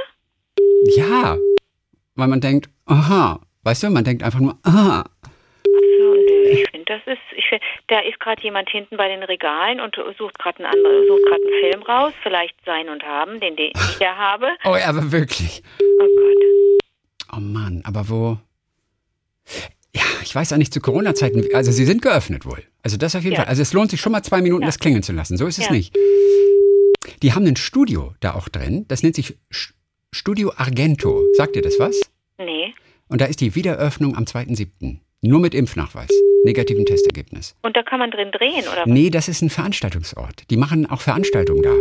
Ja, 0.97 1.37
weil 2.15 2.29
man 2.29 2.41
denkt, 2.41 2.71
aha, 2.87 3.41
weißt 3.65 3.83
du, 3.85 3.91
man 3.91 4.05
denkt 4.05 4.23
einfach 4.23 4.41
nur, 4.41 4.57
aha. 4.62 5.05
So, 5.65 6.15
nö, 6.15 6.43
ich 6.51 6.69
finde, 6.71 6.85
das 6.87 7.01
ist, 7.07 7.23
ich 7.37 7.45
find, 7.49 7.62
da 7.88 8.01
ist 8.01 8.21
gerade 8.21 8.43
jemand 8.43 8.69
hinten 8.71 8.97
bei 8.97 9.09
den 9.09 9.23
Regalen 9.25 9.81
und 9.81 9.97
sucht 10.17 10.38
gerade 10.38 10.59
einen 10.65 10.75
anderen, 10.75 11.07
sucht 11.09 11.27
gerade 11.27 11.43
einen 11.43 11.61
Film 11.61 11.83
raus, 11.83 12.12
vielleicht 12.23 12.55
Sein 12.65 12.88
und 12.88 13.03
Haben, 13.03 13.41
den, 13.41 13.57
den 13.57 13.73
ich 13.75 13.99
da 13.99 14.15
habe. 14.17 14.49
Oh 14.65 14.77
ja, 14.77 14.87
aber 14.87 15.11
wirklich. 15.11 15.62
Oh 15.81 16.07
Gott. 16.17 16.83
Oh 17.35 17.41
Mann, 17.41 17.83
aber 17.85 18.09
wo? 18.09 18.38
Ja, 19.95 20.03
ich 20.23 20.35
weiß 20.35 20.53
auch 20.53 20.57
nicht 20.57 20.73
zu 20.73 20.81
Corona-Zeiten, 20.81 21.45
also 21.55 21.71
sie 21.71 21.85
sind 21.85 22.01
geöffnet 22.03 22.47
wohl. 22.47 22.62
Also 22.83 22.97
das 22.97 23.15
auf 23.15 23.23
jeden 23.25 23.35
Ja. 23.35 23.41
Fall. 23.43 23.49
Also 23.49 23.61
es 23.62 23.73
lohnt 23.75 23.91
sich 23.91 24.01
schon 24.01 24.12
mal 24.12 24.23
zwei 24.23 24.41
Minuten, 24.41 24.62
Ja. 24.62 24.67
das 24.69 24.79
klingeln 24.79 25.03
zu 25.03 25.12
lassen. 25.12 25.37
So 25.37 25.47
ist 25.47 25.59
es 25.59 25.67
Ja. 25.67 25.73
nicht. 25.73 25.95
Die 27.23 27.33
haben 27.35 27.47
ein 27.47 27.57
Studio 27.57 28.15
da 28.21 28.35
auch 28.35 28.49
drin. 28.49 28.87
Das 28.88 29.03
nennt 29.03 29.15
sich 29.17 29.37
Studio 30.12 30.53
Argento. 30.57 31.23
Sagt 31.35 31.57
dir 31.57 31.62
das 31.62 31.79
was? 31.79 32.01
Nee. 32.38 32.75
Und 33.09 33.21
da 33.21 33.27
ist 33.27 33.41
die 33.41 33.55
Wiedereröffnung 33.55 34.17
am 34.17 34.25
2.7. 34.27 35.01
Nur 35.21 35.38
mit 35.41 35.55
Impfnachweis, 35.55 36.09
negativen 36.45 36.85
Testergebnis. 36.87 37.55
Und 37.62 37.77
da 37.77 37.83
kann 37.83 37.99
man 38.01 38.11
drin 38.11 38.31
drehen, 38.33 38.62
oder 38.73 38.81
was? 38.83 38.87
Nee, 38.87 39.11
das 39.11 39.29
ist 39.29 39.43
ein 39.43 39.51
Veranstaltungsort. 39.51 40.51
Die 40.51 40.57
machen 40.57 40.87
auch 40.91 41.01
Veranstaltungen 41.01 41.62
da. 41.62 41.75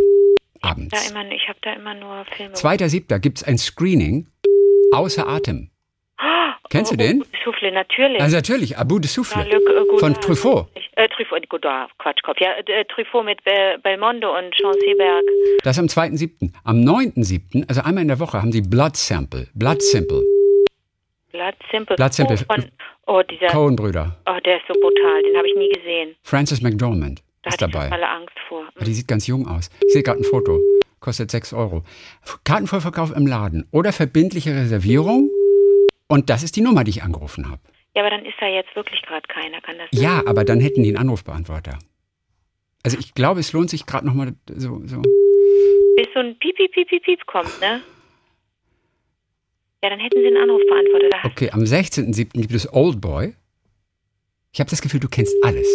Da 0.60 0.68
Abends. 0.68 1.10
immer, 1.10 1.24
ich 1.32 1.48
habe 1.48 1.58
da 1.62 1.72
immer 1.72 1.94
nur 1.94 2.24
Filme. 2.36 2.54
2.7. 2.54 3.18
gibt 3.18 3.38
es 3.38 3.44
ein 3.44 3.58
Screening 3.58 4.28
außer 4.92 5.26
Atem. 5.26 5.70
Kennst 6.72 6.90
du 6.90 6.96
den? 6.96 7.22
Souffle, 7.44 7.70
natürlich. 7.70 8.18
Also 8.18 8.36
natürlich, 8.36 8.78
Abu 8.78 8.98
de 8.98 9.06
Souffle. 9.06 9.42
Äh. 9.42 9.98
Von 9.98 10.14
Truffaut. 10.14 10.68
Äh, 10.96 11.06
Truffaut, 11.08 11.46
Godard, 11.50 11.90
Quatschkopf. 11.98 12.40
Ja, 12.40 12.52
äh, 12.64 12.84
Truffaut 12.86 13.26
mit 13.26 13.44
Bel 13.44 13.78
Belmondo 13.82 14.34
und 14.34 14.54
Jean 14.54 14.72
Seberg. 14.80 15.22
Das 15.64 15.78
am 15.78 15.84
2.7. 15.86 16.50
Am 16.64 16.78
9.7., 16.78 17.68
also 17.68 17.82
einmal 17.82 18.00
in 18.00 18.08
der 18.08 18.18
Woche, 18.18 18.40
haben 18.40 18.52
sie 18.52 18.62
Blood 18.62 18.96
Sample. 18.96 19.48
Blood 19.54 19.82
Sample. 19.82 20.22
Blood 21.32 21.54
Simple. 21.70 21.96
Blood 21.96 22.14
Simple. 22.14 22.38
Oh, 22.48 22.54
von, 22.54 22.64
oh, 23.06 23.22
dieser, 23.30 23.48
Cohen-Brüder. 23.48 24.16
oh, 24.26 24.40
der 24.44 24.56
ist 24.56 24.64
so 24.66 24.72
brutal. 24.80 25.22
Den 25.24 25.36
habe 25.36 25.48
ich 25.48 25.54
nie 25.56 25.68
gesehen. 25.68 26.14
Frances 26.22 26.62
McDormand 26.62 27.20
Da 27.42 27.50
ist 27.50 27.60
hatte 27.60 27.66
ich 27.66 27.72
dabei. 27.72 27.92
alle 27.92 28.08
Angst 28.08 28.36
vor. 28.48 28.64
Aber 28.74 28.84
die 28.84 28.94
sieht 28.94 29.08
ganz 29.08 29.26
jung 29.26 29.46
aus. 29.46 29.68
Ich 29.86 29.92
sehe 29.92 30.02
gerade 30.02 30.20
ein 30.20 30.24
Foto. 30.24 30.58
Kostet 31.00 31.30
6 31.32 31.52
Euro. 31.52 31.82
Kartenvorverkauf 32.44 33.14
im 33.14 33.26
Laden 33.26 33.66
oder 33.72 33.92
verbindliche 33.92 34.54
Reservierung. 34.54 35.30
Und 36.08 36.30
das 36.30 36.42
ist 36.42 36.56
die 36.56 36.60
Nummer, 36.60 36.84
die 36.84 36.90
ich 36.90 37.02
angerufen 37.02 37.48
habe. 37.50 37.60
Ja, 37.94 38.02
aber 38.02 38.10
dann 38.10 38.24
ist 38.24 38.34
da 38.40 38.46
jetzt 38.46 38.74
wirklich 38.74 39.02
gerade 39.02 39.26
keiner. 39.28 39.60
Kann 39.60 39.76
das 39.78 39.88
Ja, 39.92 40.22
aber 40.26 40.44
dann 40.44 40.60
hätten 40.60 40.82
die 40.82 40.90
einen 40.90 40.98
Anrufbeantworter. 40.98 41.78
Also 42.82 42.98
ich 42.98 43.14
glaube, 43.14 43.40
es 43.40 43.52
lohnt 43.52 43.70
sich 43.70 43.86
gerade 43.86 44.06
nochmal 44.06 44.34
so, 44.48 44.80
so. 44.86 45.00
Bis 45.96 46.06
so 46.14 46.20
ein 46.20 46.38
Piep, 46.38 46.56
Piep, 46.56 46.72
Piep, 46.72 46.88
Piep, 46.88 47.04
Piep 47.04 47.26
kommt, 47.26 47.60
ne? 47.60 47.82
Ja, 49.84 49.90
dann 49.90 50.00
hätten 50.00 50.20
sie 50.20 50.26
einen 50.26 50.36
Anrufbeantworter. 50.38 51.08
Da 51.10 51.18
Okay, 51.28 51.50
am 51.50 51.60
16.07. 51.60 52.40
gibt 52.40 52.52
es 52.52 52.72
Old 52.72 53.00
Boy. 53.00 53.34
Ich 54.52 54.60
habe 54.60 54.70
das 54.70 54.80
Gefühl, 54.82 55.00
du 55.00 55.08
kennst 55.08 55.34
alles, 55.42 55.66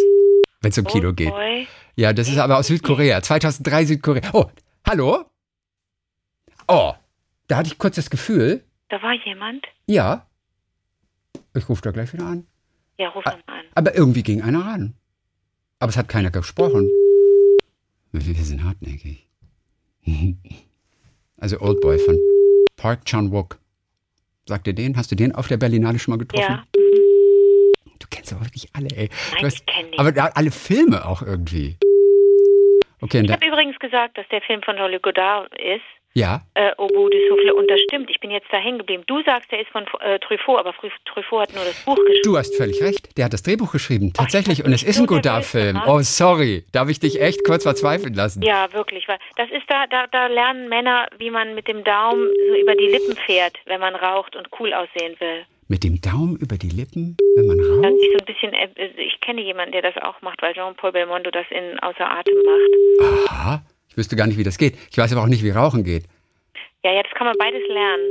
wenn 0.62 0.72
es 0.72 0.78
um 0.78 0.86
Kino 0.86 1.14
geht. 1.14 1.30
Boy. 1.30 1.68
Ja, 1.96 2.14
das 2.14 2.30
ist 2.30 2.38
aber 2.38 2.58
aus 2.58 2.68
Südkorea. 2.68 3.22
2003 3.22 3.86
Südkorea. 3.86 4.22
Oh, 4.34 4.46
hallo? 4.88 5.26
Oh, 6.68 6.94
da 7.48 7.58
hatte 7.58 7.68
ich 7.68 7.78
kurz 7.78 7.96
das 7.96 8.10
Gefühl, 8.10 8.64
Da 8.90 9.02
war 9.02 9.14
jemand. 9.14 9.66
ja, 9.88 10.26
ich 11.54 11.68
rufe 11.70 11.82
da 11.82 11.92
gleich 11.92 12.14
wieder 12.14 12.26
an. 12.26 12.46
Ja, 12.98 13.10
ruf 13.10 13.26
ihn 13.26 13.44
mal 13.48 13.60
an. 13.60 13.66
Aber 13.76 13.96
irgendwie 13.96 14.24
ging 14.24 14.42
einer 14.42 14.66
ran. 14.66 14.94
Aber 15.80 15.90
es 15.90 15.98
hat 15.98 16.08
keiner 16.08 16.32
gesprochen. 16.32 16.90
Wir 18.12 18.36
sind 18.36 18.64
hartnäckig. 18.64 19.28
Also 21.40 21.60
Old 21.62 21.80
Boy 21.82 22.00
von 22.00 22.18
Park 22.78 23.06
Chan-wook. 23.06 23.60
Sagt 24.48 24.66
ihr 24.66 24.74
den? 24.74 24.98
Hast 24.98 25.12
du 25.12 25.16
den 25.16 25.36
auf 25.36 25.48
der 25.48 25.58
Berlinale 25.58 26.00
schon 26.00 26.14
mal 26.14 26.18
getroffen? 26.18 26.42
Ja. 26.52 26.64
Du 28.00 28.08
kennst 28.10 28.34
aber 28.34 28.44
wirklich 28.46 28.68
alle, 28.74 28.88
ey. 28.96 29.10
Nein, 29.34 29.46
hast, 29.46 29.54
ich 29.58 29.66
kenn 29.68 29.90
nicht. 29.92 30.00
Aber 30.00 30.36
alle 30.36 30.50
Filme 30.50 31.06
auch 31.06 31.22
irgendwie. 31.22 31.78
Okay, 33.02 33.22
Ich 33.24 33.32
habe 33.32 33.46
übrigens 33.46 33.78
gesagt, 33.78 34.18
dass 34.18 34.28
der 34.30 34.42
Film 34.42 34.64
von 34.64 34.78
Jean-Luc 34.78 35.04
Godard 35.04 35.54
ist. 35.60 35.84
Ja, 36.18 36.42
Äh, 36.56 36.72
Au 36.78 36.88
bout 36.88 37.10
du 37.10 37.18
souffle. 37.30 37.54
Und 37.54 37.70
das 37.70 37.80
stimmt. 37.82 38.10
Ich 38.10 38.20
bin 38.20 38.32
jetzt 38.32 38.48
da 38.52 38.58
hängen 38.58 38.80
geblieben. 38.80 39.04
Du 39.08 39.22
sagst, 39.24 39.52
der 39.52 39.62
ist 39.62 39.70
von 39.70 39.86
äh, 40.00 40.20
Truffaut, 40.20 40.60
aber 40.60 40.74
Truffaut 41.06 41.42
hat 41.42 41.54
nur 41.56 41.64
das 41.64 41.84
Buch 41.86 41.96
geschrieben. 41.96 42.22
du 42.24 42.38
hast 42.38 42.56
völlig 42.56 42.82
recht. 42.82 43.18
Der 43.18 43.26
hat 43.26 43.34
das 43.34 43.44
Drehbuch 43.44 43.72
geschrieben, 43.72 44.14
tatsächlich. 44.14 44.64
Und 44.66 44.74
es 44.74 44.84
ist 44.84 45.00
ein 45.00 45.06
Godard-Film. 45.08 45.74
gemacht. 45.74 45.88
Oh, 45.90 46.00
sorry. 46.02 46.66
Darf 46.72 46.90
ich 46.90 47.00
dich 47.00 47.22
echt 47.22 47.44
kurz 47.46 47.64
verzweifeln 47.64 48.14
lassen? 48.14 48.42
Ja, 48.42 48.72
wirklich. 48.74 49.08
Weil 49.08 49.20
das 49.36 49.50
ist 49.52 49.64
da, 49.70 49.86
da, 49.88 50.08
da 50.08 50.28
lernen 50.28 50.70
Männer, 50.70 51.08
wie 51.18 51.30
man 51.30 51.56
mit 51.56 51.68
dem 51.68 51.84
Daumen 51.84 52.28
so 52.50 52.56
über 52.56 52.76
die 52.76 52.88
Lippen 52.88 53.16
fährt, 53.26 53.58
wenn 53.66 53.80
man 53.80 53.96
raucht 53.96 54.36
und 54.36 54.48
cool 54.60 54.74
aussehen 54.74 55.16
will. 55.20 55.46
Mit 55.70 55.84
dem 55.84 56.00
Daumen 56.00 56.38
über 56.38 56.56
die 56.58 56.70
Lippen, 56.70 57.18
wenn 57.36 57.46
man 57.48 57.58
Das 57.58 57.68
raucht? 57.68 58.02
ist 58.02 58.12
so 58.12 58.18
ein 58.20 58.26
bisschen, 58.26 58.54
äh, 58.54 58.70
ich 59.02 59.20
kenne 59.20 59.42
jemanden, 59.42 59.74
der 59.74 59.82
das 59.82 59.98
auch 60.02 60.22
macht, 60.22 60.42
weil 60.42 60.54
Jean-Paul 60.54 60.94
Belmondo 60.94 61.30
das 61.30 61.46
in 61.50 61.78
außer 61.80 62.10
Atem 62.10 62.36
macht. 62.46 63.30
Aha. 63.30 63.62
Ich 63.98 64.02
wüsste 64.02 64.16
gar 64.16 64.28
nicht, 64.28 64.38
wie 64.38 64.44
das 64.44 64.60
geht. 64.60 64.78
Ich 64.92 64.98
weiß 65.00 65.12
aber 65.12 65.24
auch 65.24 65.28
nicht, 65.28 65.44
wie 65.44 65.50
Rauchen 65.50 65.84
geht. 65.84 66.04
Ja, 66.84 67.02
das 67.02 67.12
kann 67.18 67.26
man 67.26 67.36
beides 67.40 67.64
lernen. 67.68 68.04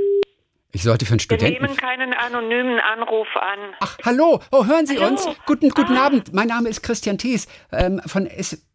Ich 0.72 0.82
sollte 0.82 1.06
für 1.06 1.12
einen 1.12 1.20
Wir 1.20 1.22
Studenten. 1.22 1.62
nehmen 1.62 1.76
keinen 1.76 2.12
anonymen 2.12 2.80
Anruf 2.80 3.28
an. 3.36 3.58
Ach, 3.78 3.96
hallo. 4.04 4.40
Oh, 4.50 4.66
hören 4.66 4.84
Sie 4.86 4.98
Hallo. 4.98 5.12
uns. 5.12 5.28
Guten, 5.46 5.70
guten 5.70 5.96
Ah. 5.96 6.06
Abend. 6.06 6.34
Mein 6.34 6.48
Name 6.48 6.68
ist 6.70 6.82
Christian 6.82 7.18
Thies 7.18 7.46
ähm, 7.70 8.00
von 8.04 8.26
S. 8.26 8.66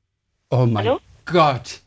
Oh 0.51 0.65
mein 0.65 0.85
Hallo? 0.87 0.99
Gott. 1.25 1.81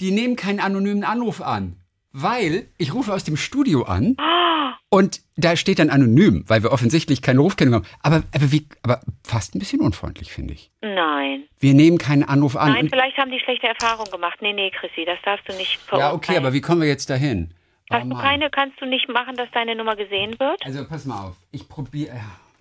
Die 0.00 0.12
nehmen 0.12 0.34
keinen 0.34 0.60
anonymen 0.60 1.04
Anruf 1.04 1.42
an. 1.42 1.76
Weil 2.12 2.68
ich 2.78 2.94
rufe 2.94 3.12
aus 3.12 3.24
dem 3.24 3.36
Studio 3.36 3.82
an 3.82 4.16
Ah. 4.18 4.57
Und 4.90 5.20
da 5.36 5.54
steht 5.56 5.78
dann 5.78 5.90
anonym, 5.90 6.44
weil 6.46 6.62
wir 6.62 6.72
offensichtlich 6.72 7.20
keine 7.20 7.40
Rufkennung 7.40 7.74
haben. 7.74 7.86
Aber, 8.02 8.22
aber, 8.34 8.52
wie, 8.52 8.66
aber 8.82 9.00
fast 9.22 9.54
ein 9.54 9.58
bisschen 9.58 9.80
unfreundlich, 9.80 10.32
finde 10.32 10.54
ich. 10.54 10.70
Nein. 10.80 11.44
Wir 11.60 11.74
nehmen 11.74 11.98
keinen 11.98 12.24
Anruf 12.24 12.56
an. 12.56 12.72
Nein, 12.72 12.88
vielleicht 12.88 13.18
haben 13.18 13.30
die 13.30 13.40
schlechte 13.40 13.66
Erfahrungen 13.66 14.10
gemacht. 14.10 14.38
Nee, 14.40 14.52
nee, 14.52 14.70
Chrissy, 14.70 15.04
das 15.04 15.18
darfst 15.24 15.48
du 15.48 15.52
nicht 15.54 15.74
ja, 15.74 15.80
verurteilen. 15.86 16.16
okay, 16.16 16.36
aber 16.36 16.52
wie 16.52 16.60
kommen 16.60 16.80
wir 16.80 16.88
jetzt 16.88 17.10
dahin? 17.10 17.52
Oh 17.90 17.94
Hast 17.94 18.04
du 18.04 18.08
Mann. 18.08 18.22
keine, 18.22 18.50
kannst 18.50 18.80
du 18.80 18.86
nicht 18.86 19.08
machen, 19.08 19.36
dass 19.36 19.50
deine 19.52 19.74
Nummer 19.74 19.96
gesehen 19.96 20.38
wird? 20.38 20.64
Also 20.64 20.86
pass 20.86 21.04
mal 21.04 21.28
auf, 21.28 21.36
ich 21.52 21.68
probiere. 21.68 22.20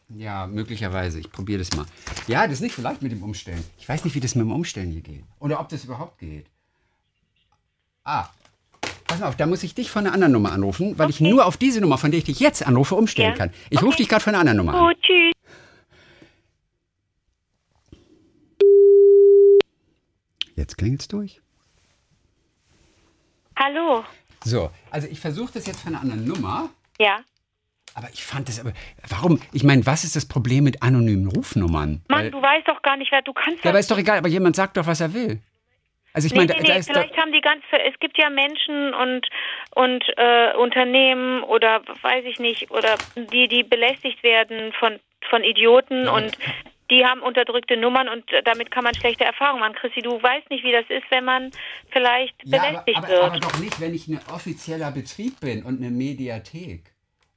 Ja, 0.09 0.47
möglicherweise, 0.47 1.19
ich 1.19 1.29
probiere 1.31 1.59
das 1.59 1.75
mal. 1.75 1.85
Ja, 2.27 2.43
das 2.43 2.53
ist 2.53 2.61
nicht 2.61 2.75
so 2.75 2.81
leicht 2.81 3.01
mit 3.01 3.11
dem 3.11 3.23
Umstellen. 3.23 3.63
Ich 3.77 3.89
weiß 3.89 4.05
nicht, 4.05 4.15
wie 4.15 4.21
das 4.21 4.35
mit 4.35 4.45
dem 4.45 4.53
Umstellen 4.53 4.91
hier 4.91 5.01
geht. 5.01 5.23
Oder 5.39 5.59
ob 5.59 5.67
das 5.67 5.83
überhaupt 5.83 6.19
geht. 6.19 6.45
Ah, 8.05 8.29
pass 9.07 9.19
mal 9.19 9.27
auf, 9.27 9.35
da 9.37 9.45
muss 9.45 9.63
ich 9.63 9.73
dich 9.75 9.89
von 9.89 10.05
einer 10.05 10.13
anderen 10.13 10.33
Nummer 10.33 10.51
anrufen, 10.51 10.97
weil 10.99 11.09
ich 11.09 11.19
nur 11.21 11.45
auf 11.45 11.57
diese 11.57 11.81
Nummer, 11.81 11.97
von 11.97 12.11
der 12.11 12.17
ich 12.19 12.25
dich 12.25 12.39
jetzt 12.39 12.65
anrufe, 12.65 12.95
umstellen 12.95 13.31
Ja. 13.31 13.35
kann. 13.37 13.53
Ich 13.69 13.77
rufe 13.79 13.87
Okay. 13.89 13.97
dich 13.97 14.09
gerade 14.09 14.23
von 14.23 14.33
einer 14.33 14.41
anderen 14.41 14.57
Nummer 14.57 14.73
an. 14.75 14.87
Gut, 14.87 14.97
tschüss. 15.01 15.33
Jetzt 20.55 20.77
klingelt's 20.77 21.07
durch. 21.07 21.41
Hallo. 23.55 24.03
So, 24.43 24.69
also 24.91 25.07
ich 25.07 25.19
versuche 25.19 25.53
das 25.53 25.65
jetzt 25.65 25.81
von 25.81 25.93
einer 25.93 26.01
anderen 26.01 26.25
Nummer. 26.25 26.69
Ja. 26.99 27.19
Aber 27.93 28.09
ich 28.13 28.23
fand 28.23 28.47
das 28.47 28.59
aber. 28.59 28.73
Warum? 29.07 29.39
Ich 29.51 29.63
meine, 29.63 29.85
was 29.85 30.03
ist 30.03 30.15
das 30.15 30.25
Problem 30.25 30.63
mit 30.63 30.83
anonymen 30.83 31.27
Rufnummern? 31.27 32.01
Mann, 32.07 32.19
Weil- 32.25 32.31
du 32.31 32.41
weißt 32.41 32.67
doch 32.67 32.81
gar 32.83 32.97
nicht, 32.97 33.11
wer 33.11 33.21
du 33.23 33.33
kannst. 33.33 33.63
ja, 33.63 33.71
aber 33.71 33.79
ist 33.79 33.89
doch 33.89 33.97
egal, 33.97 34.19
aber 34.19 34.27
jemand 34.29 34.55
sagt 34.55 34.77
doch, 34.77 34.85
was 34.85 34.99
er 34.99 35.13
will. 35.13 35.41
Also 36.17 36.25
ich 36.25 36.33
Nee, 36.33 36.47
meine, 36.47 36.53
nee, 36.53 36.67
da, 36.67 36.73
da 36.73 36.73
nee, 36.73 36.79
doch, 36.79 36.85
vielleicht 36.87 37.17
haben 37.17 37.31
die 37.31 37.41
ganz, 37.41 37.61
es 37.87 37.99
gibt 37.99 38.17
ja 38.17 38.31
Menschen 38.31 38.91
und 38.95 39.27
und 39.75 40.03
äh, 40.17 40.53
Unternehmen 40.55 41.43
oder 41.43 41.83
weiß 42.01 42.25
ich 42.25 42.39
nicht 42.39 42.71
oder 42.71 42.95
die 43.15 43.47
die 43.47 43.61
belästigt 43.61 44.23
werden 44.23 44.73
von 44.73 44.99
von 45.29 45.43
Idioten 45.43 46.05
Ja. 46.05 46.13
und 46.13 46.35
die 46.89 47.05
haben 47.05 47.21
unterdrückte 47.21 47.77
Nummern 47.77 48.09
und 48.09 48.33
äh, 48.33 48.41
damit 48.41 48.71
kann 48.71 48.83
man 48.83 48.95
schlechte 48.95 49.25
Erfahrungen 49.25 49.59
machen. 49.59 49.75
Chrissy, 49.75 50.01
du 50.01 50.19
weißt 50.19 50.49
nicht, 50.49 50.63
wie 50.63 50.71
das 50.71 50.85
ist, 50.89 51.03
wenn 51.11 51.23
man 51.23 51.51
vielleicht 51.91 52.33
Ja, 52.45 52.57
aber, 52.61 52.67
belästigt 52.67 52.97
aber, 52.97 53.07
wird. 53.09 53.21
aber 53.23 53.39
doch 53.39 53.59
nicht, 53.59 53.79
wenn 53.79 53.93
ich 53.93 54.07
ein 54.07 54.19
offizieller 54.33 54.89
Betrieb 54.89 55.39
bin 55.39 55.61
und 55.61 55.77
eine 55.79 55.91
Mediathek. 55.91 56.81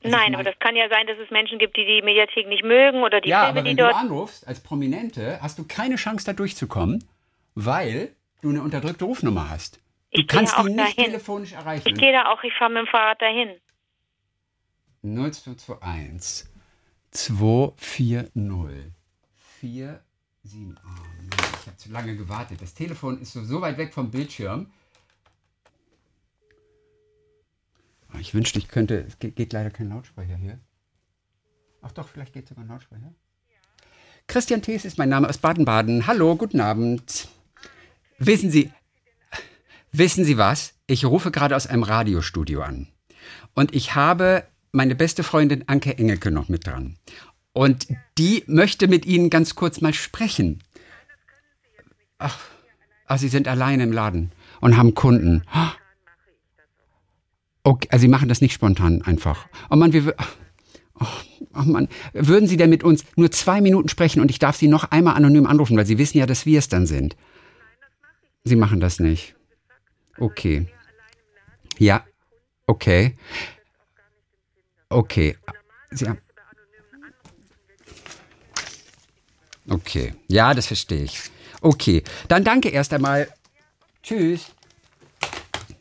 Also 0.02 0.16
Nein, 0.16 0.32
aber 0.34 0.44
das 0.44 0.58
kann 0.58 0.74
ja 0.74 0.88
sein, 0.88 1.06
dass 1.06 1.18
es 1.18 1.30
Menschen 1.30 1.58
gibt, 1.58 1.76
die 1.76 1.84
die 1.84 2.00
Mediathek 2.00 2.48
nicht 2.48 2.64
mögen 2.64 3.02
oder 3.02 3.20
die 3.20 3.28
Ja, 3.28 3.44
Filme, 3.44 3.58
aber 3.60 3.62
die 3.62 3.70
wenn 3.72 3.76
du 3.76 3.82
dort. 3.82 3.96
anrufst 3.96 4.48
als 4.48 4.62
Prominente, 4.62 5.38
hast 5.42 5.58
du 5.58 5.66
keine 5.68 5.96
Chance, 5.96 6.24
da 6.24 6.32
durchzukommen, 6.32 7.04
weil 7.54 8.14
du 8.42 8.50
eine 8.50 8.62
unterdrückte 8.62 9.05
Rufnummer 9.05 9.48
hast. 9.50 9.76
Du 10.12 10.20
Ich 10.20 10.26
kannst 10.26 10.57
die 10.59 10.62
nicht 10.64 10.79
dahin. 10.79 11.05
telefonisch 11.05 11.53
erreichen. 11.53 11.87
Ich 11.88 11.94
gehe 11.94 12.12
da 12.12 12.26
auch, 12.33 12.42
ich 12.42 12.53
fahre 12.59 12.70
mit 12.72 12.79
dem 12.81 12.87
Fahrrad 12.87 13.20
dahin. 13.22 13.50
0221 15.03 16.46
240 17.12 18.31
478. 19.61 20.03
Oh 20.44 20.57
Mann, 20.57 20.79
ich 21.61 21.66
habe 21.66 21.76
zu 21.76 21.90
lange 21.90 22.16
gewartet. 22.16 22.61
Das 22.62 22.74
Telefon 22.74 23.20
ist 23.20 23.33
so, 23.33 23.44
so 23.44 23.61
weit 23.61 23.79
weg 23.79 23.92
vom 23.92 24.11
Bildschirm. 24.11 24.70
Oh, 28.14 28.18
Ich 28.18 28.35
wünschte, 28.35 28.59
ich 28.59 28.68
könnte. 28.68 29.05
Es 29.07 29.18
geht, 29.18 29.37
geht 29.37 29.53
leider 29.53 29.70
kein 29.70 29.88
Lautsprecher 29.88 30.37
hier. 30.37 30.59
Ach 31.83 31.92
doch, 31.92 32.09
vielleicht 32.09 32.33
geht 32.33 32.48
sogar 32.48 32.64
ein 32.64 32.68
Lautsprecher. 32.68 33.12
Christian 34.26 34.62
Thees 34.62 34.85
ist 34.85 34.98
mein 34.98 35.09
Name 35.09 35.29
aus 35.29 35.38
Baden-Baden. 35.38 36.07
Hallo, 36.07 36.37
guten 36.37 36.61
Abend. 36.61 37.29
Wissen 38.22 38.50
Sie, 38.50 38.70
wissen 39.92 40.26
Sie 40.26 40.37
was? 40.37 40.74
Ich 40.87 41.06
rufe 41.06 41.30
gerade 41.30 41.56
aus 41.56 41.66
einem 41.66 41.83
Radiostudio 41.83 42.61
an. 42.61 42.87
Und 43.54 43.74
ich 43.74 43.94
habe 43.94 44.44
meine 44.72 44.94
beste 44.94 45.22
Freundin 45.22 45.64
Anke 45.68 45.96
Engelke 45.96 46.30
noch 46.30 46.51
mit 46.51 46.66
dran. 46.66 46.99
Und 47.55 47.88
die 48.18 48.44
möchte 48.47 48.88
mit 48.88 49.07
Ihnen 49.07 49.30
ganz 49.30 49.55
kurz 49.55 49.80
mal 49.80 49.94
sprechen. 49.94 50.62
Ach, 52.18 52.38
ach 53.07 53.18
Sie 53.18 53.28
sind 53.28 53.49
alleine 53.49 53.84
im 53.84 53.92
Laden 53.92 54.32
und 54.61 54.76
haben 54.76 54.94
Kunden. 54.94 55.42
Okay, 57.62 57.88
also 57.90 58.03
Sie 58.03 58.09
machen 58.09 58.28
das 58.28 58.42
nicht 58.42 58.53
spontan 58.53 59.01
einfach. 59.01 59.47
Oh 59.70 59.76
Mann, 59.76 59.94
wir. 59.94 60.14
Oh, 61.01 61.07
oh 61.55 61.62
Mann, 61.62 61.88
würden 62.12 62.47
Sie 62.47 62.59
denn 62.59 62.68
mit 62.68 62.84
uns 62.84 63.07
nur 63.16 63.30
zwei 63.30 63.62
Minuten 63.62 63.88
sprechen 63.88 64.20
und 64.20 64.30
ich 64.30 64.38
darf 64.38 64.57
Sie 64.57 64.68
noch 64.68 64.90
einmal 64.90 65.16
anonym 65.16 65.47
anrufen, 65.47 65.78
weil 65.78 65.86
Sie 65.86 65.97
wissen 65.97 66.18
ja, 66.18 66.26
dass 66.26 66.44
wir 66.44 66.59
es 66.59 66.68
dann 66.68 66.86
sind. 66.86 67.16
Sie 68.45 68.57
machen 68.57 68.80
das 68.80 69.01
nicht. 69.01 69.34
Okay. 70.18 70.66
Ja, 71.78 72.05
okay. 72.66 73.16
Okay. 74.88 75.36
Sie 75.91 76.09
haben, 76.09 76.18
Okay, 79.68 80.14
ja, 80.26 80.53
das 80.53 80.66
verstehe 80.66 81.05
ich. 81.05 81.20
Okay, 81.61 82.03
dann 82.28 82.43
danke 82.43 82.70
erst 82.70 82.93
einmal. 82.93 83.28
Tschüss. 84.03 84.47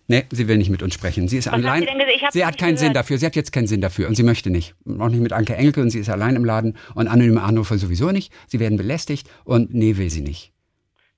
Nee, 0.07 0.26
sie 0.32 0.47
will 0.47 0.57
nicht 0.57 0.70
mit 0.70 0.84
uns 0.84 0.93
sprechen. 0.93 1.28
Sie 1.28 1.38
ist 1.38 1.45
Was 1.47 1.53
allein. 1.53 1.88
sie 2.32 2.45
hat 2.45 2.57
keinen 2.57 2.78
Sinn 2.78 2.89
gehört. 2.89 2.95
dafür. 2.97 3.18
Sie 3.18 3.26
hat 3.26 3.36
jetzt 3.36 3.51
keinen 3.51 3.68
Sinn 3.68 3.82
dafür 3.82 4.07
und 4.07 4.16
sie 4.16 4.24
möchte 4.24 4.49
nicht. 4.49 4.76
Auch 4.99 5.10
nicht 5.10 5.22
mit 5.22 5.34
Anke 5.34 5.55
Engelke 5.55 5.82
und 5.82 5.89
sie 5.91 5.99
ist 5.99 6.10
allein 6.10 6.36
im 6.36 6.45
Laden 6.45 6.78
und 6.95 7.07
anonyme 7.07 7.41
Anrufer 7.41 7.78
sowieso 7.78 8.12
nicht. 8.12 8.32
Sie 8.47 8.60
werden 8.60 8.78
belästigt 8.78 9.30
und 9.43 9.74
nee, 9.74 9.97
will 9.97 10.10
sie 10.10 10.22
nicht. 10.22 10.51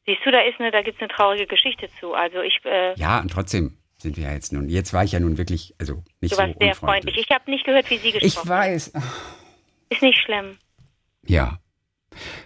Siehst 0.06 0.22
du, 0.26 0.32
da 0.32 0.41
ist 0.41 0.60
eine, 0.60 0.72
da 0.72 0.82
gibt's 0.82 0.99
eine 1.02 1.10
traurige 1.10 1.45
Geschichte 1.47 1.88
zu. 1.99 2.14
Also 2.14 2.41
ich, 2.41 2.60
äh, 2.66 2.93
Ja, 2.95 3.20
und 3.20 3.30
trotzdem 3.32 3.78
sind 3.97 4.18
wir 4.18 4.24
ja 4.26 4.34
jetzt 4.34 4.52
nun. 4.52 4.68
Jetzt 4.70 4.93
war 4.93 5.04
ich 5.04 5.12
ja 5.12 5.20
nun 5.20 5.38
wirklich, 5.38 5.76
also 5.80 6.04
nicht 6.22 6.32
du 6.34 6.36
so 6.38 6.41
warst 6.41 6.58
sehr 6.60 6.70
unfreundlich. 6.70 6.76
freundlich. 7.14 7.18
Ich 7.18 7.30
habe 7.36 7.49
nicht 7.52 7.66
gehört, 7.66 7.89
wie 7.89 7.97
sie 7.97 8.12
gesprochen 8.12 8.43
Ich 8.45 8.49
weiß. 8.49 8.93
Ist 9.89 10.02
nicht 10.02 10.20
schlimm. 10.24 10.58
Ja. 11.26 11.60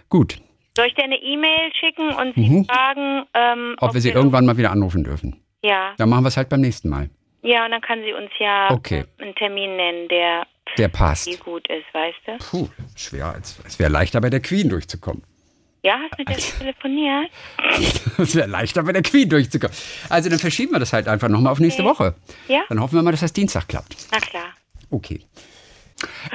Gut. 0.08 0.38
Soll 0.76 0.86
ich 0.88 0.94
dir 0.94 1.04
eine 1.04 1.16
E-Mail 1.16 1.72
schicken 1.80 2.10
und 2.14 2.34
sie 2.34 2.48
Mhm. 2.50 2.64
fragen, 2.66 3.24
ähm, 3.34 3.76
Ob 3.80 3.94
wir 3.94 4.00
sie 4.02 4.10
irgendwann 4.10 4.44
mal 4.44 4.58
wieder 4.58 4.70
anrufen 4.70 5.04
dürfen. 5.04 5.40
Ja, 5.62 5.94
Dann 5.96 6.10
machen 6.10 6.24
wir 6.24 6.28
es 6.28 6.36
halt 6.36 6.48
beim 6.50 6.60
nächsten 6.60 6.88
Mal. 6.90 7.08
ja, 7.42 7.64
und 7.64 7.70
dann 7.70 7.80
kann 7.80 8.02
sie 8.02 8.12
uns 8.12 8.30
ja 8.38 8.68
Okay. 8.70 9.04
einen 9.18 9.34
Termin 9.34 9.76
nennen, 9.76 10.08
der 10.08 10.46
Der 10.76 10.88
passt. 10.88 11.40
gut 11.40 11.66
ist, 11.68 11.86
weißt 11.94 12.18
du? 12.26 12.36
Puh, 12.38 12.68
schwer. 12.94 13.26
als- 13.32 13.58
Es 13.66 13.78
wäre 13.78 13.90
leichter 13.90 14.20
bei 14.20 14.28
der 14.28 14.40
Queen 14.40 14.68
durchzukommen. 14.68 15.22
Ja, 15.86 16.00
hast 16.02 16.18
mit 16.18 16.28
der 16.28 16.36
telefoniert? 16.58 17.30
Es 18.18 18.34
wäre 18.34 18.48
leichter 18.48 18.82
bei 18.82 18.92
der 18.92 19.02
Queen 19.02 19.28
durchzukommen. 19.28 19.76
Also 20.08 20.28
dann 20.28 20.40
verschieben 20.40 20.72
wir 20.72 20.80
das 20.80 20.92
halt 20.92 21.06
einfach 21.06 21.28
nochmal 21.28 21.52
auf 21.52 21.60
nächste 21.60 21.84
Woche. 21.84 22.16
Ja? 22.48 22.62
Dann 22.68 22.80
hoffen 22.80 22.96
wir 22.96 23.02
mal, 23.02 23.12
dass 23.12 23.20
das 23.20 23.32
Dienstag 23.32 23.68
klappt. 23.68 23.96
Na 24.10 24.18
klar. 24.18 24.52
Okay. 24.90 25.20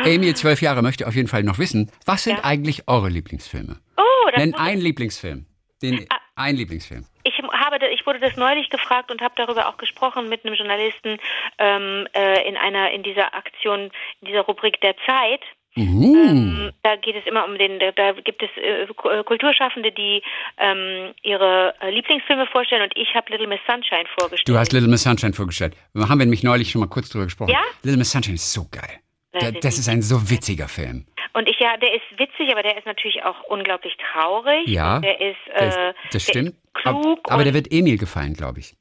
Emil, 0.06 0.36
zwölf 0.36 0.62
Jahre, 0.62 0.82
möchte 0.82 1.06
auf 1.06 1.16
jeden 1.16 1.28
Fall 1.28 1.44
noch 1.44 1.60
wissen, 1.60 1.92
was 2.06 2.24
sind 2.24 2.38
Ja. 2.38 2.44
eigentlich 2.46 2.88
eure 2.88 3.10
Lieblingsfilme? 3.10 3.78
Oh, 3.98 4.30
das 4.32 4.38
Nenn 4.38 4.56
einen 4.56 4.82
Lieblingsfilm. 4.82 5.46
Den, 5.82 6.08
ein 6.36 6.56
Lieblingsfilm. 6.56 7.06
ich 7.24 7.34
habe, 7.38 7.78
ich 7.94 8.06
wurde 8.06 8.20
das 8.20 8.36
neulich 8.38 8.70
gefragt 8.70 9.12
und 9.12 9.22
habe 9.22 9.34
darüber 9.36 9.68
auch 9.68 9.78
gesprochen 9.78 10.30
mit 10.30 10.46
einem 10.46 10.56
Journalisten 10.56 11.18
ähm, 11.58 12.08
äh, 12.14 12.48
in 12.48 12.56
einer 12.56 12.92
in 12.92 13.04
dieser 13.04 13.34
Aktion, 13.34 13.92
in 14.22 14.28
dieser 14.28 14.42
Rubrik 14.42 14.80
der 14.82 14.96
Zeit. 15.06 15.42
Mhm. 15.76 16.04
Ähm, 16.30 16.72
da 16.84 16.96
geht 16.98 17.16
es 17.16 17.26
immer 17.26 17.46
um 17.46 17.58
den, 17.58 17.80
da, 17.80 17.92
da 17.92 18.12
gibt 18.12 18.44
es 18.44 18.50
äh, 18.58 18.84
äh, 18.84 19.24
Kulturschaffende, 19.24 19.92
die 19.92 20.22
ähm, 20.58 21.14
ihre 21.24 21.74
äh, 21.82 21.90
Lieblingsfilme 21.92 22.46
vorstellen 22.48 22.82
und 22.84 22.92
ich 22.96 23.14
habe 23.16 23.32
Little 23.32 23.48
Miss 23.48 23.60
Sunshine 23.68 24.06
vorgestellt. 24.20 24.50
Du 24.50 24.58
hast 24.60 24.74
Little 24.74 24.90
Miss 24.90 25.04
Sunshine 25.04 25.34
vorgestellt. 25.34 25.76
Haben 25.96 26.20
wir 26.20 26.26
nämlich 26.26 26.44
neulich 26.44 26.72
schon 26.72 26.82
mal 26.82 26.88
kurz 26.90 27.10
drüber 27.10 27.26
gesprochen. 27.26 27.52
Ja? 27.52 27.62
Little 27.84 27.98
Miss 27.98 28.12
Sunshine 28.12 28.36
ist 28.36 28.52
so 28.52 28.68
geil. 28.72 29.00
Das 29.34 29.54
das 29.62 29.78
ist 29.78 29.88
ein 29.88 30.02
so 30.02 30.30
witziger 30.30 30.68
Film. 30.68 31.06
Und 31.34 31.48
ich 31.48 31.58
ja, 31.60 31.78
der 31.78 31.94
ist 31.94 32.04
witzig, 32.20 32.52
aber 32.52 32.64
der 32.64 32.78
ist 32.78 32.86
natürlich 32.86 33.24
auch 33.24 33.42
unglaublich 33.44 33.96
traurig. 34.12 34.68
Ja, 34.68 35.00
Der 35.00 35.22
ist, 35.22 35.38
äh, 35.54 35.94
das 36.12 36.12
der 36.12 36.20
stimmt. 36.20 36.50
Ist 36.50 36.74
klug 36.74 37.20
aber 37.32 37.46
der 37.46 37.54
wird 37.54 37.72
Emil 37.72 37.98
gefallen, 37.98 38.34
glaube 38.34 38.60
ich. 38.60 38.74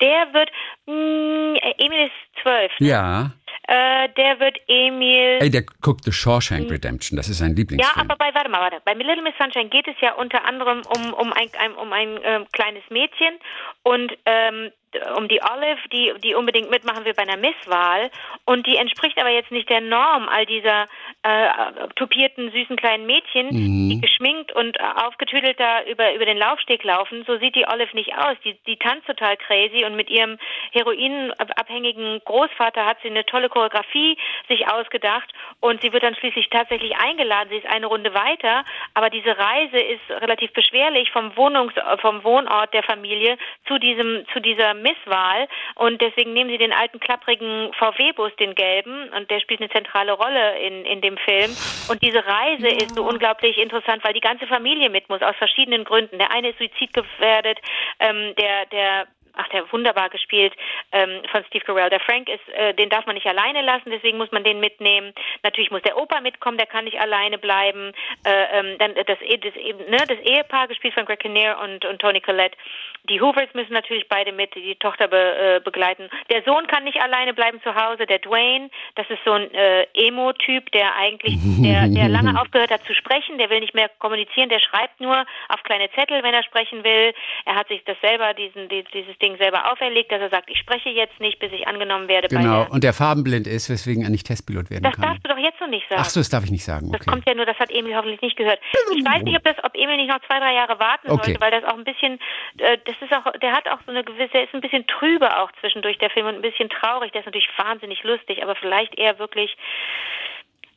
der 0.00 0.26
wird, 0.32 0.50
mh, 0.86 1.58
Emil 1.78 2.06
ist 2.06 2.42
zwölf. 2.42 2.72
ne? 2.80 2.88
Ja. 2.88 3.30
Äh, 3.68 4.08
der 4.16 4.38
wird 4.38 4.58
Emil. 4.68 5.38
Ey, 5.40 5.50
der 5.50 5.62
guckt 5.80 6.04
The 6.04 6.12
Shawshank 6.12 6.70
Redemption. 6.70 7.16
Das 7.16 7.28
ist 7.28 7.38
sein 7.38 7.50
Ja, 7.50 7.56
Lieblingsfilm. 7.56 8.10
aber 8.10 8.16
bei, 8.16 8.32
warte 8.34 8.48
mal, 8.48 8.60
warte. 8.60 8.80
Bei 8.84 8.94
Little 8.94 9.22
Miss 9.22 9.34
Sunshine 9.38 9.68
geht 9.68 9.88
es 9.88 9.96
ja 10.00 10.12
unter 10.14 10.44
anderem 10.44 10.82
um, 10.96 11.12
um 11.14 11.32
ein, 11.32 11.48
ein, 11.58 11.74
um 11.74 11.92
ein 11.92 12.18
ähm, 12.22 12.46
kleines 12.52 12.84
Mädchen 12.90 13.34
und 13.82 14.16
ähm, 14.24 14.70
um 15.16 15.28
die 15.28 15.40
Olive, 15.42 15.88
die, 15.92 16.12
die 16.22 16.34
unbedingt 16.34 16.70
mitmachen 16.70 17.04
will 17.04 17.14
bei 17.14 17.22
einer 17.22 17.36
Misswahl. 17.36 18.10
Und 18.44 18.66
die 18.66 18.76
entspricht 18.76 19.18
aber 19.18 19.30
jetzt 19.30 19.50
nicht 19.50 19.68
der 19.68 19.80
Norm 19.80 20.28
all 20.28 20.46
dieser 20.46 20.86
äh, 21.22 21.48
tupierten, 21.96 22.50
süßen 22.52 22.76
kleinen 22.76 23.06
Mädchen, 23.06 23.46
Mhm. 23.50 23.90
die 23.90 24.00
geschminkt 24.00 24.52
und 24.52 24.78
aufgetüdelt 24.80 25.58
da 25.58 25.82
über, 25.84 26.14
über 26.14 26.24
den 26.24 26.38
Laufsteg 26.38 26.82
laufen. 26.84 27.24
So 27.26 27.38
sieht 27.38 27.54
die 27.54 27.66
Olive 27.66 27.94
nicht 27.94 28.16
aus. 28.16 28.36
Die, 28.44 28.54
die 28.66 28.76
tanzt 28.76 29.06
total 29.06 29.36
crazy 29.36 29.84
und 29.84 29.96
mit 29.96 30.10
ihrem 30.10 30.38
heroinabhängigen 30.72 32.20
Großvater 32.24 32.84
hat 32.84 32.98
sie 33.02 33.08
eine 33.08 33.24
tolle 33.26 33.48
Choreografie 33.48 34.16
sich 34.48 34.68
ausgedacht 34.68 35.32
und 35.60 35.80
sie 35.82 35.92
wird 35.92 36.02
dann 36.02 36.14
schließlich 36.14 36.48
tatsächlich 36.50 36.96
eingeladen. 36.96 37.48
Sie 37.50 37.56
ist 37.56 37.66
eine 37.66 37.86
Runde 37.86 38.14
weiter, 38.14 38.64
aber 38.94 39.10
diese 39.10 39.36
Reise 39.36 39.78
ist 39.78 40.10
relativ 40.10 40.52
beschwerlich 40.52 41.10
vom 41.10 41.36
Wohnungs 41.36 41.74
vom 42.00 42.24
Wohnort 42.24 42.72
der 42.74 42.82
Familie 42.82 43.36
zu 43.66 43.78
diesem 43.78 44.26
zu 44.32 44.40
dieser 44.40 44.74
Misswahl 44.86 45.48
und 45.74 46.00
deswegen 46.00 46.32
nehmen 46.32 46.50
sie 46.50 46.58
den 46.58 46.72
alten 46.72 47.00
klapprigen 47.00 47.72
VW-Bus, 47.74 48.36
den 48.36 48.54
gelben 48.54 49.08
und 49.16 49.30
der 49.30 49.40
spielt 49.40 49.60
eine 49.60 49.70
zentrale 49.70 50.12
Rolle 50.12 50.58
in 50.58 50.84
in 50.84 51.00
dem 51.00 51.16
Film 51.18 51.50
und 51.88 52.02
diese 52.02 52.24
Reise 52.24 52.68
ist 52.68 52.94
so 52.94 53.02
unglaublich 53.02 53.58
interessant, 53.58 54.04
weil 54.04 54.14
die 54.14 54.20
ganze 54.20 54.46
Familie 54.46 54.90
mit 54.90 55.08
muss 55.08 55.22
aus 55.22 55.36
verschiedenen 55.36 55.84
Gründen. 55.84 56.18
Der 56.18 56.30
eine 56.30 56.50
ist 56.50 56.58
suizidgefährdet, 56.58 57.58
ähm, 58.00 58.34
der 58.36 58.66
der 58.66 59.06
ach, 59.36 59.48
der 59.48 59.70
wunderbar 59.72 60.10
gespielt 60.10 60.54
ähm, 60.92 61.22
von 61.30 61.44
Steve 61.44 61.64
Carell. 61.64 61.90
Der 61.90 62.00
Frank 62.00 62.28
ist, 62.28 62.48
äh, 62.54 62.74
den 62.74 62.88
darf 62.88 63.06
man 63.06 63.14
nicht 63.14 63.26
alleine 63.26 63.62
lassen, 63.62 63.90
deswegen 63.90 64.18
muss 64.18 64.32
man 64.32 64.44
den 64.44 64.60
mitnehmen. 64.60 65.12
Natürlich 65.42 65.70
muss 65.70 65.82
der 65.82 65.96
Opa 65.96 66.20
mitkommen, 66.20 66.58
der 66.58 66.66
kann 66.66 66.84
nicht 66.84 66.98
alleine 67.00 67.38
bleiben. 67.38 67.92
Äh, 68.24 68.58
ähm, 68.58 68.78
dann 68.78 68.94
das, 68.94 69.06
das, 69.06 69.56
eben, 69.56 69.78
ne, 69.90 69.98
das 70.08 70.18
Ehepaar 70.20 70.68
gespielt 70.68 70.94
von 70.94 71.04
Greg 71.04 71.20
Kinnear 71.20 71.60
und, 71.62 71.84
und 71.84 72.00
Tony 72.00 72.20
Collette. 72.20 72.56
Die 73.08 73.20
Hoovers 73.20 73.52
müssen 73.54 73.72
natürlich 73.72 74.08
beide 74.08 74.32
mit, 74.32 74.54
die 74.54 74.74
Tochter 74.76 75.08
be, 75.08 75.56
äh, 75.56 75.60
begleiten. 75.60 76.08
Der 76.30 76.42
Sohn 76.42 76.66
kann 76.66 76.84
nicht 76.84 77.00
alleine 77.00 77.34
bleiben 77.34 77.60
zu 77.62 77.74
Hause. 77.74 78.06
Der 78.06 78.18
Dwayne, 78.18 78.70
das 78.94 79.08
ist 79.10 79.20
so 79.24 79.32
ein 79.32 79.52
äh, 79.54 79.86
Emo-Typ, 79.94 80.70
der 80.72 80.94
eigentlich, 80.96 81.34
der, 81.62 81.88
der 81.88 82.08
lange 82.08 82.40
aufgehört 82.40 82.70
hat 82.70 82.84
zu 82.84 82.94
sprechen, 82.94 83.38
der 83.38 83.50
will 83.50 83.60
nicht 83.60 83.74
mehr 83.74 83.90
kommunizieren, 83.98 84.48
der 84.48 84.60
schreibt 84.60 85.00
nur 85.00 85.24
auf 85.48 85.62
kleine 85.62 85.90
Zettel, 85.92 86.22
wenn 86.22 86.34
er 86.34 86.42
sprechen 86.42 86.84
will. 86.84 87.14
Er 87.44 87.54
hat 87.54 87.68
sich 87.68 87.84
das 87.84 88.00
selber, 88.00 88.34
diesen, 88.34 88.68
die, 88.68 88.84
dieses 88.92 89.16
Ding 89.18 89.25
selber 89.36 89.72
auferlegt, 89.72 90.12
dass 90.12 90.20
er 90.20 90.30
sagt, 90.30 90.48
ich 90.48 90.58
spreche 90.58 90.90
jetzt 90.90 91.18
nicht, 91.18 91.40
bis 91.40 91.50
ich 91.50 91.66
angenommen 91.66 92.06
werde 92.06 92.28
Genau. 92.28 92.66
Und 92.70 92.84
der 92.84 92.92
farbenblind 92.92 93.48
ist, 93.48 93.68
weswegen 93.68 94.04
er 94.04 94.10
nicht 94.10 94.28
Testpilot 94.28 94.70
werden 94.70 94.84
das 94.84 94.94
kann. 94.94 95.02
darfst 95.02 95.24
du 95.24 95.28
doch 95.28 95.38
jetzt 95.38 95.60
noch 95.60 95.66
nicht 95.66 95.88
sagen. 95.88 96.00
Ach 96.04 96.08
so, 96.08 96.20
das 96.20 96.28
darf 96.30 96.44
ich 96.44 96.52
nicht 96.52 96.62
sagen. 96.64 96.92
Das 96.92 97.00
Okay. 97.00 97.10
kommt 97.10 97.28
ja 97.28 97.34
nur, 97.34 97.44
das 97.46 97.58
hat 97.58 97.70
Emil 97.72 97.96
hoffentlich 97.96 98.20
nicht 98.22 98.36
gehört. 98.36 98.60
Ich 98.94 99.04
weiß 99.04 99.22
nicht, 99.24 99.36
ob 99.36 99.42
das, 99.42 99.56
ob 99.64 99.74
Emil 99.74 99.96
nicht 99.96 100.08
noch 100.08 100.20
zwei, 100.28 100.38
drei 100.38 100.54
Jahre 100.54 100.78
warten 100.78 101.10
Okay. 101.10 101.24
sollte, 101.32 101.40
weil 101.40 101.50
das 101.50 101.64
auch 101.64 101.76
ein 101.76 101.82
bisschen, 101.84 102.20
äh, 102.58 102.78
das 102.84 102.94
ist 103.00 103.12
auch, 103.12 103.32
der 103.42 103.52
hat 103.52 103.66
auch 103.68 103.80
so 103.84 103.90
eine 103.90 104.04
gewisse, 104.04 104.30
der 104.32 104.44
ist 104.44 104.54
ein 104.54 104.60
bisschen 104.60 104.86
trübe 104.86 105.36
auch 105.40 105.50
zwischendurch 105.60 105.98
der 105.98 106.10
Film 106.10 106.26
und 106.26 106.36
ein 106.36 106.42
bisschen 106.42 106.68
traurig. 106.70 107.10
Der 107.10 107.22
ist 107.22 107.26
natürlich 107.26 107.48
wahnsinnig 107.56 108.02
lustig, 108.04 108.42
aber 108.42 108.54
vielleicht 108.54 108.96
eher 108.96 109.18
wirklich. 109.18 109.56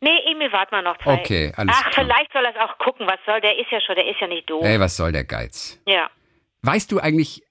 Nee, 0.01 0.17
Emil, 0.31 0.51
wart 0.53 0.71
mal 0.71 0.81
noch 0.81 0.97
zwei. 0.99 1.15
Okay, 1.19 1.51
alles 1.57 1.75
Ach, 1.77 1.91
klar. 1.91 2.05
vielleicht 2.05 2.31
soll 2.31 2.45
er 2.45 2.51
es 2.51 2.57
auch 2.61 2.77
gucken. 2.77 3.05
Was 3.05 3.19
soll? 3.25 3.41
Der 3.41 3.57
ist 3.59 3.69
ja 3.69 3.81
schon, 3.81 3.95
der 3.95 4.07
ist 4.07 4.19
ja 4.21 4.27
nicht 4.27 4.49
doof. 4.49 4.63
Ey, 4.63 4.79
was 4.79 4.95
soll 4.95 5.11
der 5.11 5.25
Geiz? 5.25 5.81
Ja. 5.85 6.09
Weißt 6.61 6.91
du 6.91 6.99
eigentlich, 6.99 7.43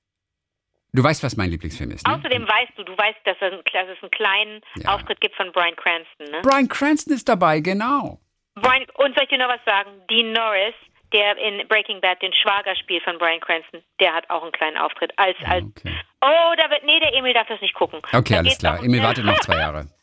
du 0.92 1.02
weißt, 1.04 1.22
was 1.22 1.36
mein 1.36 1.50
Lieblingsfilm 1.50 1.90
ist, 1.90 2.06
ne? 2.06 2.14
Außerdem 2.14 2.42
weißt 2.48 2.72
du, 2.76 2.82
du 2.84 2.96
weißt, 2.96 3.18
dass 3.24 3.36
es, 3.36 3.52
einen- 3.52 3.62
dass 3.72 3.88
es 3.96 4.02
einen 4.02 4.10
kleinen 4.10 4.60
Ja. 4.76 4.94
Auftritt 4.94 5.20
gibt 5.20 5.34
von 5.36 5.50
Brian 5.52 5.76
Cranston, 5.76 6.30
ne? 6.30 6.40
Brian 6.42 6.68
Cranston 6.68 7.14
ist 7.14 7.28
dabei, 7.28 7.60
genau. 7.60 8.18
Brian, 8.54 8.84
und 8.94 9.14
soll 9.14 9.24
ich 9.24 9.28
dir 9.30 9.38
noch 9.38 9.48
was 9.48 9.64
sagen? 9.64 9.90
Dean 10.10 10.32
Norris, 10.32 10.74
der 11.12 11.36
in 11.38 11.66
Breaking 11.68 12.00
Bad 12.00 12.20
den 12.22 12.32
Schwager 12.32 12.74
spielt 12.76 13.02
von 13.04 13.16
Brian 13.18 13.40
Cranston, 13.40 13.82
der 14.00 14.12
hat 14.14 14.28
auch 14.30 14.42
einen 14.42 14.52
kleinen 14.52 14.76
Auftritt 14.76 15.12
als 15.16 15.36
als. 15.46 15.64
Okay. 15.64 15.94
Oh, 16.20 16.54
da 16.58 16.68
wird 16.70 16.84
nee, 16.84 16.98
der 17.00 17.14
Emil 17.14 17.32
darf 17.32 17.46
das 17.48 17.60
nicht 17.60 17.74
gucken. 17.74 18.00
Okay, 18.12 18.34
Da 18.34 18.38
alles 18.40 18.58
klar. 18.58 18.82
Emil 18.82 19.02
wartet 19.02 19.24
noch 19.24 19.38
zwei 19.40 19.56
Jahre. 19.56 19.86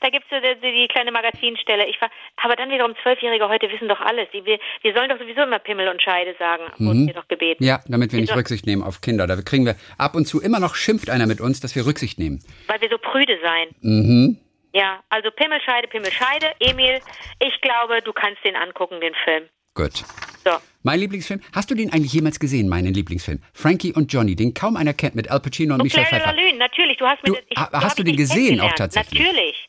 Da 0.00 0.08
gibt's 0.08 0.28
so 0.30 0.36
die, 0.40 0.60
die 0.60 0.88
kleine 0.88 1.12
Magazinstelle. 1.12 1.86
Ich 1.88 2.00
war, 2.00 2.10
aber 2.42 2.56
dann 2.56 2.70
wiederum 2.70 2.94
Zwölfjährige 3.02 3.48
heute 3.48 3.70
wissen 3.70 3.86
doch 3.88 4.00
alles. 4.00 4.28
Die, 4.32 4.44
wir, 4.44 4.58
wir 4.82 4.94
sollen 4.94 5.10
doch 5.10 5.18
sowieso 5.18 5.42
immer 5.42 5.58
Pimmel 5.58 5.88
und 5.88 6.00
Scheide 6.02 6.34
sagen, 6.38 6.64
wurden 6.78 7.06
wir 7.06 7.14
doch 7.14 7.28
gebeten. 7.28 7.62
Mhm. 7.62 7.68
Ja, 7.68 7.80
damit 7.86 8.12
wir 8.12 8.20
nicht 8.20 8.30
Wieso? 8.30 8.38
Rücksicht 8.38 8.66
nehmen 8.66 8.82
auf 8.82 9.00
Kinder. 9.02 9.26
Da 9.26 9.36
kriegen 9.42 9.66
wir 9.66 9.76
ab 9.98 10.14
und 10.14 10.24
zu 10.26 10.40
immer 10.40 10.58
noch 10.58 10.74
schimpft 10.74 11.10
einer 11.10 11.26
mit 11.26 11.40
uns, 11.40 11.60
dass 11.60 11.76
wir 11.76 11.84
Rücksicht 11.86 12.18
nehmen. 12.18 12.42
Weil 12.66 12.80
wir 12.80 12.88
so 12.88 12.98
prüde 12.98 13.38
seien. 13.42 13.68
Mhm. 13.82 14.38
Ja, 14.72 15.00
also 15.10 15.30
Pimmelscheide, 15.32 15.88
Pimmelscheide. 15.88 16.46
Emil, 16.60 17.00
ich 17.40 17.60
glaube, 17.60 18.00
du 18.02 18.12
kannst 18.12 18.42
den 18.44 18.56
angucken, 18.56 19.00
den 19.00 19.14
Film. 19.24 19.44
Gut. 19.74 20.04
So. 20.44 20.50
Mein 20.82 20.98
Lieblingsfilm, 21.00 21.40
hast 21.54 21.70
du 21.70 21.74
den 21.74 21.92
eigentlich 21.92 22.12
jemals 22.12 22.40
gesehen, 22.40 22.68
meinen 22.68 22.94
Lieblingsfilm? 22.94 23.42
Frankie 23.52 23.92
und 23.92 24.12
Johnny, 24.12 24.34
den 24.34 24.54
kaum 24.54 24.76
einer 24.76 24.94
kennt 24.94 25.14
mit 25.14 25.30
Al 25.30 25.40
Pacino 25.40 25.74
und 25.74 25.80
Und 25.80 25.84
Michelle 25.84 26.06
Pfeiffer. 26.06 26.32
Lune, 26.32 26.54
natürlich. 26.54 26.96
Du 26.96 27.06
hast 27.06 27.22
mir 27.22 27.34
Du- 27.34 27.34
das, 27.34 27.44
ich, 27.48 27.56
hast 27.58 27.98
du 27.98 28.02
den 28.02 28.16
gesehen 28.16 28.60
auch 28.60 28.72
tatsächlich? 28.72 29.20
Natürlich. 29.22 29.68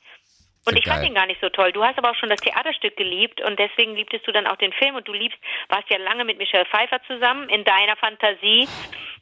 Und 0.66 0.78
ich 0.78 0.86
fand 0.86 1.04
ihn 1.04 1.16
gar 1.16 1.26
nicht 1.26 1.42
so 1.42 1.50
toll. 1.50 1.72
Du 1.72 1.84
hast 1.84 1.98
aber 1.98 2.12
auch 2.12 2.16
schon 2.16 2.30
das 2.30 2.40
Theaterstück 2.42 2.96
geliebt 2.96 3.42
und 3.42 3.58
deswegen 3.58 3.96
liebtest 3.96 4.28
du 4.28 4.32
dann 4.32 4.46
auch 4.46 4.58
den 4.58 4.72
Film 4.74 4.96
und 4.96 5.08
du 5.08 5.12
liebst, 5.14 5.40
warst 5.70 5.90
ja 5.90 5.98
lange 5.98 6.24
mit 6.24 6.38
Michelle 6.38 6.66
Pfeiffer 6.68 7.00
zusammen 7.08 7.50
in 7.50 7.64
deiner 7.64 7.96
Fantasie 7.98 8.68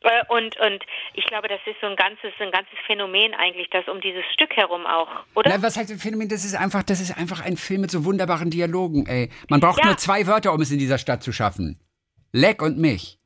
Äh, 0.02 0.24
und 0.30 0.58
und 0.60 0.84
ich 1.14 1.26
glaube, 1.26 1.48
das 1.50 1.60
ist 1.66 1.76
so 1.82 1.88
ein 1.88 1.96
ganzes 1.98 2.32
ein 2.40 2.52
ganzes 2.52 2.78
Phänomen 2.88 3.34
eigentlich, 3.34 3.70
das 3.70 3.86
um 3.90 4.00
dieses 4.00 4.24
Stück 4.34 4.56
herum 4.56 4.86
auch, 4.86 5.10
oder? 5.36 5.50
Na, 5.54 5.62
was 5.62 5.76
heißt 5.78 5.92
ein 5.92 5.98
Phänomen? 6.00 6.30
Das 6.30 6.46
ist 6.46 6.56
einfach, 6.56 6.84
das 6.84 7.02
ist 7.02 7.18
einfach 7.18 7.44
ein 7.46 7.58
Film 7.58 7.82
mit 7.82 7.92
so 7.92 8.06
wunderbaren 8.06 8.50
Dialogen, 8.50 9.06
ey. 9.08 9.30
Man 9.50 9.60
braucht 9.60 9.80
Ja. 9.80 9.88
nur 9.88 9.98
zwei 9.98 10.26
Wörter, 10.28 10.54
um 10.54 10.62
es 10.62 10.72
in 10.72 10.80
dieser 10.80 10.98
Stadt 10.98 11.22
zu 11.22 11.34
schaffen. 11.34 11.80
Leck 12.32 12.62
und 12.62 12.78
mich. 12.78 13.18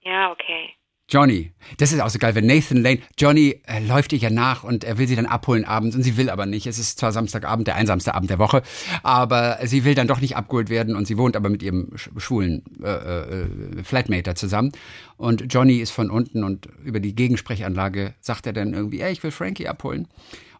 Ja, 0.00 0.30
okay. 0.30 0.74
Johnny. 1.12 1.52
Das 1.76 1.92
ist 1.92 2.00
auch 2.00 2.08
so 2.08 2.18
geil, 2.18 2.34
wenn 2.34 2.46
Nathan 2.46 2.78
Lane, 2.78 3.00
Johnny 3.18 3.60
äh, 3.66 3.84
läuft 3.84 4.14
ihr 4.14 4.18
ja 4.18 4.30
nach 4.30 4.64
und 4.64 4.82
er 4.82 4.96
will 4.96 5.06
sie 5.06 5.14
dann 5.14 5.26
abholen 5.26 5.66
abends 5.66 5.94
und 5.94 6.02
sie 6.02 6.16
will 6.16 6.30
aber 6.30 6.46
nicht. 6.46 6.66
Es 6.66 6.78
ist 6.78 6.98
zwar 6.98 7.12
Samstagabend, 7.12 7.66
der 7.66 7.76
einsamste 7.76 8.14
Abend 8.14 8.30
der 8.30 8.38
Woche, 8.38 8.62
aber 9.02 9.58
sie 9.64 9.84
will 9.84 9.94
dann 9.94 10.08
doch 10.08 10.22
nicht 10.22 10.36
abgeholt 10.36 10.70
werden 10.70 10.96
und 10.96 11.06
sie 11.06 11.18
wohnt 11.18 11.36
aber 11.36 11.50
mit 11.50 11.62
ihrem 11.62 11.90
schwulen 11.96 12.62
äh, 12.82 12.88
äh, 12.88 13.46
Flatmate 13.84 14.34
zusammen. 14.34 14.72
Und 15.18 15.52
Johnny 15.52 15.76
ist 15.76 15.90
von 15.90 16.10
unten 16.10 16.44
und 16.44 16.66
über 16.82 16.98
die 16.98 17.14
Gegensprechanlage 17.14 18.14
sagt 18.22 18.46
er 18.46 18.54
dann 18.54 18.72
irgendwie, 18.72 19.02
ey, 19.02 19.12
ich 19.12 19.22
will 19.22 19.32
Frankie 19.32 19.68
abholen. 19.68 20.08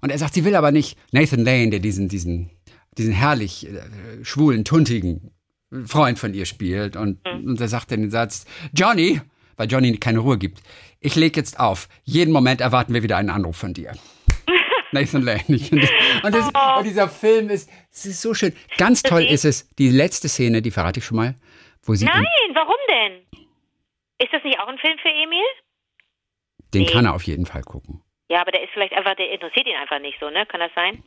Und 0.03 0.11
er 0.11 0.19
sagt, 0.19 0.35
sie 0.35 0.45
will 0.45 0.55
aber 0.55 0.71
nicht. 0.71 0.99
Nathan 1.13 1.47
Lane, 1.47 1.71
der 1.71 1.81
diesen, 1.81 2.09
diesen, 2.09 2.51
diesen 2.99 3.15
herrlich 3.15 3.69
äh, 3.69 4.23
schwulen, 4.23 4.67
tuntigen 4.67 5.31
Freund 5.87 6.19
von 6.19 6.35
ihr 6.35 6.45
spielt. 6.45 6.97
Und, 6.97 7.21
mhm. 7.25 7.49
und 7.49 7.61
er 7.61 7.69
sagt 7.69 7.91
dann 7.91 8.03
den 8.03 8.11
Satz, 8.11 8.45
Johnny, 8.75 9.23
weil 9.63 9.71
Johnny 9.71 9.97
keine 9.97 10.19
Ruhe 10.19 10.39
gibt. 10.39 10.61
Ich 10.99 11.15
lege 11.15 11.39
jetzt 11.39 11.61
auf. 11.61 11.89
Jeden 12.03 12.33
Moment 12.33 12.61
erwarten 12.61 12.93
wir 12.95 13.03
wieder 13.05 13.17
einen 13.17 13.31
Anruf 13.31 13.57
von 13.57 13.73
dir. 13.73 13.93
Nathan 14.93 15.23
Lane. 15.23 15.41
Und, 16.25 16.35
das, 16.35 16.51
oh. 16.53 16.79
und, 16.79 16.85
dieser 16.85 17.09
Film 17.09 17.49
ist, 17.49 17.71
ist 17.91 18.21
so 18.21 18.35
schön. 18.35 18.53
Ganz 18.77 19.03
toll 19.03 19.23
ist 19.23 19.45
es, 19.45 19.69
die 19.77 19.89
letzte 19.89 20.29
Szene, 20.29 20.63
die 20.63 20.73
verrate 20.73 20.99
ich 20.99 21.07
schon 21.07 21.17
mal, 21.17 21.37
wo 21.85 21.95
sie. 21.95 22.07
Nein, 22.07 22.25
warum 22.55 22.77
denn? 22.89 23.23
Ist 24.19 24.33
das 24.33 24.43
nicht 24.43 24.59
auch 24.59 24.67
ein 24.67 24.79
Film 24.79 24.99
für 24.99 25.09
Emil? 25.09 25.45
Den 26.75 26.83
nee. 26.83 26.89
kann 26.89 27.07
er 27.07 27.15
auf 27.15 27.23
jeden 27.23 27.47
Fall 27.47 27.63
gucken. 27.63 28.03
Ja, 28.29 28.41
aber 28.41 28.51
der 28.51 28.65
ist 28.65 28.71
vielleicht 28.73 28.95
einfach, 28.95 29.15
der 29.15 29.31
interessiert 29.31 29.67
ihn 29.69 29.77
einfach 29.77 30.01
nicht 30.01 30.19
so, 30.19 30.29
ne? 30.29 30.45
Kann 30.47 30.61
das 30.61 30.73
sein? 30.75 31.05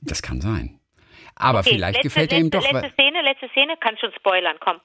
Das 0.00 0.22
kann 0.22 0.40
sein. 0.40 0.80
Aber 1.34 1.60
okay, 1.60 1.70
vielleicht 1.74 2.02
letzte, 2.02 2.08
gefällt 2.08 2.32
er 2.32 2.38
ihm 2.38 2.50
doch. 2.50 2.62
Letzte 2.62 2.92
Szene, 2.92 3.22
letzte 3.22 3.48
Szene, 3.50 3.76
kann 3.76 3.98
schon 3.98 4.12
spoilern, 4.12 4.56
komm. 4.60 4.80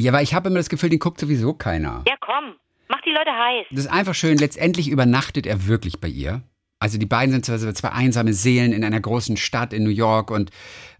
Ja, 0.00 0.12
aber 0.12 0.22
ich 0.22 0.32
habe 0.32 0.48
immer 0.48 0.58
das 0.58 0.70
Gefühl, 0.70 0.88
den 0.88 0.98
guckt 0.98 1.20
sowieso 1.20 1.52
keiner. 1.52 2.04
Ja, 2.08 2.14
komm. 2.20 2.56
Mach 2.88 3.00
die 3.02 3.10
Leute 3.10 3.30
heiß. 3.30 3.66
Das 3.70 3.80
ist 3.80 3.92
einfach 3.92 4.14
schön. 4.14 4.38
Letztendlich 4.38 4.88
übernachtet 4.88 5.46
er 5.46 5.66
wirklich 5.66 6.00
bei 6.00 6.08
ihr. 6.08 6.42
Also 6.82 6.96
die 6.96 7.06
beiden 7.06 7.30
sind 7.30 7.44
zwei, 7.44 7.58
zwei 7.72 7.90
einsame 7.90 8.32
Seelen 8.32 8.72
in 8.72 8.82
einer 8.84 9.00
großen 9.00 9.36
Stadt 9.36 9.74
in 9.74 9.84
New 9.84 9.90
York 9.90 10.30
und, 10.30 10.50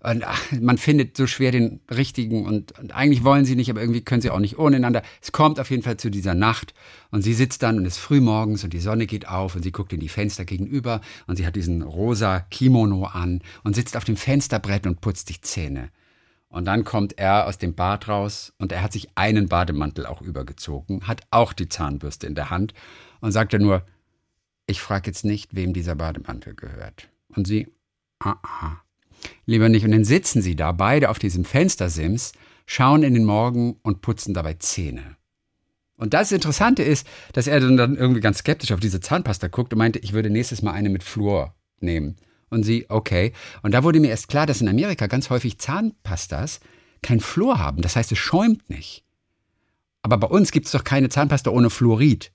und 0.00 0.24
ach, 0.24 0.52
man 0.60 0.76
findet 0.76 1.16
so 1.16 1.26
schwer 1.26 1.52
den 1.52 1.80
richtigen 1.90 2.44
und, 2.44 2.78
und, 2.78 2.94
eigentlich 2.94 3.24
wollen 3.24 3.46
sie 3.46 3.56
nicht, 3.56 3.70
aber 3.70 3.80
irgendwie 3.80 4.02
können 4.02 4.20
sie 4.20 4.28
auch 4.28 4.40
nicht 4.40 4.58
ohne 4.58 4.76
einander. 4.76 5.00
Es 5.22 5.32
kommt 5.32 5.58
auf 5.58 5.70
jeden 5.70 5.82
Fall 5.82 5.96
zu 5.96 6.10
dieser 6.10 6.34
Nacht 6.34 6.74
und 7.10 7.22
sie 7.22 7.32
sitzt 7.32 7.62
dann 7.62 7.78
und 7.78 7.86
es 7.86 7.94
ist 7.94 8.02
früh 8.02 8.20
morgens 8.20 8.62
und 8.62 8.74
die 8.74 8.78
Sonne 8.78 9.06
geht 9.06 9.26
auf 9.26 9.56
und 9.56 9.62
sie 9.62 9.72
guckt 9.72 9.94
in 9.94 10.00
die 10.00 10.08
Fenster 10.08 10.44
gegenüber 10.44 11.00
und 11.26 11.36
sie 11.36 11.46
hat 11.46 11.56
diesen 11.56 11.80
rosa 11.80 12.40
Kimono 12.40 13.06
an 13.06 13.40
und 13.64 13.74
sitzt 13.74 13.96
auf 13.96 14.04
dem 14.04 14.18
Fensterbrett 14.18 14.86
und 14.86 15.00
putzt 15.00 15.28
sich 15.28 15.40
Zähne. 15.40 15.88
Und 16.50 16.64
dann 16.64 16.84
kommt 16.84 17.16
er 17.16 17.46
aus 17.46 17.58
dem 17.58 17.74
Bad 17.74 18.08
raus 18.08 18.52
und 18.58 18.72
er 18.72 18.82
hat 18.82 18.92
sich 18.92 19.08
einen 19.14 19.48
Bademantel 19.48 20.04
auch 20.04 20.20
übergezogen, 20.20 21.06
hat 21.06 21.22
auch 21.30 21.52
die 21.52 21.68
Zahnbürste 21.68 22.26
in 22.26 22.34
der 22.34 22.50
Hand 22.50 22.74
und 23.20 23.30
sagte 23.30 23.60
nur, 23.60 23.86
ich 24.66 24.80
frage 24.80 25.08
jetzt 25.08 25.24
nicht, 25.24 25.54
wem 25.54 25.72
dieser 25.72 25.94
Bademantel 25.94 26.54
gehört. 26.54 27.08
Und 27.36 27.46
sie, 27.46 27.68
ah, 28.18 28.36
ah, 28.42 28.76
lieber 29.46 29.68
nicht. 29.68 29.84
Und 29.84 29.92
dann 29.92 30.04
sitzen 30.04 30.42
sie 30.42 30.56
da, 30.56 30.72
beide 30.72 31.10
auf 31.10 31.20
diesem 31.20 31.44
Fenstersims, 31.44 32.32
schauen 32.66 33.04
in 33.04 33.14
den 33.14 33.24
Morgen 33.24 33.76
und 33.82 34.00
putzen 34.02 34.34
dabei 34.34 34.54
Zähne. 34.54 35.16
Und 35.96 36.14
das 36.14 36.32
Interessante 36.32 36.82
ist, 36.82 37.06
dass 37.32 37.46
er 37.46 37.60
dann 37.60 37.96
irgendwie 37.96 38.20
ganz 38.20 38.38
skeptisch 38.38 38.72
auf 38.72 38.80
diese 38.80 39.00
Zahnpasta 39.00 39.48
guckt 39.48 39.72
und 39.72 39.78
meinte, 39.78 39.98
ich 40.00 40.14
würde 40.14 40.30
nächstes 40.30 40.62
Mal 40.62 40.72
eine 40.72 40.88
mit 40.88 41.04
Fluor 41.04 41.54
nehmen. 41.78 42.16
Und 42.50 42.64
sie, 42.64 42.86
okay. 42.88 43.32
Und 43.62 43.72
da 43.72 43.84
wurde 43.84 44.00
mir 44.00 44.08
erst 44.10 44.28
klar, 44.28 44.46
dass 44.46 44.60
in 44.60 44.68
Amerika 44.68 45.06
ganz 45.06 45.30
häufig 45.30 45.58
Zahnpastas 45.58 46.60
kein 47.02 47.20
Fluor 47.20 47.58
haben. 47.58 47.80
Das 47.80 47.96
heißt, 47.96 48.12
es 48.12 48.18
schäumt 48.18 48.68
nicht. 48.68 49.04
Aber 50.02 50.16
bei 50.18 50.26
uns 50.26 50.50
gibt 50.50 50.66
es 50.66 50.72
doch 50.72 50.84
keine 50.84 51.08
Zahnpasta 51.08 51.50
ohne 51.50 51.70
Fluorid. 51.70 52.32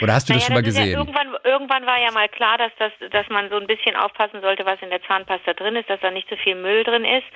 Oder 0.00 0.14
hast 0.14 0.28
du 0.28 0.32
naja, 0.32 0.38
das 0.38 0.46
schon 0.46 0.54
mal 0.54 0.62
gesehen? 0.62 0.92
Ja 0.92 0.98
irgendwann, 0.98 1.36
irgendwann 1.44 1.86
war 1.86 1.98
ja 1.98 2.12
mal 2.12 2.28
klar, 2.28 2.58
dass, 2.58 2.72
das, 2.78 2.92
dass 3.10 3.28
man 3.30 3.48
so 3.50 3.56
ein 3.56 3.66
bisschen 3.66 3.96
aufpassen 3.96 4.40
sollte, 4.40 4.64
was 4.64 4.80
in 4.80 4.90
der 4.90 5.02
Zahnpasta 5.02 5.54
drin 5.54 5.76
ist, 5.76 5.90
dass 5.90 6.00
da 6.00 6.10
nicht 6.10 6.28
so 6.28 6.36
viel 6.36 6.54
Müll 6.54 6.84
drin 6.84 7.04
ist. 7.04 7.26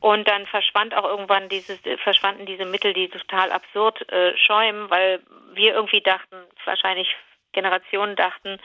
Und 0.00 0.28
dann 0.28 0.46
verschwand 0.46 0.94
auch 0.94 1.04
irgendwann 1.04 1.48
dieses, 1.48 1.80
verschwanden 2.02 2.46
diese 2.46 2.66
Mittel, 2.66 2.92
die 2.92 3.08
total 3.08 3.50
absurd 3.50 4.08
äh, 4.12 4.36
schäumen, 4.36 4.90
weil 4.90 5.20
wir 5.54 5.74
irgendwie 5.74 6.02
dachten, 6.02 6.36
wahrscheinlich 6.64 7.08
Generationen 7.54 8.16
dachten, 8.16 8.58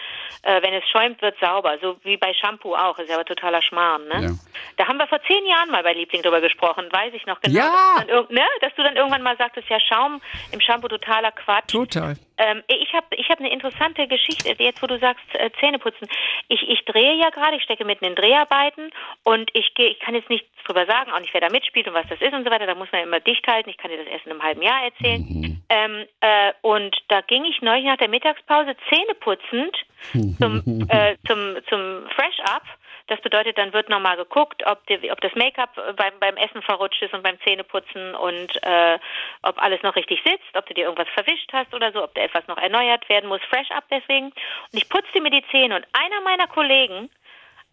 äh, 0.44 0.62
wenn 0.62 0.74
es 0.74 0.84
schäumt, 0.90 1.22
wird 1.22 1.40
sauber. 1.40 1.78
So 1.82 1.98
wie 2.04 2.18
bei 2.18 2.34
Shampoo 2.34 2.76
auch. 2.76 3.00
Ist 3.00 3.10
ja 3.10 3.16
aber 3.16 3.26
totaler 3.26 3.62
Schmarrn. 3.62 4.08
Ne? 4.08 4.22
Ja. 4.24 4.30
Da 4.78 4.88
haben 4.88 4.98
wir 4.98 5.08
vor 5.08 5.22
zehn 5.24 5.46
Jahren 5.46 5.72
mal 5.72 5.84
bei 5.84 5.94
Liebling 5.94 6.22
drüber 6.22 6.42
gesprochen. 6.42 6.90
Weiß 6.92 7.14
ich 7.14 7.26
noch 7.26 7.40
genau. 7.42 7.60
Ja. 7.60 7.96
Dass, 7.98 8.06
du 8.06 8.14
dann, 8.14 8.36
ne? 8.36 8.46
dass 8.62 8.76
du 8.76 8.84
dann 8.84 8.96
irgendwann 8.96 9.24
mal 9.24 9.38
sagtest, 9.38 9.70
ja 9.70 9.80
Schaum 9.80 10.22
im 10.52 10.60
Shampoo 10.60 10.88
totaler 10.88 11.32
Quatsch. 11.32 11.72
Total. 11.72 12.16
Ähm, 12.40 12.64
ich 12.68 12.94
habe 12.94 13.06
ich 13.18 13.30
hab 13.30 13.40
eine 13.40 13.52
interessante 13.52 14.08
Geschichte, 14.08 14.56
jetzt 14.58 14.82
wo 14.82 14.88
du 14.88 14.98
sagst, 14.98 15.24
äh, 15.34 15.52
Zähneputzen. 15.60 16.08
Ich, 16.48 16.68
ich 16.70 16.86
drehe 16.86 17.16
ja 17.16 17.30
gerade, 17.30 17.58
ich 17.58 17.64
stecke 17.64 17.84
mitten 17.84 18.06
in 18.06 18.16
Dreharbeiten 18.16 18.92
und 19.24 19.52
ich 19.54 19.74
gehe, 19.76 19.90
ich 19.90 20.00
kann 20.00 20.16
jetzt 20.16 20.30
nichts 20.30 20.48
drüber 20.64 20.86
sagen, 20.86 21.12
auch 21.12 21.20
nicht 21.20 21.34
wer 21.34 21.42
da 21.42 21.50
mitspielt 21.50 21.88
und 21.88 21.94
was 21.94 22.08
das 22.08 22.22
ist 22.22 22.34
und 22.34 22.46
so 22.46 22.50
weiter. 22.50 22.66
Da 22.66 22.76
muss 22.76 22.92
man 22.94 23.04
immer 23.04 23.20
dicht 23.20 23.46
halten. 23.46 23.70
Ich 23.70 23.78
kann 23.78 23.92
dir 23.92 23.98
das 23.98 24.08
erst 24.08 24.26
in 24.26 24.32
einem 24.32 24.44
halben 24.44 24.62
Jahr 24.62 24.84
erzählen. 24.86 25.22
Mhm. 25.22 25.62
Ähm, 25.70 26.06
äh, 26.22 26.54
und 26.62 26.96
da 27.10 27.22
ging 27.22 27.44
ich 27.44 27.62
neulich 27.62 27.86
nach 27.86 27.98
der 27.98 28.10
Mittagspause 28.10 28.76
zähneputzend 28.88 29.76
zum, 30.14 30.88
äh, 30.90 31.18
zum, 31.28 31.58
zum 31.68 32.08
Fresh-Up 32.16 32.64
das 33.10 33.22
bedeutet, 33.22 33.58
dann 33.58 33.74
wird 33.74 33.90
nochmal 33.90 34.18
geguckt, 34.18 34.64
ob, 34.66 34.86
die, 34.88 35.12
ob 35.12 35.20
das 35.22 35.34
Make-up 35.36 35.76
beim, 35.96 36.20
beim 36.20 36.38
Essen 36.38 36.62
verrutscht 36.62 37.02
ist 37.02 37.14
und 37.14 37.24
beim 37.24 37.40
Zähneputzen 37.42 38.16
und 38.16 38.64
äh, 38.64 39.00
ob 39.42 39.62
alles 39.62 39.82
noch 39.82 39.96
richtig 39.96 40.22
sitzt, 40.24 40.56
ob 40.56 40.66
du 40.68 40.74
dir 40.74 40.86
irgendwas 40.86 41.10
verwischt 41.14 41.52
hast 41.54 41.74
oder 41.74 41.92
so, 41.92 42.04
ob 42.04 42.14
da 42.16 42.22
etwas 42.22 42.48
noch 42.48 42.58
erneuert 42.58 43.08
werden 43.10 43.28
muss, 43.28 43.42
fresh 43.50 43.70
up 43.72 43.86
deswegen. 43.90 44.28
Und 44.28 44.74
ich 44.74 44.88
putzte 44.90 45.22
mir 45.22 45.32
die 45.32 45.46
Zähne 45.52 45.76
und 45.76 45.86
einer 45.94 46.22
meiner 46.22 46.48
Kollegen, 46.48 47.10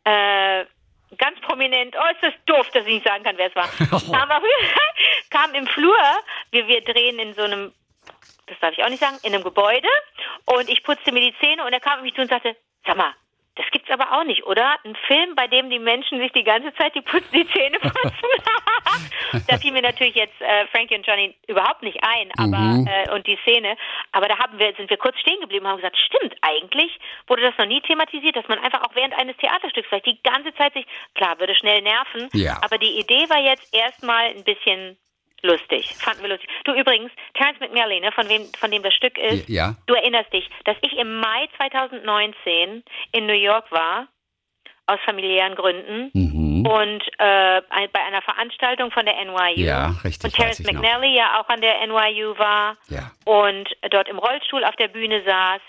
äh, 0.05 0.65
ganz 1.19 1.39
prominent, 1.41 1.95
oh, 1.97 2.13
ist 2.13 2.23
das 2.23 2.35
doof, 2.47 2.69
dass 2.73 2.87
ich 2.87 2.95
nicht 2.95 3.07
sagen 3.07 3.25
kann, 3.25 3.37
wer 3.39 3.49
es 3.49 3.57
war, 3.57 3.69
kam, 3.91 4.31
auf, 4.31 4.43
kam 5.31 5.55
im 5.55 5.67
Flur, 5.67 5.99
wir, 6.51 6.67
wir 6.67 6.83
drehen 6.83 7.19
in 7.19 7.35
so 7.35 7.43
einem 7.43 7.73
das 8.47 8.59
darf 8.61 8.73
ich 8.73 8.85
auch 8.85 8.89
nicht 8.89 9.01
sagen, 9.01 9.17
in 9.25 9.35
einem 9.35 9.43
Gebäude 9.43 9.89
und 10.45 10.69
ich 10.69 10.85
putzte 10.85 11.11
mir 11.11 11.21
die 11.21 11.35
Zähne 11.41 11.65
und 11.65 11.73
er 11.73 11.81
kam 11.81 11.99
auf 11.99 12.03
mich 12.03 12.15
zu 12.15 12.21
und 12.21 12.31
sagte, 12.31 12.57
sag 12.87 12.97
mal, 12.97 13.13
das 13.57 13.67
gibt's 13.71 13.91
aber 13.91 14.13
auch 14.13 14.25
nicht, 14.25 14.45
oder? 14.45 14.77
Ein 14.85 14.95
Film, 15.07 15.35
bei 15.35 15.47
dem 15.49 15.71
die 15.71 15.79
Menschen 15.79 16.19
sich 16.19 16.31
die 16.33 16.45
ganze 16.45 16.75
Zeit 16.75 16.95
die, 16.95 17.01
putzen, 17.01 17.29
die 17.33 17.49
Zähne 17.49 17.79
putzen. 17.81 18.29
da 19.49 19.57
fiel 19.59 19.73
mir 19.73 19.83
natürlich 19.83 20.15
jetzt 20.15 20.41
äh, 20.41 20.67
Frankie 20.69 20.95
und 20.95 21.07
Johnny 21.07 21.35
überhaupt 21.49 21.83
nicht 21.83 21.99
ein, 22.03 22.31
aber 22.39 22.59
mhm. 22.59 22.87
äh, 22.87 23.11
und 23.13 23.27
die 23.27 23.39
Szene. 23.43 23.77
Aber 24.13 24.29
da 24.29 24.39
haben 24.39 24.59
wir, 24.59 24.75
sind 24.77 24.91
wir 24.91 24.99
kurz 24.99 25.19
stehen 25.21 25.41
geblieben 25.41 25.65
und 25.65 25.73
haben 25.73 25.79
gesagt, 25.79 25.97
stimmt, 25.97 26.37
eigentlich 26.43 26.99
wurde 27.27 27.43
das 27.43 27.57
noch 27.59 27.67
nie 27.67 27.81
thematisiert, 27.81 28.37
dass 28.37 28.47
man 28.49 28.59
einfach 28.59 28.83
auch 28.83 28.95
während 28.95 29.15
eines 29.15 29.37
Theaterstücks 29.39 29.89
vielleicht 29.89 30.07
die 30.07 30.23
ganze 30.23 30.55
Zeit 30.55 30.75
sich, 30.75 30.87
klar, 31.15 31.39
würde 31.39 31.55
schnell 31.55 31.81
nerven, 31.81 32.29
ja. 32.35 32.59
aber 32.63 32.79
die 32.79 32.99
Idee 32.99 33.29
war 33.29 33.41
jetzt 33.41 33.75
erstmal 33.75 34.27
ein 34.27 34.45
bisschen 34.45 34.99
lustig. 35.43 35.95
Fanden 35.97 36.23
wir 36.23 36.31
lustig. 36.31 36.49
Du 36.65 36.73
übrigens, 36.73 37.11
Terence 37.35 37.61
McNally, 37.61 38.01
ne, 38.01 38.13
von, 38.13 38.29
wem, 38.29 38.47
von 38.59 38.71
dem 38.71 38.83
das 38.83 38.95
Stück 38.95 39.19
ist, 39.19 39.49
ja. 39.49 39.75
du 39.87 39.95
erinnerst 39.95 40.33
dich, 40.33 40.49
dass 40.65 40.77
ich 40.83 40.97
im 40.99 41.21
Mai 41.21 41.49
2019 41.57 42.83
in 43.13 43.27
New 43.27 43.33
York 43.33 43.71
war, 43.71 44.09
aus 44.87 45.01
familiären 45.05 45.55
Gründen. 45.55 46.11
Mhm. 46.15 46.67
Und 46.67 47.03
äh, 47.19 47.61
bei 47.93 48.05
einer 48.05 48.23
Veranstaltung 48.23 48.91
von 48.91 49.05
der 49.05 49.15
NYU. 49.25 49.65
Ja, 49.65 49.95
richtig. 50.05 50.25
Und 50.25 50.35
Terence 50.35 50.61
McNally 50.61 51.11
noch. 51.11 51.17
ja 51.17 51.41
auch 51.41 51.49
an 51.49 51.61
der 51.61 51.87
NYU 51.87 52.39
war. 52.39 52.77
Ja. 52.89 53.13
Und 53.25 53.69
dort 53.91 54.09
im 54.09 54.19
Rollstuhl 54.19 54.65
auf 54.65 54.77
der 54.77 54.89
Bühne 54.89 55.23
saß. 55.25 55.61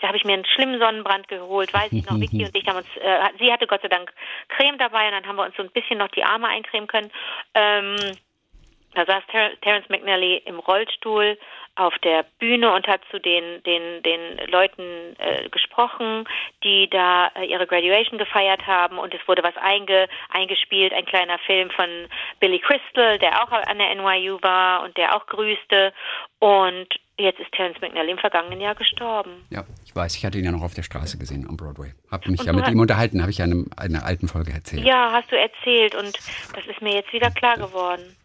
Da 0.00 0.08
habe 0.08 0.18
ich 0.18 0.24
mir 0.24 0.34
einen 0.34 0.44
schlimmen 0.44 0.78
Sonnenbrand 0.78 1.28
geholt, 1.28 1.72
weiß 1.72 1.90
ich 1.92 2.04
noch. 2.04 2.20
Vicky 2.20 2.44
und 2.44 2.54
ich 2.54 2.66
haben 2.66 2.76
uns, 2.76 2.86
äh, 3.00 3.20
sie 3.38 3.50
hatte 3.50 3.66
Gott 3.66 3.80
sei 3.80 3.88
Dank 3.88 4.12
Creme 4.48 4.76
dabei 4.76 5.06
und 5.06 5.12
dann 5.12 5.26
haben 5.26 5.36
wir 5.36 5.44
uns 5.44 5.56
so 5.56 5.62
ein 5.62 5.70
bisschen 5.70 5.96
noch 5.96 6.08
die 6.08 6.24
Arme 6.24 6.46
eincremen 6.48 6.86
können. 6.86 7.10
Ähm, 7.54 7.96
da 8.94 9.04
saß 9.04 9.22
Ter 9.30 9.50
Terence 9.60 9.88
McNally 9.88 10.42
im 10.44 10.58
Rollstuhl 10.58 11.38
auf 11.76 11.94
der 12.04 12.24
Bühne 12.38 12.72
und 12.72 12.86
hat 12.86 13.00
zu 13.10 13.18
den, 13.18 13.62
den, 13.64 14.02
den 14.02 14.48
Leuten 14.48 15.16
äh, 15.18 15.48
gesprochen, 15.48 16.24
die 16.62 16.88
da 16.88 17.28
äh, 17.34 17.46
ihre 17.46 17.66
Graduation 17.66 18.18
gefeiert 18.18 18.66
haben 18.66 18.98
und 18.98 19.12
es 19.12 19.26
wurde 19.26 19.42
was 19.42 19.56
einge, 19.56 20.08
eingespielt, 20.30 20.92
ein 20.92 21.04
kleiner 21.04 21.38
Film 21.38 21.70
von 21.70 21.88
Billy 22.38 22.60
Crystal, 22.60 23.18
der 23.18 23.42
auch 23.42 23.50
an 23.50 23.78
der 23.78 23.94
NYU 23.94 24.38
war 24.42 24.84
und 24.84 24.96
der 24.96 25.16
auch 25.16 25.26
grüßte 25.26 25.92
und 26.38 26.86
jetzt 27.18 27.40
ist 27.40 27.50
Terence 27.52 27.80
McNally 27.80 28.12
im 28.12 28.18
vergangenen 28.18 28.60
Jahr 28.60 28.76
gestorben. 28.76 29.44
Ja, 29.50 29.64
ich 29.84 29.94
weiß, 29.94 30.16
ich 30.16 30.24
hatte 30.24 30.38
ihn 30.38 30.44
ja 30.44 30.52
noch 30.52 30.62
auf 30.62 30.74
der 30.74 30.82
Straße 30.82 31.18
gesehen 31.18 31.46
am 31.48 31.56
Broadway. 31.56 31.92
Habe 32.10 32.30
mich 32.30 32.40
und 32.40 32.46
ja 32.46 32.52
mit 32.52 32.68
ihm 32.68 32.78
unterhalten, 32.78 33.20
habe 33.20 33.30
ich 33.30 33.38
ja 33.38 33.46
in 33.46 33.68
einer 33.76 34.04
alten 34.04 34.28
Folge 34.28 34.52
erzählt. 34.52 34.84
Ja, 34.84 35.10
hast 35.12 35.30
du 35.32 35.36
erzählt 35.36 35.96
und 35.96 36.16
das 36.54 36.66
ist 36.66 36.80
mir 36.80 36.94
jetzt 36.94 37.12
wieder 37.12 37.30
klar 37.30 37.56
geworden. 37.56 38.16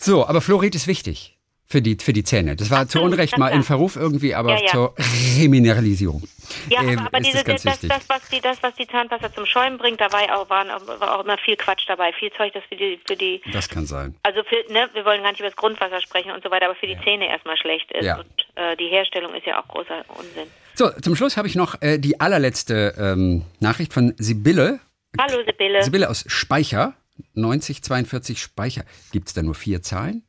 So, 0.00 0.26
aber 0.26 0.40
Fluorid 0.40 0.74
ist 0.74 0.86
wichtig 0.86 1.36
für 1.66 1.82
die, 1.82 1.96
für 1.96 2.14
die 2.14 2.24
Zähne. 2.24 2.56
Das 2.56 2.70
war 2.70 2.88
zu 2.88 3.00
Unrecht 3.00 3.36
mal 3.36 3.50
in 3.50 3.62
Verruf 3.62 3.96
irgendwie, 3.96 4.34
aber 4.34 4.54
ja, 4.54 4.62
ja. 4.62 4.72
zur 4.72 4.94
Remineralisierung. 5.38 6.22
Ja, 6.68 6.82
ähm, 6.82 6.98
aber, 6.98 7.08
aber 7.08 7.20
diese, 7.20 7.44
das 7.44 7.62
das, 7.62 7.80
das, 7.80 8.08
was 8.08 8.28
die, 8.32 8.40
das, 8.40 8.62
was 8.62 8.74
die 8.74 8.88
Zahnpasta 8.88 9.32
zum 9.32 9.44
Schäumen 9.44 9.76
bringt, 9.76 10.00
da 10.00 10.10
war 10.10 10.26
ja 10.26 10.36
auch, 10.36 10.48
waren, 10.48 10.68
war 10.68 11.16
auch 11.16 11.22
immer 11.22 11.36
viel 11.36 11.56
Quatsch 11.56 11.84
dabei. 11.86 12.12
Viel 12.14 12.32
Zeug, 12.32 12.52
das 12.54 12.64
für 12.68 12.76
die, 12.76 12.98
für 13.06 13.14
die 13.14 13.42
Das 13.52 13.68
kann 13.68 13.86
sein. 13.86 14.16
also 14.22 14.40
für, 14.42 14.72
ne, 14.72 14.88
wir 14.94 15.04
wollen 15.04 15.22
gar 15.22 15.30
nicht 15.30 15.40
über 15.40 15.50
das 15.50 15.56
Grundwasser 15.56 16.00
sprechen 16.00 16.32
und 16.32 16.42
so 16.42 16.50
weiter, 16.50 16.64
aber 16.64 16.74
für 16.74 16.86
die 16.86 16.98
Zähne 17.04 17.28
erstmal 17.28 17.58
schlecht 17.58 17.92
ist. 17.92 18.06
Ja. 18.06 18.18
Und 18.18 18.26
äh, 18.56 18.76
die 18.78 18.88
Herstellung 18.88 19.34
ist 19.34 19.46
ja 19.46 19.62
auch 19.62 19.68
großer 19.68 20.04
Unsinn. 20.08 20.48
So, 20.74 20.88
zum 21.02 21.14
Schluss 21.14 21.36
habe 21.36 21.46
ich 21.46 21.56
noch 21.56 21.80
äh, 21.82 21.98
die 21.98 22.20
allerletzte 22.20 22.94
ähm, 22.98 23.44
Nachricht 23.60 23.92
von 23.92 24.14
Sibylle. 24.16 24.80
Hallo 25.18 25.44
Sibylle. 25.44 25.84
Sibylle 25.84 26.08
aus 26.08 26.24
Speicher. 26.26 26.94
9042 27.34 28.40
Speicher. 28.40 28.84
Gibt 29.12 29.28
es 29.28 29.34
da 29.34 29.42
nur 29.42 29.54
vier 29.54 29.82
Zahlen? 29.82 30.22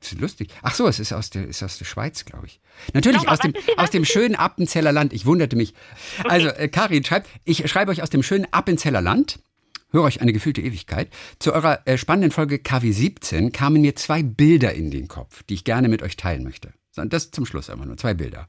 Das 0.00 0.12
ist 0.12 0.20
lustig. 0.20 0.50
Ach 0.62 0.74
so, 0.74 0.88
es 0.88 0.98
ist 0.98 1.12
aus 1.12 1.28
der, 1.28 1.46
ist 1.46 1.62
aus 1.62 1.78
der 1.78 1.84
Schweiz, 1.84 2.24
glaube 2.24 2.46
ich. 2.46 2.60
Natürlich 2.94 3.18
Nochmal, 3.18 3.34
aus 3.34 3.40
dem, 3.40 3.52
aus 3.76 3.90
dem 3.90 4.04
schönen 4.06 4.34
Appenzeller 4.34 4.92
Land. 4.92 5.12
Ich 5.12 5.26
wunderte 5.26 5.56
mich. 5.56 5.74
Also, 6.24 6.48
äh, 6.48 6.68
Karin 6.68 7.04
schreibt, 7.04 7.28
ich 7.44 7.70
schreibe 7.70 7.90
euch 7.90 8.02
aus 8.02 8.08
dem 8.08 8.22
schönen 8.22 8.46
Appenzeller 8.50 9.02
Land. 9.02 9.40
Höre 9.92 10.04
euch 10.04 10.22
eine 10.22 10.32
gefühlte 10.32 10.62
Ewigkeit. 10.62 11.10
Zu 11.38 11.52
eurer 11.52 11.86
äh, 11.86 11.98
spannenden 11.98 12.30
Folge 12.30 12.60
KW 12.60 12.92
17 12.92 13.52
kamen 13.52 13.82
mir 13.82 13.94
zwei 13.96 14.22
Bilder 14.22 14.72
in 14.72 14.90
den 14.90 15.08
Kopf, 15.08 15.42
die 15.42 15.54
ich 15.54 15.64
gerne 15.64 15.88
mit 15.88 16.02
euch 16.02 16.16
teilen 16.16 16.44
möchte. 16.44 16.72
Das 16.94 17.30
zum 17.30 17.44
Schluss 17.44 17.68
einfach 17.68 17.84
nur. 17.84 17.96
Zwei 17.96 18.14
Bilder. 18.14 18.48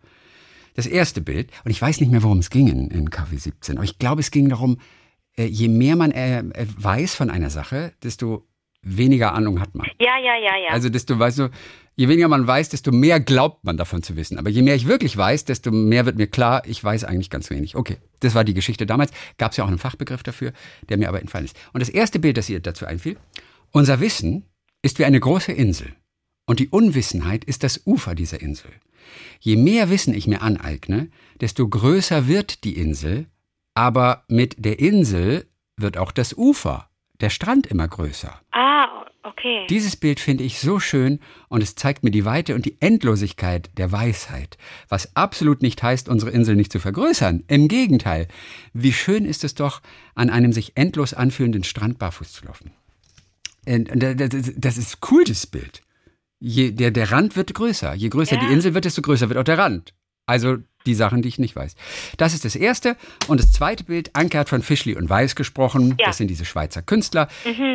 Das 0.75 0.85
erste 0.87 1.19
Bild, 1.19 1.51
und 1.65 1.71
ich 1.71 1.81
weiß 1.81 1.99
nicht 1.99 2.11
mehr, 2.11 2.23
worum 2.23 2.39
es 2.39 2.49
ging 2.49 2.67
in, 2.67 2.89
in 2.89 3.09
KW 3.09 3.35
17, 3.35 3.77
aber 3.77 3.83
ich 3.83 3.99
glaube, 3.99 4.21
es 4.21 4.31
ging 4.31 4.47
darum, 4.47 4.77
je 5.37 5.67
mehr 5.67 5.95
man 5.95 6.11
äh, 6.11 6.39
äh, 6.39 6.65
weiß 6.77 7.15
von 7.15 7.29
einer 7.29 7.49
Sache, 7.49 7.93
desto 8.03 8.47
weniger 8.81 9.33
Ahnung 9.33 9.59
hat 9.59 9.75
man. 9.75 9.87
Ja, 9.99 10.17
ja, 10.17 10.35
ja, 10.35 10.57
ja. 10.57 10.69
Also 10.71 10.89
desto, 10.89 11.17
weißt 11.17 11.39
du, 11.39 11.49
je 11.95 12.07
weniger 12.07 12.27
man 12.27 12.45
weiß, 12.47 12.69
desto 12.69 12.91
mehr 12.91 13.19
glaubt 13.19 13.63
man 13.63 13.77
davon 13.77 14.01
zu 14.01 14.15
wissen. 14.15 14.37
Aber 14.37 14.49
je 14.49 14.61
mehr 14.61 14.75
ich 14.75 14.87
wirklich 14.87 15.15
weiß, 15.15 15.45
desto 15.45 15.71
mehr 15.71 16.05
wird 16.05 16.17
mir 16.17 16.27
klar, 16.27 16.63
ich 16.65 16.83
weiß 16.83 17.03
eigentlich 17.03 17.29
ganz 17.29 17.49
wenig. 17.49 17.75
Okay, 17.75 17.97
das 18.21 18.35
war 18.35 18.43
die 18.43 18.53
Geschichte 18.53 18.85
damals. 18.85 19.11
Gab 19.37 19.51
es 19.51 19.57
ja 19.57 19.63
auch 19.63 19.69
einen 19.69 19.77
Fachbegriff 19.77 20.23
dafür, 20.23 20.53
der 20.89 20.97
mir 20.97 21.09
aber 21.09 21.21
entfallen 21.21 21.45
ist. 21.45 21.55
Und 21.73 21.81
das 21.81 21.89
erste 21.89 22.19
Bild, 22.19 22.37
das 22.37 22.49
ihr 22.49 22.59
dazu 22.59 22.85
einfiel, 22.85 23.17
unser 23.71 23.99
Wissen 23.99 24.45
ist 24.81 24.99
wie 24.99 25.05
eine 25.05 25.19
große 25.19 25.51
Insel. 25.51 25.93
Und 26.47 26.59
die 26.59 26.69
Unwissenheit 26.69 27.45
ist 27.45 27.63
das 27.63 27.85
Ufer 27.85 28.15
dieser 28.15 28.41
Insel. 28.41 28.71
Je 29.39 29.55
mehr 29.55 29.89
Wissen 29.89 30.13
ich 30.13 30.27
mir 30.27 30.41
aneigne, 30.41 31.09
desto 31.39 31.67
größer 31.67 32.27
wird 32.27 32.63
die 32.63 32.77
Insel, 32.77 33.27
aber 33.73 34.23
mit 34.27 34.63
der 34.63 34.79
Insel 34.79 35.47
wird 35.77 35.97
auch 35.97 36.11
das 36.11 36.33
Ufer, 36.37 36.89
der 37.19 37.29
Strand 37.29 37.67
immer 37.67 37.87
größer. 37.87 38.39
ah, 38.51 39.05
okay. 39.23 39.65
Dieses 39.69 39.95
Bild 39.95 40.19
finde 40.19 40.43
ich 40.43 40.59
so 40.59 40.79
schön 40.79 41.19
und 41.47 41.61
es 41.61 41.75
zeigt 41.75 42.03
mir 42.03 42.11
die 42.11 42.25
Weite 42.25 42.55
und 42.55 42.65
die 42.65 42.77
Endlosigkeit 42.81 43.69
der 43.77 43.91
Weisheit, 43.91 44.57
was 44.89 45.15
absolut 45.15 45.61
nicht 45.61 45.81
heißt, 45.83 46.09
unsere 46.09 46.31
Insel 46.31 46.55
nicht 46.55 46.71
zu 46.71 46.79
vergrößern. 46.79 47.43
Im 47.47 47.67
Gegenteil, 47.67 48.27
wie 48.73 48.93
schön 48.93 49.25
ist 49.25 49.43
es 49.43 49.53
doch, 49.55 49.81
an 50.15 50.29
einem 50.29 50.51
sich 50.53 50.75
endlos 50.75 51.13
anfühlenden 51.13 51.63
Strand 51.63 51.99
barfuß 51.99 52.31
zu 52.33 52.45
laufen. 52.45 52.71
D- 53.67 54.15
Das 54.57 54.77
ist 54.77 54.97
cool, 55.11 55.23
das 55.23 55.45
Bild. 55.45 55.81
Je, 56.39 56.71
der, 56.71 56.89
der 56.89 57.11
Rand 57.11 57.35
wird 57.35 57.53
größer. 57.53 57.93
Je 57.93 58.09
größer 58.09 58.35
Ja. 58.35 58.47
die 58.47 58.51
Insel 58.53 58.73
wird, 58.73 58.85
desto 58.85 59.03
größer 59.03 59.29
wird 59.29 59.37
auch 59.37 59.43
der 59.43 59.59
Rand. 59.59 59.93
Also 60.31 60.59
die 60.85 60.93
Sachen, 60.93 61.21
die 61.21 61.27
ich 61.27 61.39
nicht 61.39 61.57
weiß. 61.57 61.75
Das 62.15 62.33
ist 62.33 62.45
das 62.45 62.55
erste. 62.55 62.95
Und 63.27 63.41
das 63.41 63.51
zweite 63.51 63.83
Bild, 63.83 64.15
Anke 64.15 64.39
hat 64.39 64.47
von 64.47 64.61
Fischli 64.61 64.95
und 64.95 65.09
Weiß 65.09 65.35
gesprochen. 65.35 65.95
Ja. 65.99 66.07
Das 66.07 66.17
sind 66.17 66.29
diese 66.29 66.45
Schweizer 66.45 66.81
Künstler. 66.81 67.27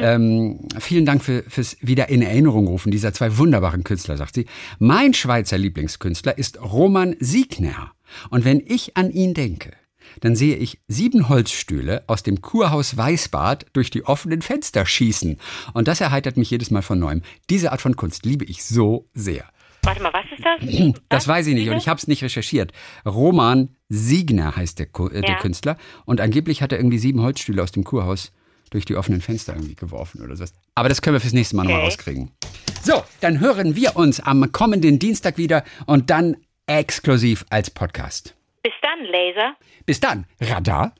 Ähm, 0.02 0.66
vielen 0.80 1.04
Dank 1.04 1.22
für, 1.22 1.44
fürs 1.46 1.76
wieder 1.82 2.08
in 2.08 2.22
Erinnerung 2.22 2.66
rufen 2.66 2.90
dieser 2.90 3.12
zwei 3.12 3.36
wunderbaren 3.36 3.84
Künstler, 3.84 4.16
sagt 4.16 4.34
sie. 4.34 4.46
Mein 4.78 5.12
Schweizer 5.12 5.58
Lieblingskünstler 5.58 6.38
ist 6.38 6.58
Roman 6.62 7.14
Siegner. 7.20 7.92
Und 8.30 8.46
wenn 8.46 8.62
ich 8.64 8.96
an 8.96 9.10
ihn 9.10 9.34
denke, 9.34 9.72
dann 10.20 10.34
sehe 10.34 10.56
ich 10.56 10.80
sieben 10.88 11.28
Holzstühle 11.28 12.04
aus 12.06 12.22
dem 12.22 12.40
Kurhaus 12.40 12.96
Weißbad 12.96 13.66
durch 13.74 13.90
die 13.90 14.04
offenen 14.04 14.40
Fenster 14.40 14.86
schießen. 14.86 15.36
Und 15.74 15.88
das 15.88 16.00
erheitert 16.00 16.38
mich 16.38 16.50
jedes 16.50 16.70
Mal 16.70 16.82
von 16.82 16.98
neuem. 16.98 17.20
Diese 17.50 17.70
Art 17.72 17.82
von 17.82 17.96
Kunst 17.96 18.24
liebe 18.24 18.46
ich 18.46 18.64
so 18.64 19.10
sehr. 19.12 19.44
Warte 19.86 20.02
mal, 20.02 20.12
was 20.12 20.24
ist 20.36 20.44
das? 20.44 20.94
Das 21.08 21.28
weiß 21.28 21.46
ich 21.46 21.54
nicht 21.54 21.70
und 21.70 21.76
ich 21.76 21.88
habe 21.88 21.98
es 21.98 22.08
nicht 22.08 22.22
recherchiert. 22.22 22.72
Roman 23.06 23.68
Siegner 23.88 24.56
heißt 24.56 24.78
der, 24.80 24.86
äh, 24.88 25.20
der 25.20 25.30
Ja. 25.30 25.38
Künstler 25.38 25.76
und 26.04 26.20
angeblich 26.20 26.60
hat 26.62 26.72
er 26.72 26.78
irgendwie 26.78 26.98
sieben 26.98 27.22
Holzstühle 27.22 27.62
aus 27.62 27.70
dem 27.72 27.84
Kurhaus 27.84 28.32
durch 28.70 28.84
die 28.84 28.96
offenen 28.96 29.20
Fenster 29.20 29.54
irgendwie 29.54 29.76
geworfen 29.76 30.22
oder 30.22 30.34
sowas. 30.36 30.52
Aber 30.74 30.88
das 30.88 31.00
können 31.02 31.14
wir 31.14 31.20
fürs 31.20 31.32
nächste 31.32 31.54
Mal 31.56 31.62
nochmal 31.62 31.78
Okay. 31.80 31.86
rauskriegen. 31.88 32.30
So, 32.82 33.04
dann 33.20 33.38
hören 33.40 33.76
wir 33.76 33.96
uns 33.96 34.18
am 34.20 34.50
kommenden 34.52 34.98
Dienstag 34.98 35.38
wieder 35.38 35.62
und 35.86 36.10
dann 36.10 36.36
exklusiv 36.66 37.44
als 37.50 37.70
Podcast. 37.70 38.34
Bis 38.62 38.72
dann, 38.82 39.04
Laser. 39.06 39.54
Bis 39.86 40.00
dann, 40.00 40.26
Radar. 40.40 40.92